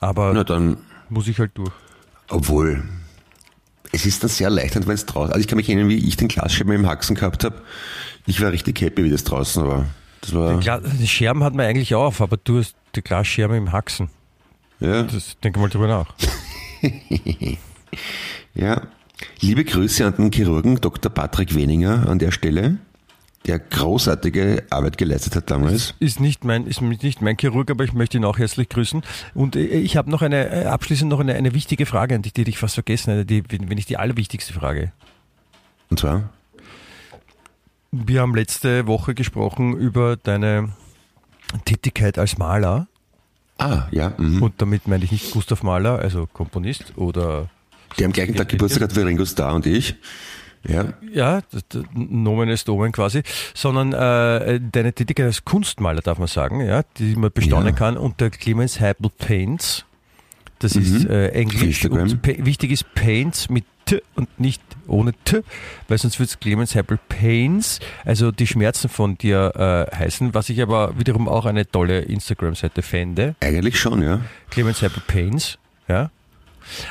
Aber 0.00 0.32
Na 0.32 0.44
dann, 0.44 0.76
muss 1.08 1.26
ich 1.28 1.38
halt 1.38 1.52
durch. 1.54 1.72
obwohl, 2.28 2.84
es 3.92 4.06
ist 4.06 4.22
dann 4.22 4.30
sehr 4.30 4.46
erleichternd, 4.48 4.86
wenn 4.86 4.94
es 4.94 5.06
draußen, 5.06 5.32
also 5.32 5.40
ich 5.40 5.48
kann 5.48 5.56
mich 5.56 5.68
erinnern, 5.68 5.88
wie 5.88 5.96
ich 5.96 6.16
den 6.16 6.28
Glasscherben 6.28 6.72
im 6.74 6.86
Haxen 6.86 7.16
gehabt 7.16 7.44
habe. 7.44 7.60
Ich 8.26 8.40
war 8.40 8.52
richtig 8.52 8.80
happy, 8.80 9.04
wie 9.04 9.10
das 9.10 9.24
draußen 9.24 9.66
war. 9.66 9.86
Das 10.26 10.34
war, 10.34 10.80
die 10.80 11.08
Scherben 11.08 11.44
hat 11.44 11.54
man 11.54 11.66
eigentlich 11.66 11.94
auf, 11.94 12.20
aber 12.20 12.36
du 12.36 12.58
hast 12.58 12.74
die 12.94 13.02
Glasscherben 13.02 13.56
im 13.56 13.72
Haxen. 13.72 14.08
ja, 14.80 15.02
Das 15.04 15.36
denke 15.42 15.60
mal 15.60 15.68
drüber 15.68 15.86
nach. 15.86 16.14
ja. 18.54 18.82
Liebe 19.40 19.64
Grüße 19.64 20.04
an 20.04 20.14
den 20.16 20.32
Chirurgen 20.32 20.80
Dr. 20.80 21.10
Patrick 21.10 21.54
Weninger 21.54 22.08
an 22.08 22.18
der 22.18 22.32
Stelle, 22.32 22.78
der 23.46 23.58
großartige 23.58 24.64
Arbeit 24.70 24.98
geleistet 24.98 25.36
hat 25.36 25.50
damals. 25.50 25.94
Ist 26.00 26.20
nicht 26.20 26.44
mein, 26.44 26.66
ist 26.66 26.82
nicht 26.82 27.22
mein 27.22 27.36
Chirurg, 27.38 27.70
aber 27.70 27.84
ich 27.84 27.92
möchte 27.92 28.18
ihn 28.18 28.24
auch 28.24 28.38
herzlich 28.38 28.68
grüßen. 28.68 29.02
Und 29.34 29.56
äh, 29.56 29.64
ich 29.64 29.96
habe 29.96 30.10
noch 30.10 30.22
eine, 30.22 30.50
äh, 30.50 30.64
abschließend 30.64 31.08
noch 31.08 31.20
eine, 31.20 31.34
eine 31.34 31.54
wichtige 31.54 31.86
Frage 31.86 32.16
an 32.16 32.22
dich, 32.22 32.32
die 32.32 32.42
ich 32.42 32.58
fast 32.58 32.74
vergessen 32.74 33.12
hätte, 33.12 33.24
die, 33.24 33.44
wenn 33.48 33.68
nicht 33.68 33.88
die 33.88 33.96
allerwichtigste 33.96 34.52
Frage. 34.52 34.92
Und 35.88 36.00
zwar, 36.00 36.30
Wir 37.92 38.20
haben 38.20 38.34
letzte 38.34 38.86
Woche 38.86 39.14
gesprochen 39.14 39.76
über 39.76 40.16
deine 40.16 40.70
Tätigkeit 41.64 42.18
als 42.18 42.38
Maler. 42.38 42.88
ah, 43.58 43.86
ja, 43.90 44.12
mhm. 44.18 44.42
Und 44.42 44.54
damit 44.58 44.86
meine 44.88 45.04
ich 45.04 45.12
nicht 45.12 45.30
Gustav 45.30 45.62
Mahler, 45.62 45.98
also 45.98 46.26
Komponist 46.26 46.92
oder 46.96 47.48
der 47.98 48.06
am 48.06 48.12
gleichen 48.12 48.34
Tag 48.34 48.48
Geburtstag 48.48 48.82
hat 48.82 48.96
wie 48.96 49.00
Ringo 49.00 49.24
Starr 49.24 49.54
und 49.54 49.66
ich. 49.66 49.94
Ja, 50.68 50.94
ja, 51.12 51.42
Nomen 51.94 52.48
ist 52.48 52.68
Omen 52.68 52.90
quasi, 52.90 53.22
sondern 53.54 53.92
äh, 53.92 54.60
deine 54.60 54.92
Tätigkeit 54.92 55.26
als 55.26 55.44
Kunstmaler, 55.44 56.00
darf 56.00 56.18
man 56.18 56.26
sagen, 56.26 56.60
ja, 56.60 56.82
die 56.98 57.14
man 57.14 57.30
bestaunen 57.32 57.68
Ja. 57.68 57.72
kann 57.72 57.96
unter 57.96 58.30
Clemens 58.30 58.80
Heibel 58.80 59.10
Paints. 59.16 59.84
Das 60.58 60.74
ist 60.74 61.04
äh, 61.04 61.28
Englisch 61.28 61.84
und 61.84 62.26
wichtig 62.26 62.72
ist 62.72 62.94
Paints 62.94 63.48
mit 63.48 63.64
T 63.84 64.02
und 64.16 64.40
nicht 64.40 64.62
ohne 64.88 65.12
T, 65.24 65.42
weil 65.88 65.98
sonst 65.98 66.18
wird 66.18 66.30
es 66.30 66.40
Clemens 66.40 66.74
Heibel 66.74 66.98
Pains, 67.08 67.80
also 68.04 68.30
die 68.30 68.46
Schmerzen 68.46 68.88
von 68.88 69.18
dir 69.18 69.52
äh, 69.92 69.96
heißen, 69.96 70.34
was 70.34 70.48
ich 70.48 70.62
aber 70.62 70.98
wiederum 70.98 71.28
auch 71.28 71.46
eine 71.46 71.66
tolle 71.68 72.00
Instagram-Seite 72.00 72.82
fände. 72.82 73.34
eigentlich 73.40 73.78
schon, 73.78 74.02
ja. 74.02 74.20
Clemens 74.50 74.82
Heibel 74.82 75.02
Pains, 75.06 75.58
ja. 75.88 76.10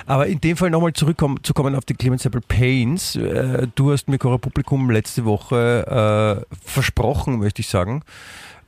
Aber 0.05 0.27
in 0.27 0.39
dem 0.39 0.57
Fall 0.57 0.69
nochmal 0.69 0.93
zurückzukommen 0.93 1.75
auf 1.75 1.85
die 1.85 1.95
Clemens 1.95 2.25
Apple 2.25 2.41
Pains. 2.41 3.15
Äh, 3.15 3.67
du 3.75 3.91
hast 3.91 4.07
mir 4.07 4.17
Cora 4.17 4.37
Publikum 4.37 4.89
letzte 4.89 5.25
Woche 5.25 6.45
äh, 6.49 6.55
versprochen, 6.65 7.39
möchte 7.39 7.61
ich 7.61 7.67
sagen, 7.67 8.03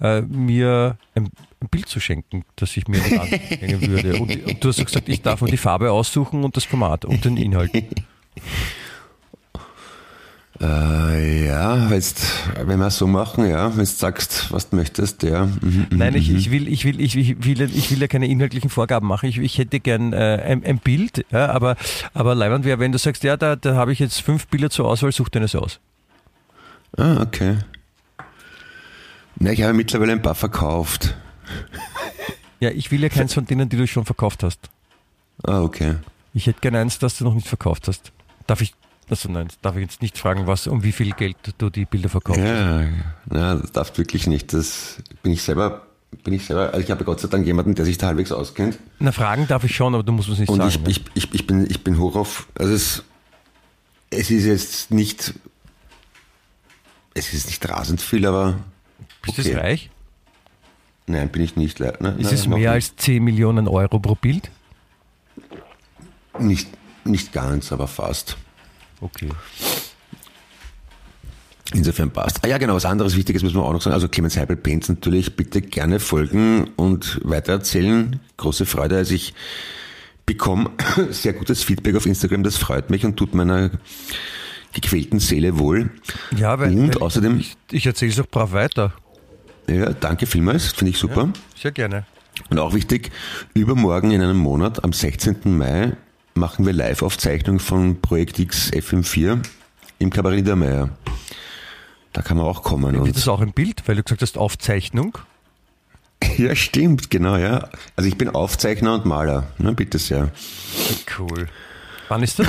äh, 0.01 0.21
mir 0.21 0.97
ein, 1.15 1.29
ein, 1.61 1.69
Bild 1.69 1.87
zu 1.87 1.99
schenken, 1.99 2.43
das 2.55 2.77
ich 2.77 2.87
mir 2.87 3.01
nicht 3.01 3.19
anhängen 3.19 3.81
würde. 3.87 4.19
Und, 4.19 4.45
und, 4.45 4.63
du 4.63 4.67
hast 4.69 4.83
gesagt, 4.85 5.09
ich 5.09 5.21
darf 5.21 5.41
mir 5.41 5.49
die 5.49 5.57
Farbe 5.57 5.91
aussuchen 5.91 6.43
und 6.43 6.55
das 6.55 6.65
Format 6.65 7.05
und 7.05 7.25
den 7.25 7.37
Inhalt. 7.37 7.71
Äh, 10.59 11.45
ja, 11.45 11.89
jetzt, 11.89 12.25
wenn 12.65 12.79
wir 12.79 12.87
es 12.87 12.97
so 12.97 13.05
machen, 13.05 13.47
ja, 13.47 13.69
wenn 13.69 13.79
du 13.79 13.85
sagst, 13.85 14.51
was 14.51 14.69
du 14.69 14.75
möchtest, 14.75 15.21
ja. 15.21 15.45
Mhm, 15.45 15.87
mhm 15.89 15.97
Nein, 15.97 16.15
ich, 16.15 16.29
mhm. 16.29 16.37
ich, 16.37 16.51
will, 16.51 16.67
ich, 16.67 16.83
will, 16.83 16.99
ich, 16.99 17.15
will, 17.15 17.61
ich 17.61 17.91
will 17.91 18.01
ja 18.01 18.07
keine 18.07 18.27
inhaltlichen 18.27 18.69
Vorgaben 18.69 19.07
machen. 19.07 19.29
Ich, 19.29 19.37
ich 19.37 19.57
hätte 19.59 19.79
gern 19.79 20.13
äh, 20.13 20.41
ein, 20.45 20.65
ein, 20.65 20.79
Bild, 20.79 21.25
ja, 21.31 21.49
aber, 21.51 21.75
aber 22.13 22.33
leibend 22.33 22.65
wäre, 22.65 22.79
wenn 22.79 22.91
du 22.91 22.97
sagst, 22.97 23.23
ja, 23.23 23.37
da, 23.37 23.55
da 23.55 23.75
habe 23.75 23.93
ich 23.93 23.99
jetzt 23.99 24.21
fünf 24.21 24.47
Bilder 24.47 24.71
zur 24.71 24.87
Auswahl, 24.87 25.11
such 25.11 25.29
dir 25.29 25.39
eines 25.39 25.55
aus. 25.55 25.79
Ah, 26.97 27.21
okay. 27.21 27.57
Na, 29.35 29.51
ich 29.51 29.61
habe 29.61 29.73
mittlerweile 29.73 30.13
ein 30.13 30.21
paar 30.21 30.35
verkauft. 30.35 31.15
Ja, 32.59 32.71
ich 32.71 32.89
will 32.89 33.03
ja 33.03 33.09
keins 33.09 33.35
von 33.35 33.45
denen, 33.45 33.69
die 33.69 33.77
du 33.77 33.85
schon 33.85 34.05
verkauft 34.05 34.41
hast. 34.41 34.71
Ah, 35.43 35.61
okay. 35.61 35.95
Ich 36.33 36.47
hätte 36.47 36.61
gerne 36.61 36.79
eins, 36.79 36.97
das 36.97 37.19
du 37.19 37.25
noch 37.25 37.35
nicht 37.35 37.47
verkauft 37.47 37.87
hast. 37.87 38.11
Darf 38.47 38.61
ich 38.61 38.73
also 39.09 39.29
nein, 39.31 39.47
darf 39.61 39.75
ich 39.75 39.83
jetzt 39.83 40.01
nicht 40.01 40.17
fragen, 40.17 40.47
was, 40.47 40.67
um 40.67 40.83
wie 40.83 40.91
viel 40.91 41.11
Geld 41.11 41.37
du 41.57 41.69
die 41.69 41.85
Bilder 41.85 42.09
verkaufst. 42.09 42.41
Ja, 42.41 42.81
ja 42.81 43.55
das 43.55 43.71
darf 43.71 43.97
wirklich 43.97 44.27
nicht. 44.27 44.53
Das 44.53 44.97
bin 45.23 45.31
ich 45.31 45.41
selber, 45.41 45.87
bin 46.23 46.33
ich 46.33 46.45
selber, 46.45 46.73
also 46.73 46.79
ich 46.79 46.91
habe 46.91 47.05
Gott 47.05 47.21
sei 47.21 47.29
Dank 47.29 47.45
jemanden, 47.45 47.73
der 47.75 47.85
sich 47.85 47.97
da 47.97 48.07
halbwegs 48.07 48.31
auskennt. 48.31 48.79
Na, 48.99 49.11
fragen 49.11 49.47
darf 49.47 49.63
ich 49.63 49.75
schon, 49.75 49.93
aber 49.93 50.03
du 50.03 50.11
musst 50.11 50.29
es 50.29 50.39
nicht 50.39 50.49
Und 50.49 50.57
sagen. 50.57 50.75
Und 50.75 50.89
ich, 50.89 51.05
ne? 51.05 51.05
ich, 51.13 51.23
ich, 51.23 51.33
ich, 51.33 51.47
bin, 51.47 51.65
ich 51.69 51.83
bin 51.83 51.97
hoch 51.97 52.15
auf, 52.15 52.47
also 52.55 52.73
es, 52.73 53.03
es 54.09 54.29
ist 54.29 54.45
jetzt 54.45 54.91
nicht, 54.91 55.33
es 57.13 57.33
ist 57.33 57.47
nicht 57.47 57.67
rasend 57.67 58.01
viel, 58.01 58.25
aber. 58.25 58.59
Bist 59.21 59.39
okay. 59.39 59.53
du 59.53 59.57
reich? 59.57 59.89
Nein, 61.07 61.29
bin 61.29 61.41
ich 61.41 61.55
nicht. 61.55 61.79
Ne, 61.79 61.87
ist 61.87 62.01
nein, 62.01 62.17
es 62.19 62.47
mehr 62.47 62.73
als 62.73 62.95
10 62.97 63.23
Millionen 63.23 63.69
Euro 63.69 63.99
pro 63.99 64.15
Bild? 64.15 64.51
Nicht, 66.39 66.67
nicht 67.05 67.31
ganz, 67.31 67.71
aber 67.71 67.87
fast. 67.87 68.37
Okay. 69.01 69.29
Insofern 71.73 72.11
passt. 72.11 72.43
Ah 72.43 72.47
ja, 72.47 72.57
genau, 72.57 72.75
was 72.75 72.85
anderes 72.85 73.17
Wichtiges 73.17 73.43
muss 73.43 73.53
man 73.53 73.63
auch 73.63 73.73
noch 73.73 73.81
sagen. 73.81 73.93
Also 73.93 74.07
Clemens 74.07 74.37
Heibel 74.37 74.55
Benz 74.55 74.87
natürlich 74.87 75.35
bitte 75.35 75.61
gerne 75.61 75.99
folgen 75.99 76.69
und 76.77 77.19
weitererzählen. 77.23 78.19
Große 78.37 78.65
Freude. 78.65 78.95
Also 78.95 79.13
ich 79.13 79.33
bekomme 80.25 80.69
sehr 81.09 81.33
gutes 81.33 81.63
Feedback 81.63 81.95
auf 81.95 82.05
Instagram, 82.05 82.43
das 82.43 82.57
freut 82.57 82.89
mich 82.91 83.05
und 83.05 83.17
tut 83.17 83.33
meiner 83.33 83.71
gequälten 84.73 85.19
Seele 85.19 85.57
wohl. 85.57 85.89
Ja, 86.37 86.59
weil, 86.59 86.77
und 86.77 86.95
weil 86.95 87.01
außerdem. 87.01 87.39
Ich, 87.39 87.57
ich 87.71 87.85
erzähle 87.87 88.11
es 88.11 88.19
auch 88.19 88.27
brav 88.27 88.51
weiter. 88.51 88.93
Ja, 89.67 89.91
danke 89.91 90.27
vielmals, 90.27 90.67
finde 90.67 90.91
ich 90.91 90.97
super. 90.97 91.23
Ja, 91.23 91.61
sehr 91.61 91.71
gerne. 91.71 92.05
Und 92.49 92.59
auch 92.59 92.73
wichtig, 92.73 93.11
übermorgen 93.53 94.11
in 94.11 94.21
einem 94.21 94.37
Monat, 94.37 94.83
am 94.83 94.93
16. 94.93 95.37
Mai, 95.45 95.97
machen 96.37 96.65
wir 96.65 96.73
Live-Aufzeichnung 96.73 97.59
von 97.59 98.01
Projekt 98.01 98.39
X 98.39 98.71
FM4 98.71 99.39
im 99.99 100.09
Kabarett 100.09 100.39
Niedermeyer. 100.39 100.89
Da 102.13 102.21
kann 102.21 102.37
man 102.37 102.45
auch 102.45 102.63
kommen. 102.63 103.05
Wird 103.05 103.15
das 103.15 103.27
auch 103.27 103.41
ein 103.41 103.53
Bild, 103.53 103.83
weil 103.85 103.95
du 103.95 104.03
gesagt 104.03 104.21
hast 104.21 104.37
Aufzeichnung? 104.37 105.17
Ja, 106.37 106.55
stimmt, 106.55 107.11
genau, 107.11 107.37
ja. 107.37 107.69
Also 107.95 108.09
ich 108.09 108.17
bin 108.17 108.29
Aufzeichner 108.29 108.95
und 108.95 109.05
Maler, 109.05 109.51
ne, 109.59 109.71
bitte 109.73 109.99
sehr. 109.99 110.31
Cool. 111.17 111.47
Wann 112.09 112.23
ist 112.23 112.39
das? 112.39 112.47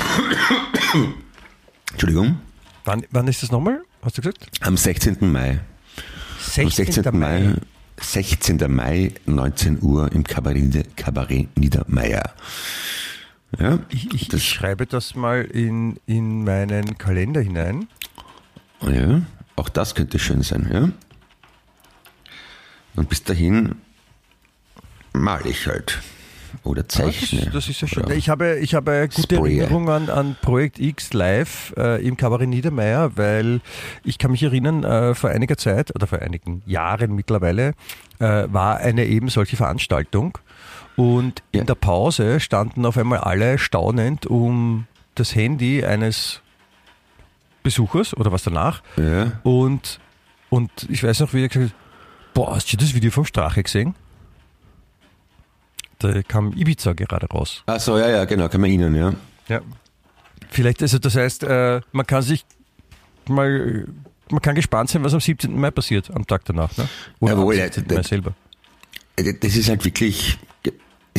Entschuldigung? 1.91 2.39
Wann, 2.85 3.05
wann 3.11 3.27
ist 3.27 3.43
das 3.43 3.51
nochmal? 3.51 3.81
Hast 4.01 4.17
du 4.17 4.21
gesagt? 4.23 4.47
Am 4.61 4.75
16. 4.75 5.17
Mai. 5.31 5.59
16. 6.39 6.65
Am 6.65 6.71
16. 6.71 7.19
Mai. 7.19 7.53
16. 8.01 8.75
Mai, 8.75 9.13
19 9.27 9.83
Uhr 9.83 10.11
im 10.11 10.23
Kabarett, 10.23 10.97
Kabarett 10.97 11.57
Niedermeyer. 11.57 12.33
Ja, 13.57 13.79
ich, 13.89 14.13
ich, 14.13 14.31
ich, 14.31 14.47
schreibe 14.47 14.85
das 14.85 15.15
mal 15.15 15.41
in, 15.41 15.99
in 16.05 16.43
meinen 16.43 16.97
Kalender 16.97 17.41
hinein. 17.41 17.87
Ja, 18.81 19.21
auch 19.55 19.69
das 19.69 19.95
könnte 19.95 20.19
schön 20.19 20.43
sein, 20.43 20.69
ja. 20.71 20.89
Und 22.95 23.09
bis 23.09 23.23
dahin 23.23 23.75
male 25.13 25.49
ich 25.49 25.67
halt. 25.67 25.99
Oder 26.63 26.87
zeichne. 26.87 27.41
Ah, 27.41 27.45
das, 27.45 27.53
das, 27.53 27.69
ist 27.69 27.81
ja 27.81 27.87
schön. 27.87 28.09
Ich 28.11 28.29
habe, 28.29 28.57
ich 28.59 28.73
habe 28.73 29.07
gute 29.13 29.35
Sprayer. 29.35 29.61
Erinnerungen 29.61 29.89
an, 29.89 30.09
an 30.09 30.35
Projekt 30.41 30.79
X 30.79 31.13
live 31.13 31.73
äh, 31.77 32.05
im 32.05 32.17
Kabarett 32.17 32.49
Niedermeyer, 32.49 33.15
weil 33.17 33.61
ich 34.03 34.17
kann 34.17 34.31
mich 34.31 34.43
erinnern, 34.43 34.83
äh, 34.83 35.13
vor 35.15 35.29
einiger 35.29 35.57
Zeit 35.57 35.93
oder 35.95 36.07
vor 36.07 36.19
einigen 36.19 36.63
Jahren 36.65 37.13
mittlerweile 37.15 37.73
äh, 38.19 38.47
war 38.47 38.77
eine 38.77 39.05
eben 39.05 39.29
solche 39.29 39.57
Veranstaltung 39.57 40.37
und 40.99 41.43
in 41.53 41.65
der 41.65 41.75
Pause 41.75 42.41
standen 42.41 42.85
auf 42.85 42.97
einmal 42.97 43.19
alle 43.19 43.57
staunend 43.57 44.25
um 44.25 44.85
das 45.15 45.33
Handy 45.33 45.85
eines 45.85 46.41
Besuchers 47.63 48.13
oder 48.17 48.33
was 48.33 48.43
danach. 48.43 48.83
Ja. 48.97 49.39
Und, 49.43 50.01
und 50.49 50.69
ich 50.89 51.01
weiß 51.01 51.21
noch, 51.21 51.33
wie 51.33 51.43
er 51.43 51.47
gesagt 51.47 51.71
hat, 51.71 52.33
boah, 52.33 52.53
hast 52.53 52.73
du 52.73 52.75
das 52.75 52.93
Video 52.93 53.11
vom 53.11 53.23
Strache 53.23 53.63
gesehen? 53.63 53.95
Da 55.99 56.21
kam 56.21 56.51
Ibiza 56.51 56.91
gerade 56.91 57.27
raus. 57.27 57.63
Ach 57.67 57.79
so, 57.79 57.97
ja, 57.97 58.09
ja, 58.09 58.25
genau, 58.25 58.49
kann 58.49 58.59
man 58.59 58.69
Ihnen, 58.69 58.93
ja. 58.93 59.13
Ja. 59.47 59.61
Vielleicht, 60.49 60.81
also 60.81 60.99
das 60.99 61.15
heißt, 61.15 61.43
äh, 61.43 61.79
man 61.93 62.07
kann 62.07 62.23
sich 62.23 62.45
mal, 63.29 63.87
man 64.29 64.41
kann 64.41 64.55
gespannt 64.55 64.89
sein, 64.89 65.01
was 65.05 65.13
am 65.13 65.21
17. 65.21 65.57
Mai 65.57 65.71
passiert, 65.71 66.11
am 66.13 66.27
Tag 66.27 66.43
danach. 66.43 66.75
Ne? 66.75 66.89
Oder 67.21 67.33
Jawohl, 67.35 67.53
am 67.53 67.71
17. 67.71 67.85
Mai 67.87 68.03
selber. 68.03 68.33
Das 69.15 69.55
ist 69.55 69.69
halt 69.69 69.85
wirklich, 69.85 70.37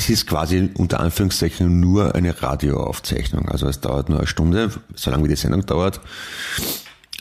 es 0.00 0.08
ist 0.08 0.26
quasi 0.26 0.70
unter 0.78 1.00
Anführungszeichen 1.00 1.78
nur 1.78 2.14
eine 2.14 2.42
Radioaufzeichnung. 2.42 3.50
Also 3.50 3.68
es 3.68 3.80
dauert 3.80 4.08
nur 4.08 4.18
eine 4.18 4.26
Stunde, 4.26 4.70
so 4.94 5.10
lange 5.10 5.24
wie 5.24 5.28
die 5.28 5.36
Sendung 5.36 5.66
dauert. 5.66 6.00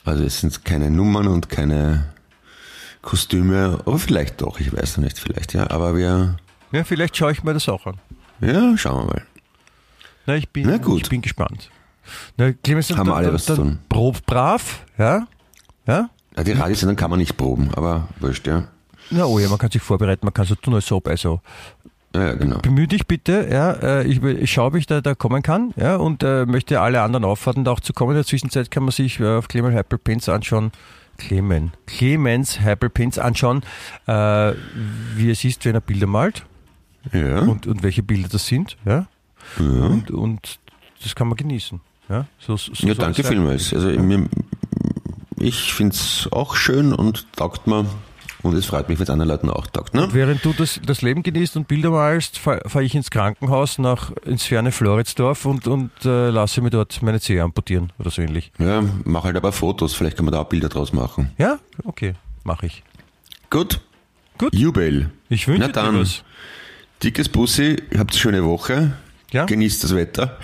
Also 0.05 0.23
es 0.23 0.39
sind 0.39 0.63
keine 0.63 0.89
Nummern 0.89 1.27
und 1.27 1.49
keine 1.49 2.05
Kostüme, 3.01 3.81
aber 3.85 3.99
vielleicht 3.99 4.39
doch, 4.39 4.61
ich 4.61 4.71
weiß 4.71 4.95
noch 4.95 5.03
nicht, 5.03 5.19
vielleicht, 5.19 5.53
ja. 5.53 5.69
Aber 5.69 5.97
wir. 5.97 6.37
Ja, 6.71 6.85
vielleicht 6.85 7.17
schaue 7.17 7.33
ich 7.33 7.43
mir 7.43 7.53
das 7.53 7.67
auch 7.67 7.85
an. 7.85 7.97
Ja, 8.39 8.77
schauen 8.77 9.07
wir 9.07 9.13
mal. 9.13 9.23
Na, 10.25 10.35
ich 10.37 10.47
bin, 10.47 10.65
Na 10.65 10.77
gut. 10.77 11.01
Ich 11.01 11.09
bin 11.09 11.21
gespannt. 11.21 11.69
Na, 12.37 12.53
Clemens, 12.53 12.89
Haben 12.91 13.09
wir 13.09 13.15
alle 13.15 13.33
was 13.33 13.43
zu 13.43 13.55
tun. 13.57 13.79
Prob 13.89 14.25
brav, 14.25 14.85
ja? 14.97 15.27
Ja? 15.85 16.09
ja 16.37 16.43
die 16.45 16.53
Radiosendung 16.53 16.95
kann 16.95 17.09
man 17.09 17.19
nicht 17.19 17.35
proben, 17.35 17.71
aber 17.73 18.07
wurscht, 18.21 18.47
ja. 18.47 18.69
Na 19.11 19.25
oh 19.25 19.39
ja, 19.39 19.49
man 19.49 19.57
kann 19.57 19.71
sich 19.71 19.81
vorbereiten, 19.81 20.25
man 20.25 20.33
kann 20.33 20.45
so 20.45 20.55
tun, 20.55 20.75
als 20.75 20.91
ob, 20.91 21.07
also 21.07 21.41
ja, 22.15 22.33
genau. 22.33 22.57
Bemühe 22.59 22.87
dich 22.87 23.05
bitte, 23.05 23.47
ja, 23.51 23.71
äh, 23.71 24.07
ich, 24.07 24.23
ich 24.23 24.51
schaue, 24.51 24.67
ob 24.67 24.75
ich 24.75 24.87
da, 24.87 25.01
da 25.01 25.13
kommen 25.13 25.43
kann, 25.43 25.73
ja, 25.75 25.95
und 25.95 26.23
äh, 26.23 26.45
möchte 26.45 26.81
alle 26.81 27.01
anderen 27.01 27.23
auffordern, 27.23 27.63
da 27.65 27.71
auch 27.71 27.79
zu 27.79 27.93
kommen. 27.93 28.11
In 28.11 28.15
der 28.15 28.25
Zwischenzeit 28.25 28.71
kann 28.71 28.83
man 28.83 28.91
sich 28.91 29.19
äh, 29.19 29.37
auf 29.37 29.47
Clemens 29.47 29.75
Hyperpins 29.75 30.27
anschauen, 30.27 30.71
Clemens, 31.17 31.71
Clemens 31.85 32.61
Hyperpins 32.61 33.19
anschauen, 33.19 33.61
äh, 34.07 34.53
wie 35.15 35.29
es 35.29 35.43
ist, 35.43 35.65
wenn 35.65 35.75
er 35.75 35.81
Bilder 35.81 36.07
malt. 36.07 36.45
Ja. 37.13 37.39
Und, 37.39 37.67
und 37.67 37.83
welche 37.83 38.03
Bilder 38.03 38.29
das 38.29 38.47
sind, 38.47 38.77
ja. 38.85 39.05
ja. 39.59 39.65
Und, 39.65 40.11
und 40.11 40.59
das 41.03 41.15
kann 41.15 41.27
man 41.27 41.37
genießen. 41.37 41.79
Ja, 42.09 42.25
so, 42.39 42.57
so 42.57 42.73
ja 42.87 42.95
danke 42.95 43.23
vielmals. 43.23 43.73
Also, 43.73 43.89
ich 45.37 45.73
finde 45.73 45.95
es 45.95 46.27
auch 46.31 46.55
schön 46.55 46.91
und 46.91 47.31
taugt 47.33 47.67
mir. 47.67 47.85
Und 48.41 48.55
es 48.55 48.65
freut 48.65 48.87
mich, 48.87 48.97
wenn 48.99 49.03
es 49.03 49.09
anderen 49.09 49.29
Leuten 49.29 49.49
auch 49.49 49.67
taugt. 49.67 49.93
Ne? 49.93 50.07
Während 50.11 50.43
du 50.45 50.53
das, 50.53 50.79
das 50.85 51.01
Leben 51.01 51.23
genießt 51.23 51.57
und 51.57 51.67
Bilder 51.67 51.89
malst, 51.91 52.37
fahre 52.37 52.61
fahr 52.67 52.81
ich 52.81 52.95
ins 52.95 53.11
Krankenhaus 53.11 53.79
nach 53.79 54.11
ins 54.25 54.45
ferne 54.45 54.71
Floridsdorf 54.71 55.45
und, 55.45 55.67
und 55.67 55.91
äh, 56.05 56.29
lasse 56.29 56.61
mir 56.61 56.69
dort 56.69 57.01
meine 57.01 57.19
Zehe 57.19 57.43
amputieren 57.43 57.91
oder 57.99 58.09
so 58.09 58.21
ähnlich. 58.21 58.51
Ja, 58.57 58.83
mach 59.03 59.25
halt 59.25 59.35
aber 59.35 59.51
Fotos, 59.51 59.93
vielleicht 59.93 60.15
kann 60.15 60.25
man 60.25 60.33
da 60.33 60.41
auch 60.41 60.49
Bilder 60.49 60.69
draus 60.69 60.93
machen. 60.93 61.31
Ja, 61.37 61.59
okay, 61.83 62.13
mache 62.43 62.67
ich. 62.67 62.83
Gut. 63.49 63.81
Gut. 64.37 64.55
Jubel. 64.55 65.11
Ich 65.27 65.47
wünsche 65.47 65.69
dir 65.69 65.99
was. 65.99 66.23
Dickes 67.03 67.27
Bussi, 67.27 67.75
habt 67.97 68.11
eine 68.11 68.19
schöne 68.19 68.45
Woche. 68.45 68.93
Ja? 69.31 69.45
Genießt 69.45 69.83
das 69.83 69.95
Wetter. 69.95 70.37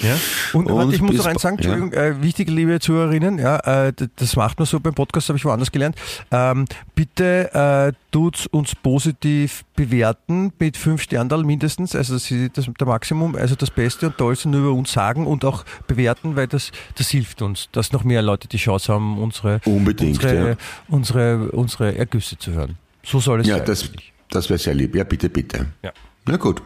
ja. 0.00 0.16
Und, 0.52 0.70
und 0.70 0.94
ich 0.94 1.00
muss 1.00 1.16
noch 1.16 1.26
eins 1.26 1.42
sagen, 1.42 1.56
Entschuldigung, 1.56 1.92
ja. 1.92 2.04
äh, 2.04 2.22
wichtige 2.22 2.52
liebe 2.52 2.78
Zuhörerinnen, 2.78 3.38
ja, 3.38 3.86
äh, 3.88 3.92
das 4.16 4.36
macht 4.36 4.58
man 4.58 4.66
so 4.66 4.78
beim 4.80 4.94
Podcast, 4.94 5.28
habe 5.28 5.38
ich 5.38 5.44
woanders 5.44 5.72
gelernt. 5.72 5.96
Ähm, 6.30 6.66
bitte 6.94 7.52
äh, 7.52 7.92
tut 8.12 8.46
uns 8.50 8.74
positiv 8.74 9.64
bewerten 9.74 10.52
mit 10.58 10.76
fünf 10.76 11.02
Sterndal 11.02 11.44
mindestens, 11.44 11.94
also 11.94 12.14
das 12.14 12.30
ist 12.30 12.56
das, 12.56 12.66
der 12.78 12.86
Maximum, 12.86 13.34
also 13.34 13.54
das 13.54 13.70
Beste 13.70 14.06
und 14.06 14.18
Tollste 14.18 14.48
nur 14.48 14.60
über 14.60 14.72
uns 14.72 14.92
sagen 14.92 15.26
und 15.26 15.44
auch 15.44 15.64
bewerten, 15.86 16.36
weil 16.36 16.46
das, 16.46 16.70
das 16.96 17.08
hilft 17.08 17.42
uns, 17.42 17.68
dass 17.72 17.92
noch 17.92 18.04
mehr 18.04 18.22
Leute 18.22 18.48
die 18.48 18.58
Chance 18.58 18.92
haben, 18.92 19.18
unsere, 19.18 19.60
Unbedingt, 19.64 20.22
unsere, 20.22 20.50
ja. 20.50 20.56
unsere, 20.88 21.50
unsere 21.50 21.96
Ergüsse 21.96 22.38
zu 22.38 22.52
hören. 22.52 22.76
So 23.02 23.20
soll 23.20 23.40
es 23.40 23.46
ja, 23.46 23.58
sein. 23.58 23.66
Das, 23.66 23.90
das 24.30 24.48
wäre 24.48 24.58
sehr 24.58 24.74
lieb. 24.74 24.94
Ja, 24.94 25.04
bitte, 25.04 25.28
bitte. 25.28 25.66
Ja. 25.82 25.92
Na 26.26 26.36
gut. 26.36 26.62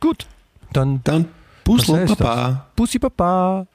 Gut. 0.00 0.26
Dann, 0.74 1.00
Dann 1.04 1.26
heißt 1.88 2.18
Papa. 2.18 2.66
Bussi 2.74 2.98
Baba. 2.98 3.66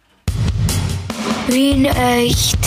Wien 1.47 1.85
echt. 1.85 2.57